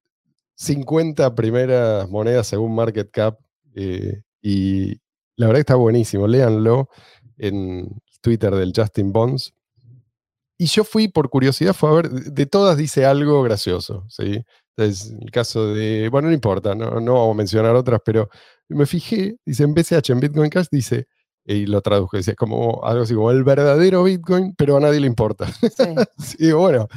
50 0.56 1.36
primeras 1.36 2.10
monedas 2.10 2.48
según 2.48 2.74
market 2.74 3.12
cap 3.12 3.38
eh, 3.76 4.24
y 4.42 5.00
la 5.36 5.46
verdad 5.46 5.58
que 5.58 5.62
está 5.62 5.76
buenísimo, 5.76 6.28
léanlo 6.28 6.90
en 7.38 8.02
Twitter 8.22 8.56
del 8.56 8.74
Justin 8.76 9.14
Bonds. 9.14 9.54
Y 10.58 10.66
yo 10.66 10.84
fui 10.84 11.08
por 11.08 11.30
curiosidad, 11.30 11.74
fue 11.74 11.90
a 11.90 11.94
ver, 11.94 12.10
de 12.10 12.46
todas 12.46 12.78
dice 12.78 13.06
algo 13.06 13.44
gracioso, 13.44 14.06
¿sí? 14.10 14.44
Entonces, 14.76 15.16
el 15.20 15.32
caso 15.32 15.74
de, 15.74 16.10
bueno, 16.10 16.28
no 16.30 16.34
importa, 16.34 16.76
no, 16.76 17.00
no 17.00 17.14
vamos 17.14 17.34
a 17.34 17.38
mencionar 17.38 17.76
otras, 17.76 18.02
pero 18.04 18.30
me 18.70 18.86
fijé, 18.86 19.38
dice 19.46 19.64
en 19.64 19.74
BCH, 19.74 20.10
en 20.12 20.20
Bitcoin 20.20 20.50
Cash, 20.50 20.68
dice, 20.72 21.08
y 21.46 21.66
lo 21.66 21.82
traduje, 21.82 22.18
decía 22.18 22.36
como 22.36 22.84
algo 22.84 23.04
así 23.04 23.16
como 23.16 23.32
el 23.32 23.44
verdadero 23.44 24.04
Bitcoin, 24.04 24.54
pero 24.56 24.78
a 24.78 24.80
nadie 24.80 25.00
le 25.00 25.08
importa. 25.08 25.48
sí. 26.18 26.52
Bueno, 26.54 26.88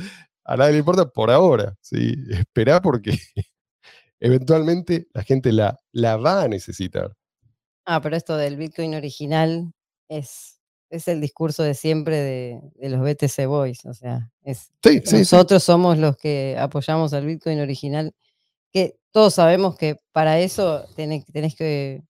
a 0.45 0.57
nadie 0.57 0.73
le 0.73 0.79
importa 0.79 1.07
por 1.09 1.31
ahora, 1.31 1.77
¿sí? 1.81 2.15
Esperá 2.31 2.83
porque 2.83 3.13
eventualmente 4.21 5.07
la 5.15 5.23
gente 5.23 5.53
la, 5.53 5.79
la 5.93 6.17
va 6.17 6.43
a 6.43 6.49
necesitar. 6.49 7.15
Ah, 7.87 8.01
pero 8.01 8.17
esto 8.17 8.37
del 8.37 8.57
Bitcoin 8.57 8.95
original 8.95 9.73
es, 10.09 10.60
es 10.91 11.09
el 11.09 11.21
discurso 11.21 11.63
de 11.63 11.75
siempre 11.75 12.17
de, 12.17 12.61
de 12.75 12.89
los 12.91 13.01
BTC 13.01 13.47
Boys. 13.47 13.85
O 13.87 13.95
sea, 13.95 14.31
es, 14.43 14.71
Sí, 14.83 14.99
sí, 14.99 15.03
sí. 15.07 15.17
nosotros 15.19 15.63
somos 15.63 15.99
los 15.99 16.17
que 16.17 16.57
apoyamos 16.59 17.13
al 17.13 17.27
Bitcoin 17.27 17.61
original, 17.61 18.13
que 18.73 18.97
todos 19.13 19.35
sabemos 19.35 19.77
que 19.77 19.97
para 20.13 20.39
eso 20.41 20.85
tenés, 20.97 21.25
tenés 21.27 21.55
que 21.55 22.03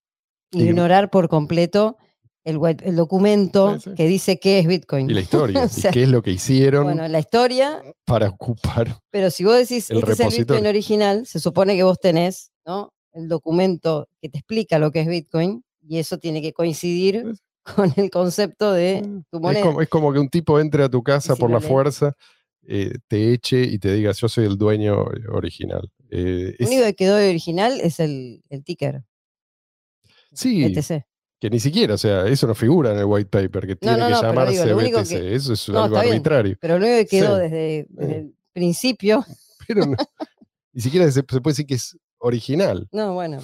Ign- 0.53 0.66
ignorar 0.70 1.11
por 1.11 1.28
completo 1.28 1.97
el, 2.43 2.59
el 2.83 2.97
documento 2.97 3.78
Sí, 3.78 3.91
sí. 3.91 3.95
que 3.97 4.07
dice 4.07 4.41
qué 4.41 4.59
es 4.59 4.66
Bitcoin. 4.66 5.09
Y 5.11 5.14
la 5.14 5.20
historia, 5.28 5.62
O 5.62 5.66
y 5.66 5.68
sea, 5.68 5.91
qué 5.93 6.03
es 6.05 6.09
lo 6.09 6.22
que 6.22 6.31
hicieron 6.33 6.85
Bueno, 6.85 7.07
la 7.07 7.18
historia, 7.20 7.83
para 8.07 8.28
ocupar. 8.31 8.99
pero 9.11 9.31
si 9.31 9.45
vos 9.45 9.57
decís 9.57 9.91
El 9.91 9.99
este 9.99 10.12
es 10.12 10.20
el 10.20 10.39
Bitcoin 10.39 10.66
original, 10.66 11.26
se 11.26 11.39
supone 11.39 11.76
que 11.76 11.83
vos 11.83 11.99
tenés 12.01 12.51
¿no? 12.66 12.93
el 13.12 13.28
documento 13.28 14.09
que 14.22 14.28
te 14.31 14.39
explica 14.39 14.78
lo 14.78 14.91
que 14.91 15.01
es 15.01 15.07
Bitcoin 15.07 15.62
y 15.83 15.99
eso 15.99 16.18
tiene 16.18 16.41
que 16.43 16.53
coincidir 16.53 17.22
Pues 17.22 17.43
con 17.74 17.92
el 17.96 18.10
concepto 18.10 18.72
de 18.72 19.02
Mm, 19.02 19.22
tu 19.30 19.36
Es 19.38 19.42
moneda. 19.42 19.62
como, 19.62 19.80
es 19.82 19.88
como 19.88 20.12
que 20.12 20.18
un 20.18 20.28
tipo 20.28 20.58
entre 20.60 20.84
a 20.84 20.88
tu 20.88 21.02
casa 21.02 21.34
si 21.34 21.40
por 21.40 21.50
la 21.50 21.60
fuerza, 21.60 22.14
eh, 22.66 22.92
te 23.08 23.32
eche 23.32 23.62
y 23.62 23.78
te 23.78 23.92
diga, 23.94 24.12
yo 24.12 24.28
soy 24.28 24.44
el 24.46 24.56
dueño 24.58 25.04
original. 25.32 25.90
Eh, 26.10 26.54
Lo 26.58 26.64
es- 26.64 26.70
único 26.70 26.84
que 26.84 26.94
quedó 26.94 27.16
original 27.16 27.80
es 27.80 28.00
el, 28.00 28.42
el 28.50 28.62
ticker, 28.64 29.02
sí, 30.32 30.64
BTC. 30.64 31.04
que 31.40 31.50
ni 31.50 31.58
siquiera, 31.60 31.94
o 31.94 31.98
sea, 31.98 32.26
eso 32.26 32.46
no 32.46 32.54
figura 32.54 32.92
en 32.92 32.98
el 32.98 33.04
white 33.06 33.28
paper, 33.30 33.66
que 33.66 33.76
tiene 33.76 33.96
no, 33.98 34.06
que 34.06 34.12
no, 34.12 34.22
llamarse 34.22 34.74
digo, 34.74 34.98
BTC. 35.00 35.08
que- 35.08 35.34
Eso 35.34 35.52
es 35.54 35.68
algo 35.70 35.88
bien. 36.00 36.12
arbitrario. 36.12 36.56
Pero 36.60 36.78
lo 36.78 36.84
único 36.86 36.98
que 37.00 37.06
quedó 37.06 37.36
Sí, 37.36 37.42
desde, 37.42 37.86
desde 37.88 38.12
eh. 38.12 38.18
el 38.18 38.34
principio, 38.52 39.24
Pero 39.68 39.86
no- 39.86 39.96
ni 40.72 40.80
siquiera 40.82 41.06
se, 41.06 41.12
se 41.12 41.22
puede 41.22 41.40
decir 41.52 41.66
que 41.66 41.74
es 41.74 41.96
original. 42.18 42.88
no, 42.92 43.14
bueno, 43.14 43.40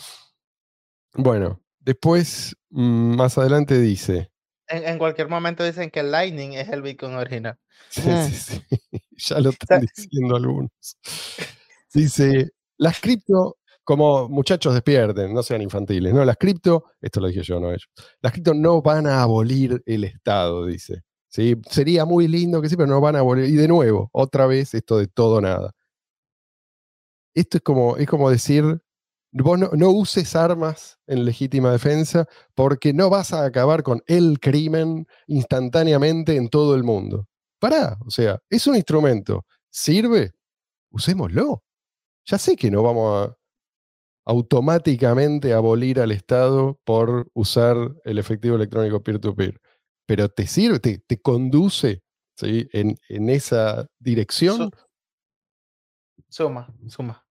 Bueno, 1.14 1.60
después, 1.86 2.56
mm, 2.70 3.16
más 3.16 3.38
adelante 3.38 3.80
dice, 3.80 4.30
En, 4.68 4.84
en 4.86 4.98
cualquier 4.98 5.28
momento 5.28 5.64
dicen 5.64 5.90
que 5.90 6.00
el 6.00 6.10
Lightning 6.12 6.52
es 6.54 6.68
el 6.70 6.82
Bitcoin 6.82 7.14
original. 7.14 7.58
Sí, 7.90 8.02
sí, 8.30 8.60
sí. 8.92 9.00
Ya 9.18 9.40
lo 9.40 9.50
están 9.50 9.82
diciendo 9.82 10.36
algunos. 10.36 10.70
Dice, 11.94 12.50
las 12.78 13.00
cripto, 13.00 13.58
como 13.84 14.28
muchachos 14.28 14.74
despierten, 14.74 15.32
no 15.34 15.42
sean 15.42 15.62
infantiles, 15.62 16.12
¿no? 16.12 16.24
Las 16.24 16.36
cripto, 16.36 16.84
esto 17.00 17.20
lo 17.20 17.28
dije 17.28 17.42
yo, 17.42 17.60
no 17.60 17.70
ellos, 17.70 17.88
las 18.20 18.32
cripto 18.32 18.54
no 18.54 18.82
van 18.82 19.06
a 19.06 19.22
abolir 19.22 19.82
el 19.86 20.04
Estado, 20.04 20.66
dice. 20.66 21.02
¿sí? 21.28 21.56
Sería 21.70 22.04
muy 22.04 22.28
lindo 22.28 22.60
que 22.62 22.68
sí, 22.68 22.76
pero 22.76 22.88
no 22.88 23.00
van 23.00 23.16
a 23.16 23.20
abolir. 23.20 23.46
Y 23.46 23.56
de 23.56 23.68
nuevo, 23.68 24.10
otra 24.12 24.46
vez 24.46 24.74
esto 24.74 24.98
de 24.98 25.06
todo 25.08 25.40
nada. 25.40 25.72
Esto 27.34 27.58
es 27.58 27.62
como, 27.62 27.96
es 27.98 28.06
como 28.08 28.30
decir, 28.30 28.80
vos 29.42 29.58
no, 29.58 29.90
uses 29.90 30.34
armas 30.36 30.98
en 31.06 31.24
legítima 31.24 31.72
defensa 31.72 32.26
porque 32.54 32.92
no 32.92 33.10
vas 33.10 33.32
a 33.32 33.44
acabar 33.44 33.82
con 33.82 34.02
el 34.06 34.40
crimen 34.40 35.06
instantáneamente 35.26 36.36
en 36.36 36.48
todo 36.48 36.74
el 36.74 36.84
mundo. 36.84 37.28
Pará, 37.58 37.98
o 38.06 38.10
sea, 38.10 38.38
es 38.50 38.66
un 38.66 38.76
instrumento. 38.76 39.44
¿Sirve? 39.70 40.32
Usémoslo. 40.90 41.62
Ya 42.24 42.38
sé 42.38 42.56
que 42.56 42.70
no 42.70 42.82
vamos 42.82 43.28
a 43.28 43.36
automáticamente 44.26 45.52
abolir 45.52 46.00
al 46.00 46.10
Estado 46.10 46.80
por 46.84 47.28
usar 47.32 47.76
el 48.04 48.18
efectivo 48.18 48.56
electrónico 48.56 49.02
peer-to-peer, 49.02 49.60
pero 50.04 50.28
te 50.28 50.48
sirve, 50.48 50.80
te, 50.80 50.98
te 50.98 51.20
conduce 51.20 52.02
¿sí? 52.36 52.68
en, 52.72 52.98
en 53.08 53.30
esa 53.30 53.86
dirección. 54.00 54.70
Suma, 56.28 56.74
suma. 56.88 57.25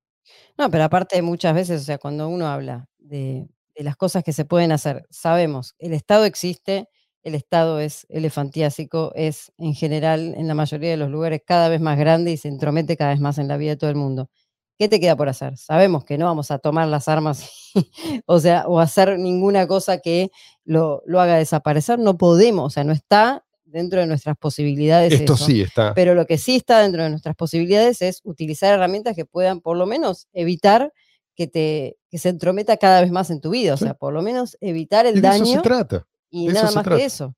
No, 0.59 0.71
pero 0.71 0.85
aparte 0.85 1.21
muchas 1.23 1.55
veces, 1.55 1.83
o 1.83 1.85
sea, 1.85 1.99
cuando 1.99 2.29
uno 2.29 2.47
habla 2.47 2.87
de, 2.99 3.49
las 3.77 3.97
cosas 3.97 4.23
que 4.23 4.33
se 4.33 4.45
pueden 4.45 4.71
hacer, 4.71 5.05
sabemos, 5.11 5.75
el 5.79 5.93
Estado 5.95 6.25
existe, 6.27 6.89
el 7.25 7.35
Estado 7.35 7.81
es 7.81 8.07
elefantiásico, 8.09 9.13
es 9.17 9.53
en 9.59 9.75
general, 9.75 10.35
en 10.37 10.47
la 10.47 10.55
mayoría 10.55 10.91
de 10.91 10.97
los 10.97 11.11
lugares, 11.11 11.43
cada 11.45 11.69
vez 11.69 11.81
más 11.81 11.99
grande 11.99 12.31
y 12.31 12.37
se 12.37 12.49
entromete 12.49 12.97
cada 12.97 13.11
vez 13.11 13.21
más 13.21 13.39
en 13.39 13.49
la 13.49 13.57
vida 13.57 13.71
de 13.71 13.77
todo 13.79 13.91
el 13.91 13.97
mundo. 13.97 14.31
¿Qué 14.79 14.89
te 14.89 15.01
queda 15.01 15.17
por 15.17 15.29
hacer? 15.29 15.57
Sabemos 15.57 16.05
que 16.05 16.19
no 16.19 16.27
vamos 16.27 16.51
a 16.53 16.59
tomar 16.59 16.87
las 16.89 17.09
armas, 17.09 17.51
o 18.27 18.39
sea, 18.41 18.65
o 18.69 18.79
hacer 18.81 19.19
ninguna 19.19 19.67
cosa 19.67 19.99
que 19.99 20.31
lo, 20.65 21.03
lo 21.07 21.21
haga 21.21 21.37
desaparecer, 21.37 21.99
no 21.99 22.17
podemos, 22.19 22.67
o 22.67 22.71
sea, 22.71 22.85
no 22.85 22.93
está 22.93 23.44
dentro 23.75 24.01
de 24.01 24.07
nuestras 24.07 24.37
posibilidades. 24.39 25.13
Esto 25.13 25.35
eso. 25.35 25.45
sí 25.45 25.61
está. 25.61 25.93
Pero 25.95 26.15
lo 26.15 26.25
que 26.27 26.39
sí 26.39 26.57
está 26.57 26.81
dentro 26.81 27.03
de 27.03 27.11
nuestras 27.11 27.37
posibilidades 27.37 28.01
es 28.01 28.21
utilizar 28.25 28.73
herramientas 28.73 29.15
que 29.15 29.27
puedan 29.27 29.61
por 29.61 29.77
lo 29.77 29.85
menos 29.87 30.29
evitar 30.33 30.93
que, 31.35 31.47
te, 31.49 31.97
que 32.09 32.19
se 32.19 32.29
entrometa 32.31 32.77
cada 32.79 33.01
vez 33.03 33.11
más 33.11 33.29
en 33.31 33.41
tu 33.41 33.51
vida. 33.51 33.75
O 33.75 33.77
sea, 33.77 33.95
por 33.95 34.13
lo 34.15 34.23
menos 34.23 34.57
evitar 34.61 35.05
Y 35.05 35.09
el 35.11 35.21
de 35.21 35.29
eso 35.29 35.39
se 35.45 35.45
daño 35.51 35.63
trata. 35.63 36.07
y 36.31 36.47
nada 36.49 36.71
más 36.71 36.85
trata. 36.85 36.97
que 36.97 37.05
eso. 37.05 37.35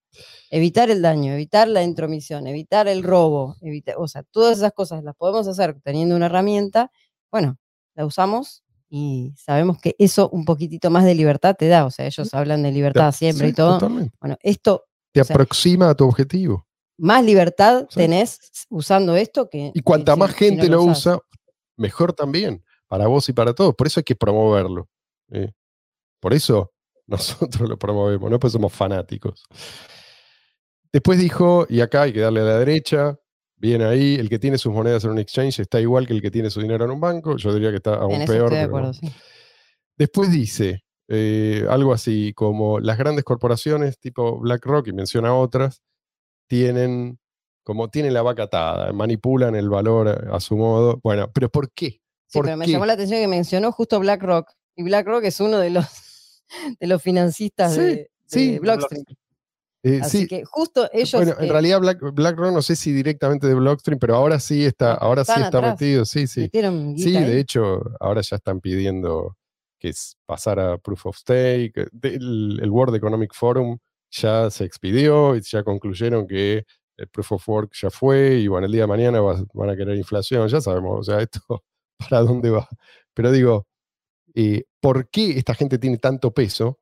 Evitar 0.50 0.90
el 0.90 1.02
daño, 1.02 1.32
evitar 1.32 1.66
la 1.68 1.82
intromisión, 1.82 2.46
evitar 2.46 2.86
el 2.88 3.02
robo, 3.02 3.56
evitar, 3.62 3.96
o 3.98 4.06
sea, 4.06 4.22
todas 4.22 4.58
esas 4.58 4.72
cosas 4.72 5.02
las 5.02 5.16
podemos 5.16 5.48
hacer 5.48 5.76
teniendo 5.82 6.14
una 6.14 6.26
herramienta. 6.26 6.90
Bueno, 7.30 7.58
la 7.94 8.06
usamos 8.06 8.62
y 8.88 9.32
sabemos 9.36 9.78
que 9.80 9.96
eso 9.98 10.28
un 10.30 10.44
poquitito 10.44 10.90
más 10.90 11.04
de 11.04 11.14
libertad 11.14 11.56
te 11.58 11.68
da. 11.68 11.84
O 11.86 11.90
sea, 11.90 12.06
ellos 12.06 12.32
hablan 12.34 12.62
de 12.62 12.70
libertad 12.72 13.12
siempre 13.12 13.48
Sí, 13.48 13.52
y 13.52 13.54
todo. 13.54 13.78
totalmente. 13.78 14.16
Bueno, 14.20 14.36
esto, 14.42 14.84
Te 15.16 15.22
o 15.22 15.24
sea, 15.24 15.34
aproxima 15.34 15.88
a 15.88 15.94
tu 15.94 16.04
objetivo. 16.06 16.66
más 16.98 17.24
libertad 17.24 17.86
Sí. 17.88 18.00
tenés 18.00 18.38
usando 18.68 19.16
esto 19.16 19.48
que. 19.48 19.70
Y 19.74 19.80
cuanta 19.80 20.12
que 20.14 20.18
más 20.20 20.32
si 20.32 20.36
gente 20.36 20.68
no 20.68 20.76
lo 20.76 20.82
usa, 20.84 21.18
mejor 21.78 22.12
también, 22.12 22.62
para 22.86 23.06
vos 23.06 23.26
y 23.30 23.32
para 23.32 23.54
todos. 23.54 23.74
Por 23.74 23.86
eso 23.86 24.00
hay 24.00 24.04
que 24.04 24.14
promoverlo. 24.14 24.88
¿eh? 25.30 25.52
Por 26.20 26.34
eso 26.34 26.72
nosotros 27.06 27.66
lo 27.68 27.78
promovemos, 27.78 28.30
no 28.30 28.38
pues 28.38 28.52
somos 28.52 28.72
fanáticos. 28.74 29.44
Después 30.92 31.18
dijo, 31.18 31.66
y 31.68 31.80
acá 31.80 32.02
hay 32.02 32.12
que 32.12 32.20
darle 32.20 32.40
a 32.40 32.44
la 32.44 32.58
derecha, 32.58 33.18
bien 33.56 33.80
ahí, 33.82 34.16
el 34.16 34.28
que 34.28 34.38
tiene 34.38 34.58
sus 34.58 34.72
monedas 34.72 35.04
en 35.04 35.10
un 35.12 35.18
exchange 35.18 35.60
está 35.60 35.80
igual 35.80 36.06
que 36.06 36.12
el 36.12 36.20
que 36.22 36.30
tiene 36.30 36.50
su 36.50 36.60
dinero 36.60 36.84
en 36.84 36.90
un 36.90 37.00
banco. 37.00 37.36
Yo 37.38 37.54
diría 37.54 37.70
que 37.70 37.76
está 37.76 37.94
aún 37.94 38.12
En 38.12 38.26
peor. 38.26 38.44
estoy 38.44 38.58
de 38.58 38.64
acuerdo, 38.64 38.92
sí. 38.92 39.10
Después 39.96 40.30
dice 40.30 40.84
eh, 41.08 41.66
algo 41.68 41.92
así 41.92 42.32
como 42.34 42.80
las 42.80 42.98
grandes 42.98 43.24
corporaciones 43.24 43.98
tipo 43.98 44.38
BlackRock 44.40 44.88
y 44.88 44.92
menciona 44.92 45.34
otras, 45.34 45.82
tienen 46.48 47.18
como 47.62 47.88
tienen 47.88 48.14
la 48.14 48.22
vaca 48.22 48.44
atada, 48.44 48.92
manipulan 48.92 49.56
el 49.56 49.68
valor 49.68 50.08
a, 50.08 50.36
a 50.36 50.40
su 50.40 50.56
modo. 50.56 51.00
Bueno, 51.02 51.30
pero 51.32 51.48
¿por 51.48 51.70
qué? 51.72 52.00
Sí, 52.28 52.38
¿Por 52.38 52.44
pero 52.46 52.56
me 52.56 52.64
qué? 52.66 52.72
llamó 52.72 52.86
la 52.86 52.92
atención 52.92 53.20
que 53.20 53.26
mencionó 53.28 53.72
justo 53.72 53.98
BlackRock. 53.98 54.50
Y 54.76 54.84
BlackRock 54.84 55.24
es 55.24 55.40
uno 55.40 55.58
de 55.58 55.70
los, 55.70 56.42
de 56.80 56.86
los 56.86 57.02
financistas 57.02 57.74
Sí, 57.74 57.80
de, 57.80 58.10
sí, 58.26 58.58
Blockstream. 58.60 59.04
Eh, 59.82 60.00
Así 60.02 60.18
sí, 60.22 60.26
que 60.26 60.44
justo 60.44 60.88
ellos. 60.92 61.12
bueno, 61.12 61.34
en 61.38 61.44
eh, 61.44 61.52
realidad 61.52 61.80
Black, 61.80 61.98
BlackRock 62.12 62.52
no 62.52 62.62
sé 62.62 62.74
si 62.76 62.92
directamente 62.92 63.46
de 63.46 63.54
Blockstream, 63.54 63.98
pero 64.00 64.16
ahora 64.16 64.40
sí 64.40 64.64
está, 64.64 64.94
No, 64.94 64.98
ahora 65.00 65.24
sí 65.24 65.32
está 65.32 65.46
atrás. 65.46 65.80
metido, 65.80 66.04
sí, 66.04 66.26
sí. 66.26 66.48
Sí, 66.96 67.12
de 67.12 67.38
hecho, 67.38 67.82
ahora 68.00 68.20
ya 68.22 68.36
están 68.36 68.60
pidiendo 68.60 69.36
que 69.86 69.90
es 69.90 70.16
pasar 70.26 70.58
a 70.60 70.78
Proof 70.78 71.06
of 71.06 71.16
Stake. 71.18 71.72
eh, 71.76 71.88
El, 72.02 72.58
el 72.62 72.70
World 72.70 72.96
Economic 72.96 73.34
Forum 73.34 73.78
ya 74.10 74.50
se 74.50 74.64
expidió 74.64 75.36
y 75.36 75.40
ya 75.42 75.62
concluyeron 75.64 76.26
que 76.26 76.64
el 76.96 77.08
Proof 77.08 77.32
of 77.32 77.48
Work 77.48 77.72
ya 77.80 77.90
fue 77.90 78.36
y 78.36 78.48
bueno, 78.48 78.66
el 78.66 78.72
día 78.72 78.82
de 78.82 78.86
mañana 78.88 79.20
va- 79.20 79.44
van 79.54 79.70
a 79.70 79.76
querer 79.76 79.96
inflación, 79.96 80.48
ya 80.48 80.60
sabemos, 80.60 81.00
o 81.00 81.02
sea, 81.02 81.18
esto 81.22 81.64
para 81.98 82.22
dónde 82.22 82.50
va. 82.50 82.68
Pero 83.14 83.30
digo, 83.32 83.66
eh, 84.34 84.64
¿por 84.80 85.08
qué 85.10 85.32
esta 85.38 85.54
gente 85.54 85.78
tiene 85.78 85.98
tanto 85.98 86.32
peso? 86.32 86.78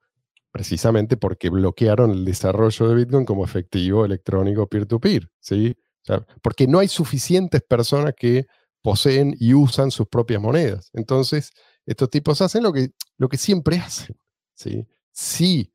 Precisamente 0.52 1.16
porque 1.16 1.50
bloquearon 1.50 2.12
el 2.12 2.24
desarrollo 2.24 2.88
de 2.88 2.94
Bitcoin 2.94 3.24
como 3.24 3.44
efectivo 3.44 4.04
electrónico 4.04 4.68
peer-to-peer, 4.68 5.28
¿sí? 5.40 5.76
O 6.02 6.04
sea, 6.06 6.26
porque 6.42 6.66
no 6.68 6.78
hay 6.80 6.88
suficientes 6.88 7.62
personas 7.62 8.14
que 8.16 8.46
poseen 8.82 9.34
y 9.40 9.54
usan 9.54 9.90
sus 9.90 10.06
propias 10.08 10.40
monedas. 10.42 10.90
Entonces, 10.92 11.50
estos 11.86 12.10
tipos 12.10 12.40
hacen 12.40 12.62
lo 12.62 12.72
que, 12.72 12.90
lo 13.16 13.28
que 13.28 13.36
siempre 13.36 13.78
hacen. 13.78 14.16
¿sí? 14.54 14.86
Si 15.12 15.72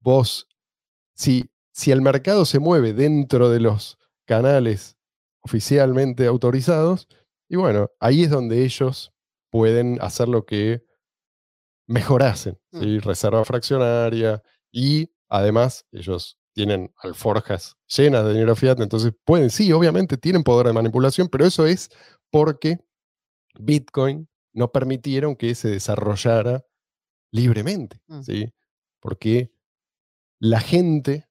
vos, 0.00 0.48
si, 1.14 1.50
si 1.72 1.90
el 1.90 2.02
mercado 2.02 2.44
se 2.44 2.58
mueve 2.58 2.92
dentro 2.92 3.50
de 3.50 3.60
los 3.60 3.98
canales 4.24 4.96
oficialmente 5.40 6.26
autorizados, 6.26 7.08
y 7.48 7.56
bueno, 7.56 7.90
ahí 8.00 8.24
es 8.24 8.30
donde 8.30 8.64
ellos 8.64 9.12
pueden 9.50 9.98
hacer 10.00 10.28
lo 10.28 10.44
que 10.44 10.84
mejor 11.86 12.22
hacen, 12.22 12.58
¿sí? 12.72 12.98
reserva 12.98 13.44
fraccionaria 13.44 14.42
y 14.72 15.10
además 15.28 15.86
ellos 15.92 16.38
tienen 16.52 16.92
alforjas 17.02 17.76
llenas 17.86 18.24
de 18.24 18.32
dinero 18.32 18.56
fiat, 18.56 18.80
entonces 18.80 19.12
pueden, 19.24 19.50
sí, 19.50 19.72
obviamente 19.72 20.16
tienen 20.16 20.42
poder 20.42 20.66
de 20.66 20.72
manipulación, 20.72 21.28
pero 21.28 21.44
eso 21.44 21.66
es 21.66 21.90
porque 22.30 22.80
Bitcoin 23.58 24.28
no 24.56 24.72
permitieron 24.72 25.36
que 25.36 25.54
se 25.54 25.68
desarrollara 25.68 26.64
libremente, 27.32 28.00
Mm. 28.08 28.22
¿sí? 28.22 28.52
Porque 29.00 29.52
la 30.40 30.60
gente 30.60 31.28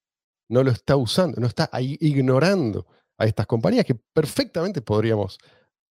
no 0.49 0.63
lo 0.63 0.71
está 0.71 0.95
usando, 0.95 1.39
no 1.41 1.47
está 1.47 1.69
ahí 1.73 1.97
ignorando 1.99 2.85
a 3.17 3.25
estas 3.25 3.47
compañías 3.47 3.85
que 3.85 3.95
perfectamente 3.95 4.81
podríamos 4.81 5.37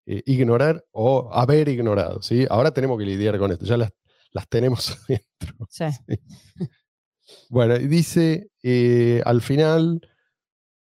eh, 0.07 0.21
ignorar 0.25 0.85
o 0.91 1.29
haber 1.33 1.67
ignorado, 1.69 2.21
¿sí? 2.21 2.45
Ahora 2.49 2.71
tenemos 2.71 2.97
que 2.99 3.05
lidiar 3.05 3.37
con 3.39 3.51
esto, 3.51 3.65
ya 3.65 3.77
las, 3.77 3.91
las 4.31 4.47
tenemos 4.47 4.97
adentro. 5.09 5.67
Sí. 5.69 5.85
Bueno, 7.49 7.75
y 7.75 7.87
dice 7.87 8.51
eh, 8.61 9.21
al 9.25 9.41
final, 9.41 9.99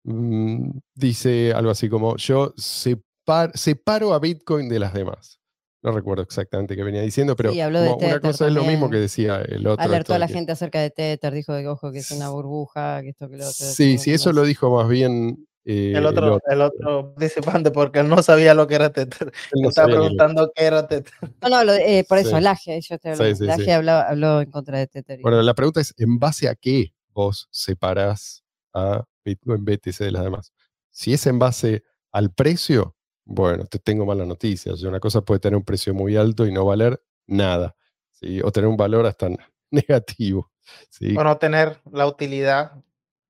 mm, 0.04 0.70
dice 0.94 1.52
algo 1.54 1.70
así 1.70 1.88
como, 1.88 2.16
yo 2.18 2.54
separ- 2.56 3.52
separo 3.54 4.12
a 4.12 4.18
Bitcoin 4.18 4.68
de 4.68 4.78
las 4.78 4.92
demás. 4.92 5.40
No 5.86 5.92
recuerdo 5.92 6.24
exactamente 6.24 6.74
qué 6.74 6.82
venía 6.82 7.00
diciendo, 7.00 7.36
pero 7.36 7.52
Sí, 7.52 7.60
habló 7.60 7.80
de 7.80 7.90
como 7.90 8.06
una 8.08 8.18
cosa 8.18 8.48
es 8.48 8.52
lo 8.52 8.64
mismo 8.64 8.90
que 8.90 8.96
decía 8.96 9.40
el 9.42 9.64
otro. 9.68 9.84
Alertó 9.84 10.14
a 10.14 10.16
de 10.16 10.18
la 10.18 10.26
que- 10.26 10.32
gente 10.32 10.50
acerca 10.50 10.80
de 10.80 10.90
Tether, 10.90 11.32
dijo 11.32 11.56
que 11.56 11.68
ojo 11.68 11.92
que 11.92 11.98
es 11.98 12.10
una 12.10 12.28
burbuja, 12.28 13.02
que 13.02 13.10
esto 13.10 13.28
que 13.28 13.36
lo 13.36 13.44
otro. 13.44 13.52
Sí, 13.66 13.96
sí, 13.96 14.10
eso 14.12 14.32
lo 14.32 14.42
dijo 14.42 14.68
más 14.74 14.88
bien 14.88 15.46
eh, 15.64 15.92
El 15.94 16.06
otro, 16.06 16.40
el 16.48 16.60
otro 16.60 17.14
participante, 17.14 17.70
porque 17.70 18.00
él 18.00 18.08
no 18.08 18.20
sabía 18.20 18.52
lo 18.52 18.66
que 18.66 18.74
era 18.74 18.90
Tether. 18.90 19.30
No 19.62 19.68
Estaba 19.68 19.86
preguntando 19.86 20.50
qué 20.56 20.64
era 20.64 20.88
Tether. 20.88 21.12
No, 21.40 21.48
no, 21.50 21.62
lo- 21.62 21.74
eh, 21.74 22.04
por 22.08 22.18
eso, 22.18 22.36
Sí. 22.36 22.42
Laje, 22.42 22.80
yo 22.80 22.98
te 22.98 23.10
hablo. 23.10 23.24
Sí, 23.24 23.34
sí, 23.36 23.44
Laje 23.44 23.64
sí. 23.64 23.70
habló, 23.70 23.92
habló 23.92 24.40
en 24.40 24.50
contra 24.50 24.78
de 24.78 24.88
Tether. 24.88 25.20
Bueno, 25.22 25.40
la 25.40 25.54
pregunta 25.54 25.80
es, 25.80 25.94
¿en 25.98 26.18
base 26.18 26.48
a 26.48 26.56
qué 26.56 26.92
vos 27.14 27.46
separás 27.52 28.42
a 28.74 29.04
Bitcoin 29.24 29.64
BTC 29.64 30.00
de 30.04 30.10
las 30.10 30.24
demás? 30.24 30.52
Si 30.90 31.12
es 31.12 31.24
en 31.28 31.38
base 31.38 31.84
al 32.10 32.32
precio, 32.32 32.95
bueno, 33.26 33.66
te 33.66 33.78
tengo 33.80 34.06
malas 34.06 34.26
noticias. 34.26 34.82
Una 34.84 35.00
cosa 35.00 35.20
puede 35.20 35.40
tener 35.40 35.56
un 35.56 35.64
precio 35.64 35.92
muy 35.92 36.16
alto 36.16 36.46
y 36.46 36.52
no 36.52 36.64
valer 36.64 37.02
nada, 37.26 37.76
¿sí? 38.12 38.40
o 38.40 38.52
tener 38.52 38.70
un 38.70 38.76
valor 38.76 39.04
hasta 39.04 39.28
negativo. 39.70 40.50
¿sí? 40.88 41.14
O 41.16 41.24
no 41.24 41.36
tener 41.36 41.80
la 41.92 42.06
utilidad 42.06 42.72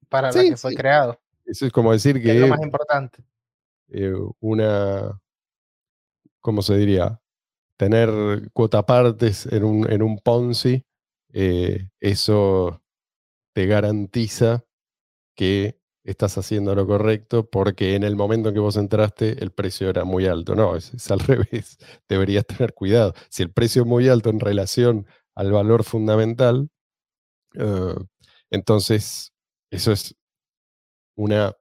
para 0.08 0.28
la 0.28 0.40
Sí, 0.40 0.50
que 0.50 0.56
fue 0.56 0.74
creado, 0.74 1.18
Eso 1.46 1.66
es 1.66 1.72
como 1.72 1.92
decir 1.92 2.22
que 2.22 2.30
es 2.32 2.40
lo 2.40 2.48
más 2.48 2.62
importante. 2.62 3.24
eh, 3.88 4.12
una, 4.40 5.20
¿cómo 6.40 6.62
se 6.62 6.76
diría? 6.76 7.20
Tener 7.78 8.50
cuotapartes 8.52 9.46
en 9.46 9.64
un, 9.64 9.90
en 9.90 10.02
un 10.02 10.18
Ponzi, 10.18 10.84
eh, 11.32 11.88
eso 12.00 12.82
te 13.54 13.66
garantiza 13.66 14.64
que 15.34 15.78
estás 16.06 16.38
haciendo 16.38 16.74
lo 16.74 16.86
correcto 16.86 17.48
porque 17.48 17.94
en 17.96 18.04
el 18.04 18.16
momento 18.16 18.48
en 18.48 18.54
que 18.54 18.60
vos 18.60 18.76
entraste 18.76 19.42
el 19.42 19.50
precio 19.50 19.90
era 19.90 20.04
muy 20.04 20.26
alto. 20.26 20.54
No, 20.54 20.76
es, 20.76 21.10
al 21.10 21.18
revés. 21.20 21.78
Deberías 22.08 22.46
tener 22.46 22.74
cuidado. 22.74 23.14
Si 23.28 23.42
el 23.42 23.50
precio 23.50 23.82
es 23.82 23.88
muy 23.88 24.08
alto 24.08 24.30
en 24.30 24.40
relación 24.40 25.06
al 25.34 25.52
valor 25.52 25.84
fundamental, 25.84 26.70
eh, 27.54 27.94
entonces 28.50 29.32
eso 29.70 29.92
es 29.92 30.14
una, 31.16 31.54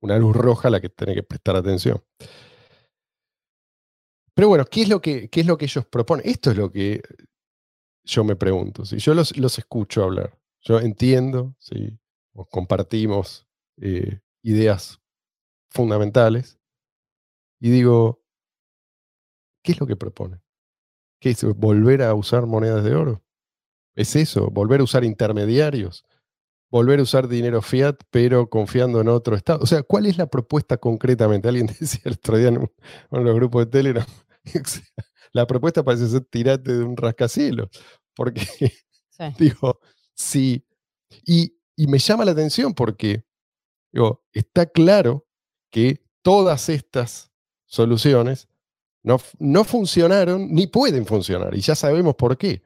una 0.00 0.18
luz 0.18 0.36
roja 0.36 0.68
a 0.68 0.70
la 0.70 0.80
que 0.80 0.90
tenés 0.90 1.16
que 1.16 1.22
prestar 1.22 1.56
atención. 1.56 2.02
Pero 4.34 4.48
bueno, 4.48 4.64
¿qué 4.66 4.82
es 4.82 4.88
lo 4.88 5.00
que, 5.00 5.28
qué 5.28 5.40
es 5.40 5.46
lo 5.46 5.56
que 5.56 5.66
ellos 5.66 5.86
proponen? 5.86 6.26
Esto 6.28 6.50
es 6.50 6.56
lo 6.56 6.70
que 6.70 7.02
yo 8.04 8.24
me 8.24 8.36
pregunto. 8.36 8.84
¿sí? 8.84 8.98
Yo 8.98 9.14
los, 9.14 9.36
los 9.36 9.58
escucho 9.58 10.04
hablar. 10.04 10.38
Yo 10.60 10.78
entiendo, 10.80 11.54
¿sí? 11.58 11.98
compartimos 12.50 13.46
eh, 13.80 14.20
ideas 14.42 15.00
fundamentales. 15.70 16.58
Y 17.60 17.70
digo, 17.70 18.22
¿qué 19.62 19.72
es 19.72 19.80
lo 19.80 19.86
que 19.86 19.96
proponen? 19.96 20.42
¿Qué 21.20 21.30
es 21.30 21.44
volver 21.44 22.02
a 22.02 22.14
usar 22.14 22.46
monedas 22.46 22.84
de 22.84 22.94
oro? 22.94 23.22
¿Es 23.94 24.16
eso? 24.16 24.50
¿Volver 24.50 24.80
a 24.80 24.84
usar 24.84 25.04
intermediarios? 25.04 26.04
¿Volver 26.70 27.00
a 27.00 27.02
usar 27.02 27.28
dinero 27.28 27.60
fiat 27.62 27.96
pero 28.10 28.48
confiando 28.48 29.00
en 29.00 29.08
otro 29.08 29.36
estado? 29.36 29.60
O 29.62 29.66
sea, 29.66 29.82
¿cuál 29.82 30.06
es 30.06 30.18
la 30.18 30.26
propuesta 30.26 30.78
concretamente? 30.78 31.48
Alguien 31.48 31.66
decía 31.80 32.02
el 32.04 32.14
otro 32.14 32.38
día 32.38 32.48
en, 32.48 32.68
los 33.10 33.34
grupos 33.34 33.66
de 33.66 33.70
Telegram, 33.70 34.06
la 35.32 35.46
propuesta 35.46 35.84
parece 35.84 36.08
ser 36.08 36.24
tirate 36.24 36.72
de 36.72 36.84
un 36.84 36.96
rascacielos. 36.96 37.68
Porque 38.14 38.42
Sí. 39.12 39.24
Digo, 39.38 39.80
sí. 40.14 40.66
Y, 41.24 41.54
y 41.76 41.86
me 41.86 41.98
llama 41.98 42.24
la 42.24 42.32
atención 42.32 42.74
porque 42.74 43.24
digo, 43.92 44.24
está 44.32 44.66
claro 44.66 45.26
que 45.70 46.02
todas 46.22 46.68
estas 46.68 47.30
soluciones 47.66 48.48
no, 49.02 49.18
no 49.38 49.64
funcionaron 49.64 50.52
ni 50.52 50.66
pueden 50.66 51.06
funcionar. 51.06 51.54
Y 51.54 51.60
ya 51.60 51.74
sabemos 51.74 52.14
por 52.14 52.36
qué. 52.38 52.62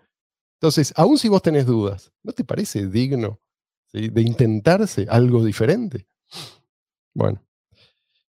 Entonces, 0.60 0.92
aun 0.96 1.18
si 1.18 1.28
vos 1.28 1.42
tenés 1.42 1.66
dudas, 1.66 2.12
¿no 2.22 2.32
te 2.32 2.44
parece 2.44 2.86
digno 2.88 3.40
de 3.92 4.22
intentarse 4.22 5.06
algo 5.08 5.44
diferente? 5.44 6.06
Bueno, 7.14 7.42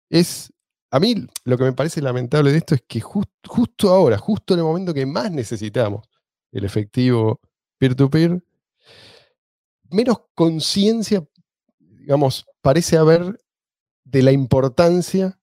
es. 0.09 0.51
A 0.91 0.99
mí 0.99 1.15
lo 1.43 1.57
que 1.57 1.63
me 1.65 1.73
parece 1.73 2.01
lamentable 2.01 2.51
de 2.51 2.59
esto 2.59 2.75
es 2.75 2.83
que 2.87 3.01
jus- 3.01 3.27
justo 3.45 3.89
ahora, 3.89 4.17
justo 4.17 4.53
en 4.53 4.59
el 4.61 4.65
momento 4.65 4.93
que 4.93 5.05
más 5.05 5.29
necesitamos 5.31 6.07
el 6.51 6.63
efectivo 6.63 7.41
peer-to-peer, 7.77 8.41
menos 9.91 10.17
conciencia, 10.33 11.27
digamos, 11.79 12.45
parece 12.65 12.97
haber 12.97 13.39
de 14.05 14.23
la 14.23 14.31
importancia 14.31 15.39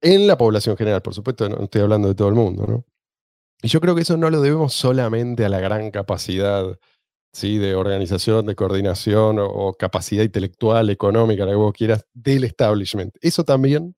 en 0.00 0.26
la 0.26 0.36
población 0.36 0.76
general. 0.76 1.02
Por 1.02 1.14
supuesto, 1.14 1.48
no 1.48 1.62
estoy 1.62 1.82
hablando 1.82 2.08
de 2.08 2.16
todo 2.16 2.26
el 2.28 2.34
mundo, 2.34 2.66
¿no? 2.66 2.84
Y 3.62 3.68
yo 3.68 3.80
creo 3.80 3.94
que 3.94 4.02
eso 4.02 4.16
no 4.16 4.28
lo 4.28 4.40
debemos 4.40 4.74
solamente 4.74 5.44
a 5.44 5.48
la 5.48 5.60
gran 5.60 5.92
capacidad 5.92 6.64
¿sí? 7.32 7.58
de 7.58 7.76
organización, 7.76 8.46
de 8.46 8.56
coordinación 8.56 9.38
o, 9.38 9.46
o 9.46 9.74
capacidad 9.74 10.24
intelectual, 10.24 10.90
económica, 10.90 11.44
la 11.44 11.52
que 11.52 11.56
vos 11.56 11.72
quieras, 11.72 12.04
del 12.12 12.42
establishment. 12.42 13.14
Eso 13.20 13.44
también 13.44 13.94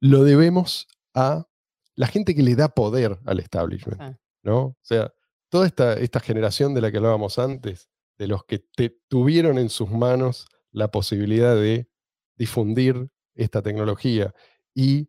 lo 0.00 0.24
debemos 0.24 0.86
a 1.14 1.46
la 1.94 2.06
gente 2.06 2.34
que 2.34 2.42
le 2.42 2.54
da 2.56 2.68
poder 2.68 3.18
al 3.26 3.38
establishment. 3.38 4.00
¿no? 4.42 4.58
O 4.60 4.76
sea, 4.82 5.12
toda 5.50 5.66
esta, 5.66 5.94
esta 5.94 6.20
generación 6.20 6.72
de 6.74 6.80
la 6.80 6.90
que 6.90 6.96
hablábamos 6.98 7.38
antes, 7.38 7.90
de 8.18 8.28
los 8.28 8.44
que 8.44 8.58
te- 8.76 8.98
tuvieron 9.08 9.58
en 9.58 9.68
sus 9.68 9.90
manos 9.90 10.46
la 10.74 10.90
posibilidad 10.90 11.54
de 11.54 11.88
difundir 12.36 13.08
esta 13.34 13.62
tecnología 13.62 14.34
y 14.74 15.08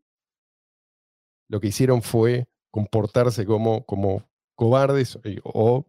lo 1.49 1.59
que 1.59 1.67
hicieron 1.67 2.03
fue 2.03 2.47
comportarse 2.71 3.45
como, 3.45 3.83
como 3.85 4.29
cobardes 4.55 5.19
eh, 5.23 5.39
o 5.43 5.87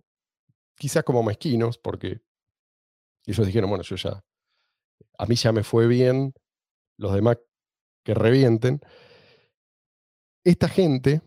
quizás 0.76 1.04
como 1.04 1.22
mezquinos, 1.22 1.78
porque 1.78 2.20
ellos 3.26 3.46
dijeron, 3.46 3.68
bueno, 3.68 3.84
yo 3.84 3.96
ya, 3.96 4.24
a 5.18 5.26
mí 5.26 5.34
ya 5.34 5.52
me 5.52 5.62
fue 5.62 5.86
bien, 5.86 6.32
los 6.96 7.12
demás 7.12 7.38
que 8.02 8.14
revienten. 8.14 8.80
Esta 10.44 10.68
gente, 10.68 11.20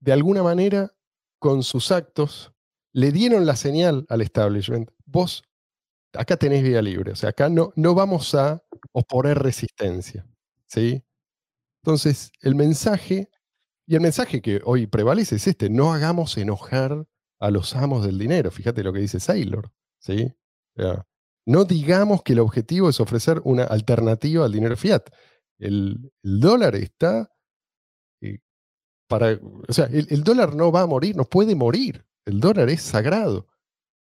de 0.00 0.12
alguna 0.12 0.42
manera, 0.42 0.94
con 1.38 1.62
sus 1.62 1.92
actos, 1.92 2.52
le 2.92 3.12
dieron 3.12 3.44
la 3.44 3.56
señal 3.56 4.06
al 4.08 4.22
establishment. 4.22 4.90
Vos 5.04 5.42
acá 6.18 6.36
tenés 6.36 6.62
vía 6.62 6.82
libre, 6.82 7.12
o 7.12 7.16
sea, 7.16 7.30
acá 7.30 7.48
no, 7.48 7.72
no 7.76 7.94
vamos 7.94 8.34
a 8.34 8.62
oponer 8.92 9.38
resistencia, 9.38 10.26
¿sí? 10.66 11.04
Entonces, 11.82 12.32
el 12.40 12.54
mensaje, 12.54 13.30
y 13.86 13.94
el 13.94 14.00
mensaje 14.00 14.42
que 14.42 14.60
hoy 14.64 14.86
prevalece 14.86 15.36
es 15.36 15.46
este, 15.46 15.70
no 15.70 15.92
hagamos 15.92 16.36
enojar 16.36 17.06
a 17.38 17.50
los 17.50 17.76
amos 17.76 18.04
del 18.04 18.18
dinero, 18.18 18.50
fíjate 18.50 18.82
lo 18.82 18.92
que 18.92 19.00
dice 19.00 19.20
Saylor, 19.20 19.72
¿sí? 19.98 20.32
No 21.46 21.64
digamos 21.64 22.22
que 22.22 22.32
el 22.32 22.40
objetivo 22.40 22.88
es 22.88 23.00
ofrecer 23.00 23.40
una 23.44 23.64
alternativa 23.64 24.44
al 24.44 24.52
dinero 24.52 24.76
fiat. 24.76 25.08
El, 25.58 26.12
dólar 26.22 26.74
está 26.74 27.30
eh, 28.20 28.40
para, 29.08 29.38
o 29.68 29.72
sea, 29.72 29.86
el 29.86 30.24
dólar 30.24 30.54
no 30.54 30.72
va 30.72 30.82
a 30.82 30.86
morir, 30.86 31.16
no 31.16 31.24
puede 31.24 31.54
morir. 31.54 32.04
El 32.24 32.40
dólar 32.40 32.68
es 32.68 32.82
sagrado. 32.82 33.46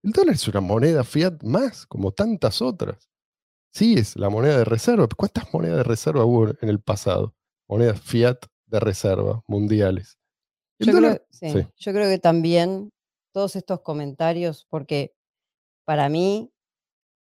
El 0.05 0.11
dólar 0.11 0.35
es 0.35 0.47
una 0.47 0.61
moneda 0.61 1.03
fiat 1.03 1.41
más, 1.41 1.87
como 1.87 2.11
tantas 2.11 2.61
otras. 2.61 3.09
Sí, 3.73 3.95
es 3.97 4.15
la 4.15 4.29
moneda 4.29 4.59
de 4.59 4.63
reserva. 4.63 5.07
¿Cuántas 5.17 5.51
monedas 5.51 5.77
de 5.77 5.83
reserva 5.83 6.23
hubo 6.25 6.49
en 6.61 6.69
el 6.69 6.79
pasado? 6.79 7.33
Monedas 7.67 7.99
fiat 7.99 8.37
de 8.67 8.79
reserva 8.79 9.41
mundiales. 9.47 10.19
Yo 10.79 10.91
dólar- 10.93 11.15
creo, 11.15 11.27
sí, 11.31 11.49
sí. 11.63 11.67
yo 11.77 11.91
creo 11.91 12.07
que 12.07 12.19
también 12.19 12.91
todos 13.33 13.55
estos 13.55 13.81
comentarios, 13.81 14.67
porque 14.69 15.15
para 15.85 16.07
mí 16.07 16.51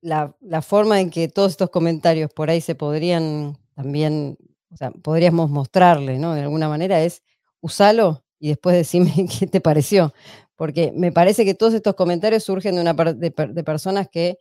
la, 0.02 0.36
la 0.40 0.62
forma 0.62 1.02
en 1.02 1.10
que 1.10 1.28
todos 1.28 1.52
estos 1.52 1.70
comentarios 1.72 2.32
por 2.34 2.50
ahí 2.50 2.62
se 2.62 2.76
podrían 2.76 3.58
también, 3.76 4.38
o 4.72 4.78
sea, 4.78 4.92
podríamos 4.92 5.50
mostrarle, 5.50 6.18
¿no? 6.18 6.34
De 6.34 6.44
alguna 6.44 6.70
manera 6.70 7.02
es 7.04 7.24
usalo 7.60 8.24
y 8.40 8.48
después 8.50 8.78
decime 8.78 9.14
qué 9.40 9.48
te 9.48 9.60
pareció. 9.60 10.14
Porque 10.60 10.92
me 10.94 11.14
parece 11.14 11.46
que 11.46 11.54
todos 11.54 11.74
estos 11.74 11.96
comentarios 11.96 12.44
surgen 12.44 12.76
de, 12.76 12.82
una 12.82 12.94
per- 12.94 13.16
de, 13.16 13.32
per- 13.32 13.54
de 13.54 13.64
personas 13.64 14.10
que 14.10 14.38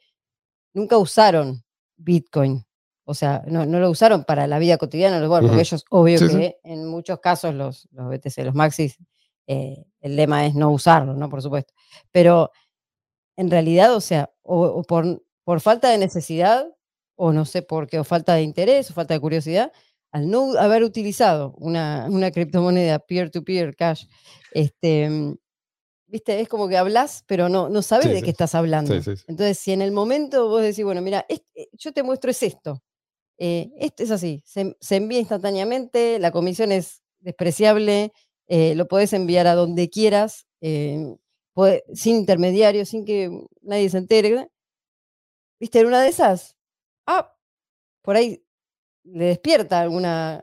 nunca 0.74 0.98
usaron 0.98 1.62
Bitcoin. 1.96 2.66
O 3.04 3.14
sea, 3.14 3.44
no, 3.46 3.64
no 3.64 3.78
lo 3.78 3.88
usaron 3.88 4.24
para 4.24 4.48
la 4.48 4.58
vida 4.58 4.78
cotidiana, 4.78 5.24
bueno, 5.28 5.46
porque 5.46 5.62
ellos, 5.62 5.84
obvio 5.90 6.18
Sí, 6.18 6.26
que 6.26 6.32
sí. 6.32 6.54
en 6.64 6.86
muchos 6.88 7.20
casos 7.20 7.54
los, 7.54 7.88
los 7.92 8.08
BTC, 8.10 8.38
los 8.44 8.54
Maxis, 8.56 8.98
eh, 9.46 9.84
el 10.00 10.16
lema 10.16 10.44
es 10.44 10.56
no 10.56 10.72
usarlo, 10.72 11.14
¿no? 11.14 11.28
Por 11.30 11.40
supuesto. 11.40 11.72
Pero 12.10 12.50
en 13.36 13.48
realidad, 13.48 13.94
o 13.94 14.00
sea, 14.00 14.28
o, 14.42 14.60
o 14.66 14.82
por, 14.82 15.22
por 15.44 15.60
falta 15.60 15.88
de 15.88 15.98
necesidad, 15.98 16.66
o 17.14 17.32
no 17.32 17.44
sé 17.44 17.62
por 17.62 17.86
qué, 17.86 18.00
o 18.00 18.04
falta 18.04 18.34
de 18.34 18.42
interés, 18.42 18.90
o 18.90 18.94
falta 18.94 19.14
de 19.14 19.20
curiosidad, 19.20 19.72
al 20.10 20.28
no 20.28 20.58
haber 20.58 20.82
utilizado 20.82 21.54
una, 21.58 22.06
una 22.10 22.32
criptomoneda 22.32 22.98
peer-to-peer 22.98 23.76
cash, 23.76 24.04
este, 24.52 25.36
viste, 26.08 26.40
es 26.40 26.48
como 26.48 26.68
que 26.68 26.76
hablas, 26.76 27.22
pero 27.26 27.48
no, 27.48 27.68
no 27.68 27.80
sabes 27.82 28.06
Sí, 28.06 28.12
de 28.12 28.18
sí. 28.18 28.24
qué 28.24 28.30
estás 28.30 28.54
hablando. 28.54 29.00
sí. 29.02 29.12
Entonces, 29.28 29.58
si 29.58 29.72
en 29.72 29.82
el 29.82 29.92
momento 29.92 30.48
vos 30.48 30.62
decís, 30.62 30.84
bueno, 30.84 31.00
mira, 31.02 31.24
eh, 31.28 31.40
yo 31.72 31.92
te 31.92 32.02
muestro 32.02 32.30
es 32.30 32.42
esto, 32.42 32.82
eh, 33.38 33.70
esto 33.78 34.02
es 34.02 34.10
así, 34.10 34.42
se, 34.44 34.76
se 34.80 34.96
envía 34.96 35.20
instantáneamente, 35.20 36.18
la 36.18 36.30
comisión 36.32 36.72
es 36.72 37.02
despreciable, 37.20 38.12
eh, 38.48 38.74
lo 38.74 38.88
podés 38.88 39.12
enviar 39.12 39.46
a 39.46 39.54
donde 39.54 39.88
quieras, 39.90 40.46
eh, 40.60 41.14
puede- 41.54 41.84
sin 41.94 42.16
intermediario, 42.16 42.84
sin 42.86 43.04
que 43.04 43.30
nadie 43.62 43.88
se 43.90 43.98
entere. 43.98 44.48
¿Viste? 45.60 45.80
En 45.80 45.86
una 45.86 46.00
de 46.02 46.08
esas, 46.08 46.56
ah, 47.06 47.34
por 48.02 48.16
ahí 48.16 48.44
le 49.04 49.26
despierta 49.26 49.80
alguna, 49.80 50.42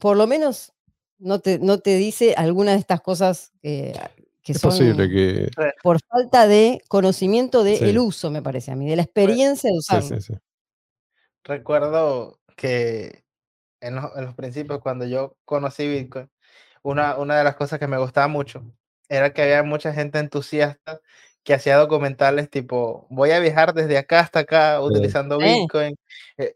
por 0.00 0.16
lo 0.16 0.26
menos 0.26 0.72
no 1.18 1.38
te, 1.40 1.58
no 1.58 1.78
te 1.78 1.96
dice 1.96 2.34
alguna 2.36 2.72
de 2.72 2.78
estas 2.78 3.00
cosas 3.00 3.52
que, 3.62 3.92
que 4.42 4.52
Es 4.52 4.60
son 4.60 4.70
posible 4.70 5.08
que. 5.08 5.50
por 5.82 5.98
falta 6.08 6.46
de 6.46 6.82
conocimiento 6.88 7.62
del 7.64 7.78
Sí. 7.78 7.98
uso, 7.98 8.30
me 8.30 8.42
parece 8.42 8.70
a 8.72 8.76
mí, 8.76 8.88
de 8.88 8.96
la 8.96 9.02
experiencia 9.02 9.68
de 9.68 9.74
Sí, 9.74 9.78
usarlo. 9.78 10.20
sí, 10.20 10.20
sí. 10.20 10.34
Recuerdo 11.44 12.38
que 12.56 13.24
en 13.80 13.96
los, 13.96 14.04
en 14.16 14.24
los 14.26 14.34
principios, 14.34 14.80
cuando 14.80 15.06
yo 15.06 15.36
conocí 15.44 15.88
Bitcoin, 15.88 16.30
una, 16.82 17.16
una 17.18 17.38
de 17.38 17.44
las 17.44 17.56
cosas 17.56 17.78
que 17.78 17.86
me 17.86 17.98
gustaba 17.98 18.28
mucho 18.28 18.62
era 19.08 19.32
que 19.32 19.42
había 19.42 19.62
mucha 19.62 19.92
gente 19.92 20.18
entusiasta 20.18 21.00
que 21.42 21.54
hacía 21.54 21.76
documentales 21.78 22.50
tipo, 22.50 23.06
voy 23.10 23.30
a 23.30 23.40
viajar 23.40 23.72
desde 23.74 23.96
acá 23.98 24.20
hasta 24.20 24.40
acá 24.40 24.80
utilizando 24.82 25.38
Sí. 25.40 25.44
Bitcoin. 25.46 25.92
Eh, 25.92 25.96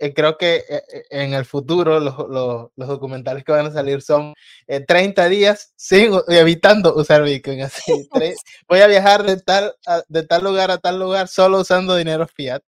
eh, 0.01 0.15
creo 0.15 0.37
que 0.39 0.57
eh, 0.57 0.83
eh, 0.93 1.03
en 1.11 1.35
el 1.35 1.45
futuro 1.45 2.01
los, 2.01 2.17
los- 2.29 2.69
los 2.75 2.89
documentales 2.89 3.45
que 3.45 3.53
van 3.53 3.67
a 3.67 3.73
salir 3.73 4.01
son 4.03 4.35
eh, 4.67 4.81
30 4.81 5.29
días 5.29 5.73
sin, 5.77 6.13
evitando 6.29 6.95
usar 6.95 7.23
Bitcoin. 7.23 7.63
Así, 7.63 8.09
tre- 8.13 8.35
voy 8.69 8.81
a 8.81 8.87
viajar 8.87 9.23
de 9.25 9.37
tal, 9.39 9.75
a- 9.87 10.03
de 10.09 10.23
tal 10.25 10.45
lugar 10.45 10.71
a 10.71 10.79
tal 10.79 10.99
lugar 10.99 11.29
solo 11.29 11.61
usando 11.61 11.97
dinero 11.97 12.27
fiat. 12.27 12.63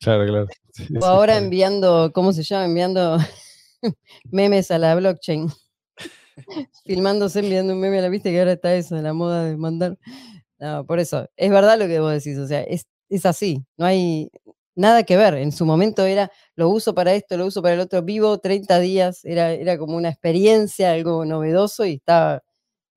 Claro, 0.00 0.24
claro. 0.26 0.48
Sí, 0.72 0.86
sí, 0.86 0.96
O 1.00 1.04
ahora 1.04 1.34
bien. 1.34 1.44
enviando, 1.44 2.10
¿cómo 2.14 2.32
se 2.32 2.42
llama? 2.42 2.64
Enviando 2.66 3.18
memes 4.30 4.70
a 4.70 4.78
la 4.78 4.94
blockchain. 4.94 5.48
Filmándose 6.84 7.40
enviando 7.40 7.72
un 7.74 7.80
meme 7.80 7.98
a 7.98 8.02
la 8.02 8.08
vista 8.08 8.30
que 8.30 8.38
ahora 8.38 8.52
está 8.52 8.74
eso, 8.74 8.94
de 8.96 9.02
la 9.02 9.12
moda 9.12 9.44
de 9.44 9.56
mandar. 9.56 9.98
No, 10.58 10.84
por 10.86 10.98
eso, 10.98 11.28
es 11.36 11.50
verdad 11.50 11.78
lo 11.78 11.86
que 11.86 12.00
vos 12.00 12.12
decís, 12.12 12.38
o 12.38 12.46
sea, 12.46 12.62
es, 12.62 12.86
es 13.08 13.24
así, 13.26 13.64
no 13.76 13.86
hay 13.86 14.30
nada 14.80 15.04
que 15.04 15.16
ver. 15.16 15.34
En 15.34 15.52
su 15.52 15.64
momento 15.66 16.04
era, 16.04 16.30
lo 16.56 16.68
uso 16.70 16.94
para 16.94 17.14
esto, 17.14 17.36
lo 17.36 17.46
uso 17.46 17.62
para 17.62 17.74
el 17.74 17.80
otro, 17.80 18.02
vivo 18.02 18.38
30 18.38 18.78
días, 18.80 19.24
era, 19.24 19.52
era 19.52 19.78
como 19.78 19.96
una 19.96 20.08
experiencia, 20.10 20.92
algo 20.92 21.24
novedoso 21.24 21.84
y 21.86 21.94
estaba, 21.94 22.42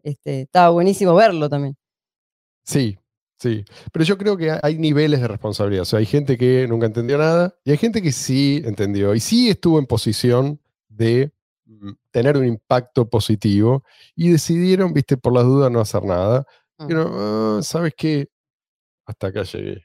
este, 0.03 0.41
estaba 0.41 0.69
buenísimo 0.69 1.15
verlo 1.15 1.49
también. 1.49 1.75
Sí, 2.65 2.97
sí. 3.37 3.65
Pero 3.91 4.05
yo 4.05 4.17
creo 4.17 4.37
que 4.37 4.51
ha- 4.51 4.59
hay 4.63 4.77
niveles 4.77 5.21
de 5.21 5.27
responsabilidad. 5.27 5.83
O 5.83 5.85
sea, 5.85 5.99
hay 5.99 6.05
gente 6.05 6.37
que 6.37 6.67
nunca 6.67 6.85
entendió 6.87 7.17
nada 7.17 7.55
y 7.65 7.71
hay 7.71 7.77
gente 7.77 8.01
que 8.01 8.11
sí 8.11 8.61
entendió 8.65 9.13
y 9.15 9.19
sí 9.19 9.49
estuvo 9.49 9.79
en 9.79 9.85
posición 9.85 10.59
de 10.89 11.31
mm, 11.65 11.91
tener 12.11 12.37
un 12.37 12.45
impacto 12.45 13.09
positivo 13.09 13.83
y 14.15 14.29
decidieron, 14.29 14.93
viste, 14.93 15.17
por 15.17 15.33
las 15.33 15.43
dudas 15.45 15.71
no 15.71 15.79
hacer 15.81 16.03
nada. 16.05 16.45
Mm. 16.77 16.87
Pero, 16.87 17.11
"Ah, 17.13 17.59
¿sabes 17.63 17.93
qué? 17.97 18.29
Hasta 19.05 19.27
acá 19.27 19.43
llegué. 19.43 19.83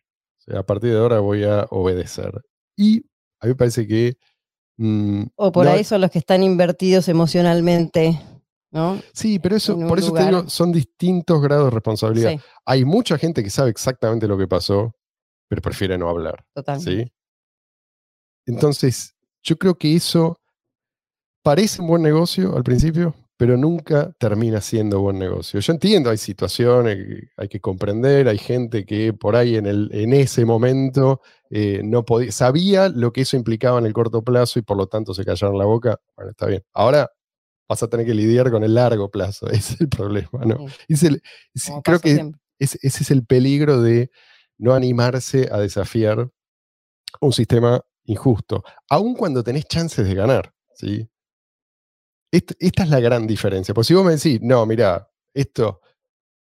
Sea, 0.49 0.61
a 0.61 0.63
partir 0.67 0.91
de 0.93 0.99
ahora 0.99 1.21
voy 1.21 1.45
a 1.45 1.67
obedecer. 1.71 2.33
Y 2.77 2.99
a 3.41 3.47
mí 3.47 3.51
me 3.51 3.55
parece 3.55 3.87
que... 3.87 4.17
mm, 4.79 5.23
O 5.37 5.53
por 5.53 5.67
no- 5.67 5.73
ahí 5.73 5.85
son 5.85 6.01
los 6.01 6.11
que 6.11 6.19
están 6.21 6.43
invertidos 6.43 7.09
emocionalmente, 7.09 8.21
¿no? 8.71 9.01
Sí, 9.13 9.39
pero 9.39 9.57
eso, 9.57 9.79
por 9.79 9.99
eso 9.99 10.13
te 10.13 10.25
digo, 10.27 10.49
son 10.49 10.73
distintos 10.73 11.41
grados 11.43 11.67
de 11.67 11.71
responsabilidad. 11.73 12.31
Sí, 12.33 12.41
Hay 12.65 12.85
mucha 12.85 13.19
gente 13.19 13.43
que 13.43 13.51
sabe 13.51 13.71
exactamente 13.71 14.27
lo 14.27 14.39
que 14.39 14.47
pasó, 14.49 14.95
pero 15.49 15.61
prefiere 15.63 15.99
no 15.99 16.09
hablar. 16.09 16.45
totalmente. 16.55 17.05
¿sí? 17.05 17.13
Entonces, 18.47 19.15
yo 19.43 19.57
creo 19.57 19.75
que 19.75 19.95
eso 19.95 20.39
parece 21.43 21.81
un 21.83 21.89
buen 21.89 22.03
negocio 22.03 22.57
al 22.57 22.63
principio, 22.65 23.15
pero 23.39 23.57
nunca 23.57 24.13
termina 24.19 24.61
siendo 24.61 25.01
buen 25.01 25.19
negocio. 25.19 25.61
Yo 25.61 25.73
entiendo, 25.73 26.11
hay 26.11 26.19
situaciones 26.19 26.97
que 26.97 27.29
hay 27.37 27.49
que 27.49 27.61
comprender, 27.61 28.29
hay 28.29 28.37
gente 28.37 28.85
que 28.85 29.13
por 29.15 29.37
ahí 29.37 29.57
en, 29.57 29.65
el, 29.67 29.89
en 29.93 30.13
ese 30.13 30.45
momento 30.45 31.23
eh, 31.49 31.81
no 31.85 32.05
podía, 32.05 32.33
sabía 32.33 32.89
lo 32.91 33.13
que 33.13 33.23
eso 33.23 33.37
implicaba 33.37 33.79
en 33.79 33.87
el 33.87 33.93
corto 33.95 34.23
plazo 34.23 34.59
y 34.59 34.63
por 34.63 34.77
lo 34.77 34.89
tanto 34.89 35.15
se 35.15 35.25
callaron 35.25 35.57
la 35.57 35.65
boca. 35.67 36.01
Bueno, 36.17 36.33
está 36.33 36.47
bien. 36.47 36.63
Ahora 36.75 37.11
vas 37.69 37.83
a 37.83 37.89
tener 37.89 38.05
que 38.07 38.15
lidiar 38.15 38.51
con 38.51 38.65
el 38.65 38.75
largo 38.75 39.09
plazo, 39.11 39.47
ese 39.51 39.75
es 39.75 39.81
el 39.83 39.89
problema, 39.89 40.45
¿no? 40.45 40.67
Sí, 40.69 40.85
Es 40.89 41.03
el- 41.05 41.23
es- 41.55 41.71
creo 41.85 42.01
que 42.01 42.11
ese 42.59 42.79
es 42.83 43.11
el 43.13 43.25
peligro 43.25 43.81
de 43.81 44.11
no 44.59 44.75
animarse 44.75 45.49
a 45.53 45.59
desafiar 45.59 46.29
un 47.21 47.33
sistema 47.33 47.81
injusto, 48.05 48.65
aun 48.91 49.15
cuando 49.15 49.45
tenés 49.45 49.65
chances 49.67 50.07
de 50.09 50.15
ganar. 50.15 50.53
¿sí? 50.75 51.09
Est- 52.33 52.53
esta 52.59 52.83
es 52.85 52.91
la 52.91 53.01
gran 53.01 53.27
diferencia. 53.27 53.75
Porque 53.75 53.87
si 53.89 53.95
vos 53.95 54.05
me 54.05 54.13
decís, 54.17 54.41
no, 54.43 54.67
mira, 54.67 55.11
esto, 55.35 55.81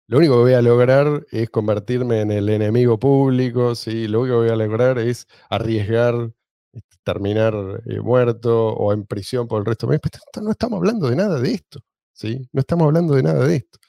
lo 0.08 0.20
único 0.20 0.36
que 0.36 0.42
voy 0.42 0.54
a 0.54 0.62
lograr 0.62 1.26
es 1.32 1.50
convertirme 1.50 2.22
en 2.22 2.32
el 2.32 2.50
enemigo 2.50 3.00
público, 3.00 3.76
¿sí? 3.76 4.08
lo 4.08 4.22
único 4.22 4.38
que 4.42 4.48
voy 4.48 4.52
a 4.52 4.58
lograr 4.68 5.00
es 5.00 5.28
arriesgar 5.50 6.32
este, 6.74 6.98
terminar 7.04 7.56
eh, 7.88 8.02
muerto 8.02 8.70
o 8.70 8.94
en 8.94 9.06
prisión 9.06 9.48
por 9.48 9.62
el 9.62 9.66
resto. 9.66 9.88
de 9.88 9.94
mi 9.94 10.00
vida". 10.04 10.44
No 10.44 10.52
estamos 10.52 10.78
hablando 10.78 11.10
de 11.10 11.18
nada 11.18 11.40
de 11.40 11.54
esto. 11.54 11.82
¿sí? 12.14 12.48
No 12.54 12.62
estamos 12.62 12.88
hablando 12.88 13.16
de 13.16 13.24
nada 13.24 13.46
de 13.48 13.58
esto. 13.58 13.80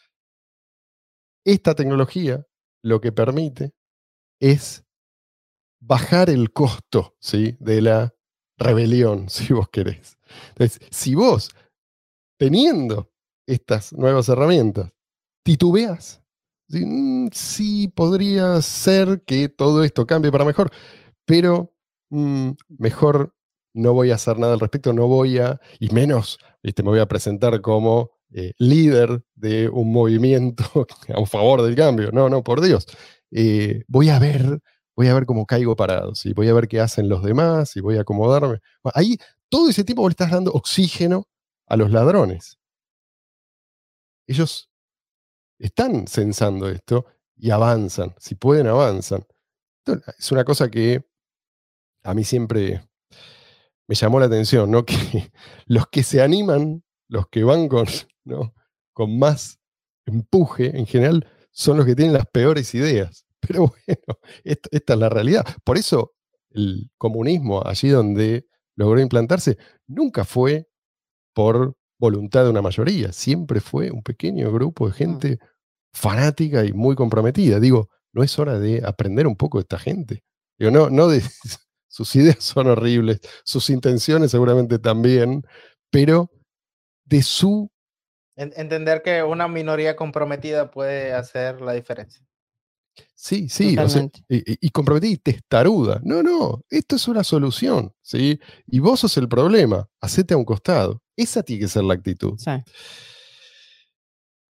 Esta 1.44 1.74
tecnología 1.74 2.46
lo 2.82 3.00
que 3.00 3.12
permite 3.12 3.72
es 4.40 4.84
bajar 5.80 6.30
el 6.30 6.52
costo 6.52 7.16
¿sí? 7.20 7.56
de 7.60 7.82
la 7.82 8.14
rebelión, 8.58 9.28
si 9.30 9.52
vos 9.52 9.68
querés. 9.70 10.18
Entonces, 10.50 10.80
si 10.90 11.14
vos, 11.14 11.50
teniendo 12.42 13.08
estas 13.46 13.92
nuevas 13.92 14.28
herramientas, 14.28 14.90
titubeas, 15.44 16.20
¿sí? 16.68 16.84
"Mm, 16.84 17.28
sí 17.32 17.86
podría 17.86 18.60
ser 18.62 19.22
que 19.24 19.48
todo 19.48 19.84
esto 19.84 20.06
cambie 20.08 20.32
para 20.32 20.44
mejor, 20.44 20.72
pero 21.24 21.72
mm, 22.10 22.50
mejor 22.78 23.32
no 23.74 23.92
voy 23.94 24.10
a 24.10 24.16
hacer 24.16 24.38
nada 24.40 24.54
al 24.54 24.60
respecto, 24.60 24.92
no 24.92 25.06
voy 25.06 25.38
a, 25.38 25.60
y 25.78 25.90
menos, 25.90 26.38
¿viste? 26.64 26.82
me 26.82 26.90
voy 26.90 26.98
a 26.98 27.06
presentar 27.06 27.60
como 27.60 28.10
eh, 28.32 28.54
líder 28.58 29.24
de 29.36 29.68
un 29.68 29.92
movimiento 29.92 30.64
a 31.14 31.24
favor 31.26 31.62
del 31.62 31.76
cambio. 31.76 32.10
No, 32.12 32.28
no, 32.28 32.42
por 32.42 32.60
Dios. 32.60 32.86
Eh, 33.30 33.84
voy 33.86 34.08
a 34.08 34.18
ver 34.18 34.60
voy 34.96 35.06
a 35.08 35.14
ver 35.14 35.26
cómo 35.26 35.46
caigo 35.46 35.76
parado, 35.76 36.14
¿sí? 36.16 36.32
voy 36.34 36.48
a 36.48 36.54
ver 36.54 36.66
qué 36.68 36.80
hacen 36.80 37.08
los 37.08 37.22
demás 37.22 37.76
y 37.76 37.80
voy 37.80 37.98
a 37.98 38.02
acomodarme. 38.02 38.58
Ahí, 38.94 39.16
todo 39.48 39.70
ese 39.70 39.84
tiempo 39.84 40.06
le 40.08 40.12
estás 40.12 40.30
dando 40.32 40.52
oxígeno 40.52 41.28
a 41.66 41.76
los 41.76 41.90
ladrones. 41.90 42.58
Ellos 44.26 44.70
están 45.58 46.06
censando 46.06 46.68
esto 46.68 47.06
y 47.36 47.50
avanzan, 47.50 48.14
si 48.18 48.34
pueden 48.34 48.66
avanzan. 48.66 49.24
es 50.18 50.32
una 50.32 50.44
cosa 50.44 50.70
que 50.70 51.04
a 52.04 52.14
mí 52.14 52.24
siempre 52.24 52.82
me 53.86 53.94
llamó 53.94 54.20
la 54.20 54.26
atención, 54.26 54.70
¿no? 54.70 54.84
Que 54.86 55.30
los 55.66 55.86
que 55.88 56.02
se 56.02 56.22
animan, 56.22 56.82
los 57.08 57.28
que 57.28 57.44
van 57.44 57.68
con, 57.68 57.86
¿no? 58.24 58.54
con 58.92 59.18
más 59.18 59.58
empuje, 60.06 60.76
en 60.76 60.86
general, 60.86 61.28
son 61.50 61.76
los 61.76 61.86
que 61.86 61.94
tienen 61.94 62.14
las 62.14 62.26
peores 62.26 62.74
ideas. 62.74 63.26
Pero 63.40 63.66
bueno, 63.86 64.18
esta, 64.44 64.94
es 64.94 64.98
la 64.98 65.08
realidad. 65.08 65.44
Por 65.64 65.76
eso 65.76 66.14
el 66.50 66.90
comunismo, 66.98 67.66
allí 67.66 67.88
donde 67.88 68.46
logró 68.76 69.00
implantarse, 69.00 69.58
nunca 69.86 70.24
fue 70.24 70.68
por 71.34 71.74
voluntad 71.98 72.44
de 72.44 72.50
una 72.50 72.62
mayoría, 72.62 73.12
siempre 73.12 73.60
fue 73.60 73.90
un 73.90 74.02
pequeño 74.02 74.52
grupo 74.52 74.86
de 74.86 74.92
mm. 74.92 74.96
gente 74.96 75.38
fanática 75.92 76.64
y 76.64 76.72
muy 76.72 76.96
comprometida. 76.96 77.60
Digo, 77.60 77.88
no 78.12 78.22
es 78.22 78.38
hora 78.38 78.58
de 78.58 78.82
aprender 78.84 79.26
un 79.26 79.36
poco 79.36 79.58
de 79.58 79.62
esta 79.62 79.78
gente. 79.78 80.22
Digo, 80.58 80.70
no, 80.70 80.90
no 80.90 81.08
de, 81.08 81.22
sus 81.88 82.14
ideas 82.16 82.42
son 82.42 82.66
horribles, 82.68 83.20
sus 83.44 83.70
intenciones 83.70 84.30
seguramente 84.30 84.78
también, 84.78 85.42
pero 85.90 86.30
de 87.04 87.22
su... 87.22 87.70
Entender 88.34 89.02
que 89.02 89.22
una 89.22 89.46
minoría 89.46 89.94
comprometida 89.94 90.70
puede 90.70 91.12
hacer 91.12 91.60
la 91.60 91.74
diferencia. 91.74 92.26
Sí, 93.14 93.48
sí, 93.48 93.76
y, 94.28 94.70
comprometida 94.70 95.12
y 95.12 95.16
testaruda. 95.16 96.00
No, 96.02 96.22
no, 96.22 96.62
esto 96.70 96.96
es 96.96 97.08
una 97.08 97.24
solución, 97.24 97.92
¿sí? 98.02 98.40
Y 98.66 98.80
vos 98.80 99.00
sos 99.00 99.16
el 99.16 99.28
problema, 99.28 99.86
hacete 100.00 100.34
a 100.34 100.36
un 100.36 100.44
costado. 100.44 101.01
Esa 101.16 101.42
tiene 101.42 101.62
que 101.62 101.68
ser 101.68 101.84
la 101.84 101.94
actitud. 101.94 102.38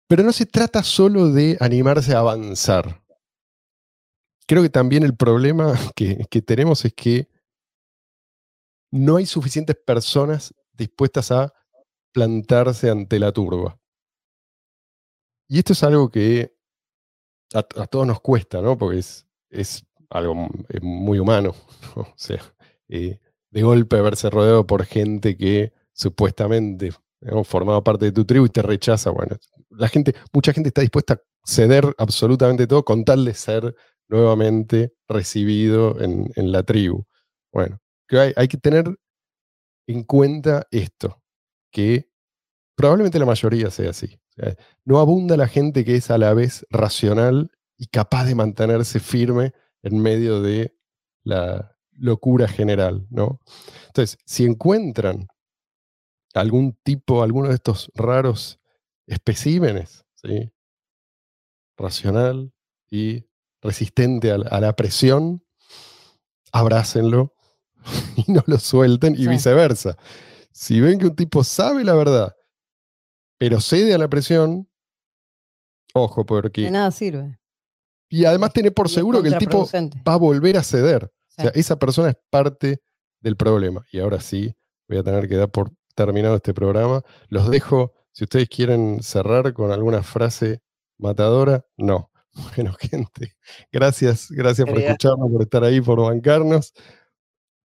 Pero 0.08 0.22
no 0.22 0.32
se 0.32 0.46
trata 0.46 0.82
solo 0.82 1.30
de 1.30 1.56
animarse 1.60 2.14
a 2.14 2.20
avanzar. 2.20 3.02
Creo 4.46 4.62
que 4.62 4.70
también 4.70 5.02
el 5.02 5.16
problema 5.16 5.74
que, 5.96 6.26
que 6.30 6.42
tenemos 6.42 6.84
es 6.84 6.94
que 6.94 7.28
no 8.90 9.16
hay 9.16 9.26
suficientes 9.26 9.76
personas 9.76 10.54
dispuestas 10.72 11.30
a 11.32 11.52
plantarse 12.12 12.90
ante 12.90 13.18
la 13.18 13.32
turba. 13.32 13.78
Y 15.48 15.58
esto 15.58 15.72
es 15.72 15.82
algo 15.82 16.10
que 16.10 16.54
a, 17.54 17.62
todos 17.62 18.06
nos 18.06 18.20
cuesta, 18.20 18.60
¿no? 18.60 18.78
Porque 18.78 19.00
es, 19.00 19.26
es 19.50 19.84
algo 20.10 20.48
muy 20.80 21.18
humano. 21.18 21.54
O 21.96 22.14
sea, 22.16 22.40
eh, 22.88 23.18
de 23.50 23.62
golpe 23.62 24.00
verse 24.00 24.30
rodeado 24.30 24.66
por 24.66 24.86
gente 24.86 25.36
que 25.36 25.74
supuestamente 26.02 26.92
formaba 27.44 27.82
parte 27.82 28.06
de 28.06 28.12
tu 28.12 28.24
tribu 28.24 28.46
y 28.46 28.50
te 28.50 28.62
rechaza. 28.62 29.10
Bueno, 29.10 29.36
la 29.70 29.88
gente, 29.88 30.14
mucha 30.32 30.52
gente 30.52 30.68
está 30.68 30.80
dispuesta 30.80 31.14
a 31.14 31.20
ceder 31.44 31.94
absolutamente 31.98 32.66
todo 32.66 32.84
con 32.84 33.04
tal 33.04 33.24
de 33.24 33.34
ser 33.34 33.74
nuevamente 34.08 34.92
recibido 35.08 36.00
en, 36.00 36.52
la 36.52 36.62
tribu. 36.62 37.04
Bueno, 37.52 37.78
hay, 38.10 38.32
hay 38.36 38.48
que 38.48 38.58
tener 38.58 38.94
en 39.86 40.04
cuenta 40.04 40.66
esto, 40.70 41.22
que 41.70 42.10
probablemente 42.76 43.18
la 43.18 43.26
mayoría 43.26 43.70
sea 43.70 43.90
así. 43.90 44.18
no 44.84 44.98
abunda 44.98 45.36
la 45.36 45.48
gente 45.48 45.84
que 45.84 45.96
es 45.96 46.10
a 46.10 46.18
la 46.18 46.34
vez 46.34 46.66
racional 46.70 47.50
y 47.78 47.86
capaz 47.86 48.24
de 48.24 48.34
mantenerse 48.34 49.00
firme 49.00 49.52
en 49.82 49.98
medio 49.98 50.42
de 50.42 50.74
la 51.24 51.76
locura 51.96 52.48
general, 52.48 53.06
¿no? 53.10 53.40
Entonces, 53.88 54.18
si 54.24 54.44
encuentran 54.44 55.28
algún 56.34 56.78
tipo, 56.82 57.22
alguno 57.22 57.48
de 57.48 57.54
estos 57.54 57.90
raros 57.94 58.60
especímenes, 59.06 60.04
¿sí? 60.14 60.52
racional 61.76 62.52
y 62.90 63.24
resistente 63.60 64.30
a 64.30 64.38
la, 64.38 64.72
presión, 64.74 65.44
abrácenlo 66.52 67.34
y 68.16 68.32
no 68.32 68.42
lo 68.46 68.58
suelten 68.58 69.14
y 69.16 69.26
viceversa. 69.26 69.96
Si 70.50 70.80
ven 70.80 70.98
que 70.98 71.06
un 71.06 71.16
tipo 71.16 71.44
sabe 71.44 71.84
la 71.84 71.94
verdad, 71.94 72.34
pero 73.38 73.60
cede 73.60 73.94
a 73.94 73.98
la 73.98 74.08
presión, 74.08 74.68
ojo, 75.94 76.24
porque... 76.26 76.62
De 76.62 76.70
nada 76.70 76.90
sirve. 76.90 77.38
Y 78.08 78.26
además 78.26 78.52
tener 78.52 78.74
por 78.74 78.88
seguro 78.88 79.22
que 79.22 79.28
el 79.28 79.38
tipo 79.38 79.66
va 80.06 80.14
a 80.14 80.18
volver 80.18 80.58
a 80.58 80.62
ceder. 80.62 81.04
O 81.38 81.42
sea, 81.42 81.50
esa 81.54 81.78
persona 81.78 82.10
es 82.10 82.16
parte 82.28 82.82
del 83.20 83.36
problema. 83.36 83.86
Y 83.90 84.00
ahora 84.00 84.20
sí, 84.20 84.54
voy 84.86 84.98
a 84.98 85.02
tener 85.02 85.26
que 85.28 85.36
dar 85.36 85.50
por 85.50 85.72
terminado 85.94 86.36
este 86.36 86.54
programa. 86.54 87.02
Los 87.28 87.50
dejo, 87.50 87.92
si 88.12 88.24
ustedes 88.24 88.48
quieren 88.48 89.02
cerrar 89.02 89.52
con 89.52 89.72
alguna 89.72 90.02
frase 90.02 90.62
matadora, 90.98 91.64
no. 91.76 92.10
Bueno, 92.56 92.74
gente, 92.80 93.34
gracias, 93.70 94.30
gracias 94.30 94.66
por 94.66 94.78
escucharnos, 94.78 95.30
por 95.30 95.42
estar 95.42 95.64
ahí, 95.64 95.82
por 95.82 96.00
bancarnos. 96.00 96.72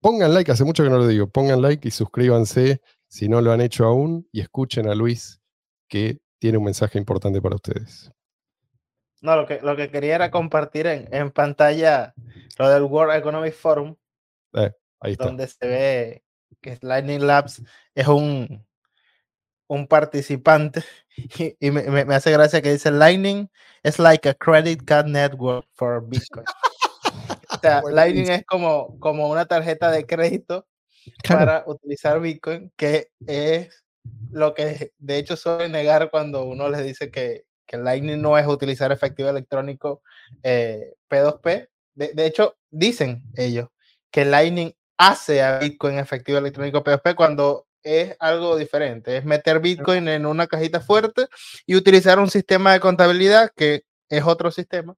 Pongan 0.01 0.33
like, 0.35 0.53
hace 0.53 0.64
mucho 0.64 0.85
que 0.85 0.91
no 0.91 0.99
lo 0.99 1.07
digo, 1.09 1.29
pongan 1.29 1.61
like 1.61 1.87
y 1.87 1.91
suscríbanse 1.91 2.81
si 3.09 3.29
no 3.29 3.41
lo 3.41 3.53
han 3.53 3.61
hecho 3.61 3.85
aún 3.85 4.29
y 4.31 4.41
escuchen 4.41 4.89
a 4.89 4.95
Luis 4.95 5.41
que 5.89 6.20
tiene 6.39 6.59
un 6.59 6.64
mensaje 6.64 6.99
importante 6.99 7.43
para 7.43 7.57
ustedes. 7.57 8.11
No, 9.20 9.37
lo 9.37 9.47
que, 9.47 9.61
lo 9.61 9.77
que 9.77 9.91
quería 9.91 10.16
era 10.16 10.31
compartir 10.31 10.87
en, 10.87 11.31
pantalla 11.31 12.14
lo 12.59 12.68
del 12.68 12.83
World 12.83 13.14
Economic 13.14 13.55
Forum, 13.55 13.95
eh, 14.55 14.73
ahí 15.01 15.12
está. 15.12 15.27
donde 15.27 15.47
se 15.47 15.66
ve 15.66 16.22
que 16.61 16.79
Lightning 16.81 17.27
Labs 17.27 17.63
es 17.95 18.07
un, 18.07 18.65
un 19.69 19.87
participante 19.87 20.83
y, 21.61 21.71
me, 21.71 22.05
me, 22.05 22.15
hace 22.15 22.31
gracia 22.31 22.63
que 22.63 22.73
dice 22.73 22.91
Lightning 22.91 23.49
es 23.83 23.99
like 23.99 24.29
a 24.29 24.35
credit 24.35 24.85
card 24.85 25.07
network 25.07 25.67
for 25.73 26.07
Bitcoin. 26.07 26.45
o 27.51 27.59
sea, 27.61 27.83
Lightning 27.91 28.31
es 28.31 28.45
como, 28.45 28.99
como 28.99 29.31
una 29.31 29.47
tarjeta 29.47 29.91
de 29.91 30.07
crédito 30.07 30.67
para 31.27 31.65
utilizar 31.67 32.21
Bitcoin, 32.21 32.73
que 32.77 33.09
es 33.27 33.85
lo 34.31 34.55
que 34.55 34.93
de 34.99 35.19
hecho 35.19 35.37
suele 35.37 35.69
negar 35.69 36.11
cuando 36.11 36.45
uno 36.45 36.69
les 36.69 36.85
dice 36.85 37.11
que, 37.11 37.45
que 37.67 37.77
Lightning 37.77 38.21
no 38.21 38.39
es 38.39 38.47
utilizar 38.47 38.93
efectivo 38.93 39.29
electrónico 39.29 40.03
P2P. 40.43 41.51
Eh, 41.51 41.69
de, 41.95 42.13
de, 42.15 42.27
hecho, 42.27 42.57
dicen 42.71 43.23
ellos 43.37 43.69
que 44.11 44.25
Lightning 44.25 44.75
hace 45.03 45.43
a 45.43 45.59
Bitcoin 45.59 45.99
efectivo 45.99 46.39
electrónico 46.39 46.85
P2P 46.85 47.15
cuando 47.17 47.67
es 47.83 48.17
algo 48.21 48.57
diferente, 48.57 49.17
es 49.17 49.25
meter 49.25 49.59
Bitcoin 49.59 50.07
en 50.07 50.27
una 50.27 50.47
cajita 50.47 50.81
fuerte 50.81 51.27
y 51.67 51.75
utilizar 51.75 52.21
un 52.21 52.31
sistema 52.31 52.73
de 52.73 52.81
contabilidad 52.81 53.51
que 53.57 53.83
es 54.09 54.23
otro 54.25 54.53
sistema. 54.53 54.95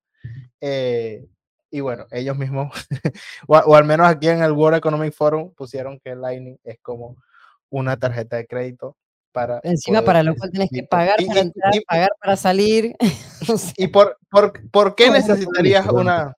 Eh, 0.60 1.24
y 1.70 1.80
bueno, 1.80 2.06
ellos 2.10 2.36
mismos, 2.36 2.70
o, 3.48 3.74
al 3.74 3.84
menos 3.84 4.06
aquí 4.06 4.28
en 4.28 4.42
el 4.42 4.52
World 4.52 4.78
Economic 4.78 5.14
Forum, 5.14 5.54
pusieron 5.54 5.98
que 5.98 6.14
Lightning 6.14 6.58
es 6.64 6.78
como 6.82 7.16
una 7.70 7.96
tarjeta 7.96 8.36
de 8.36 8.46
crédito 8.46 8.98
para... 9.32 9.60
Encima 9.62 10.02
para 10.02 10.22
lo 10.22 10.34
cual 10.36 10.50
tienes 10.50 10.68
que 10.70 10.82
pagar 10.82 11.16
para 11.26 11.40
entrar, 11.40 11.72
pagar 11.88 12.10
para 12.20 12.36
salir. 12.36 12.94
¿Y 13.78 13.88
por, 13.88 14.18
por, 14.30 14.70
por 14.70 14.94
qué 14.94 15.10
necesitarías 15.10 15.86
una... 15.88 16.36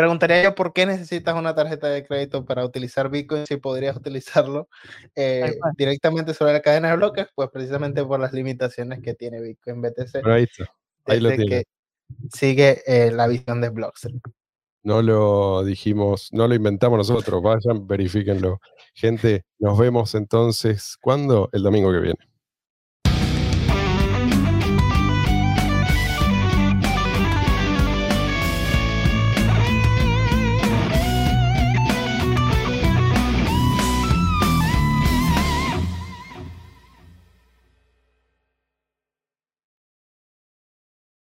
Preguntaría 0.00 0.42
yo 0.42 0.54
por 0.54 0.72
qué 0.72 0.86
necesitas 0.86 1.36
una 1.36 1.54
tarjeta 1.54 1.86
de 1.88 2.06
crédito 2.06 2.42
para 2.46 2.64
utilizar 2.64 3.10
Bitcoin 3.10 3.44
si 3.46 3.58
podrías 3.58 3.94
utilizarlo 3.94 4.66
eh, 5.14 5.58
directamente 5.76 6.32
sobre 6.32 6.54
la 6.54 6.62
cadena 6.62 6.88
de 6.88 6.96
bloques, 6.96 7.26
pues 7.34 7.50
precisamente 7.52 8.02
por 8.02 8.18
las 8.18 8.32
limitaciones 8.32 9.02
que 9.02 9.12
tiene 9.12 9.42
Bitcoin 9.42 9.82
BTC. 9.82 10.26
ahí 10.26 10.44
está. 10.44 10.72
Ahí 11.04 11.20
lo 11.20 11.28
tiene. 11.28 11.64
sigue 12.32 12.82
eh, 12.86 13.10
la 13.10 13.26
visión 13.26 13.60
de 13.60 13.68
Blockstream. 13.68 14.22
No 14.84 15.02
lo 15.02 15.64
dijimos, 15.64 16.30
no 16.32 16.48
lo 16.48 16.54
inventamos 16.54 16.96
nosotros. 16.96 17.42
Vayan, 17.42 17.86
verifíquenlo. 17.86 18.58
Gente, 18.94 19.44
nos 19.58 19.78
vemos 19.78 20.14
entonces, 20.14 20.96
¿cuándo? 20.98 21.50
El 21.52 21.62
domingo 21.62 21.92
que 21.92 22.00
viene. 22.00 22.29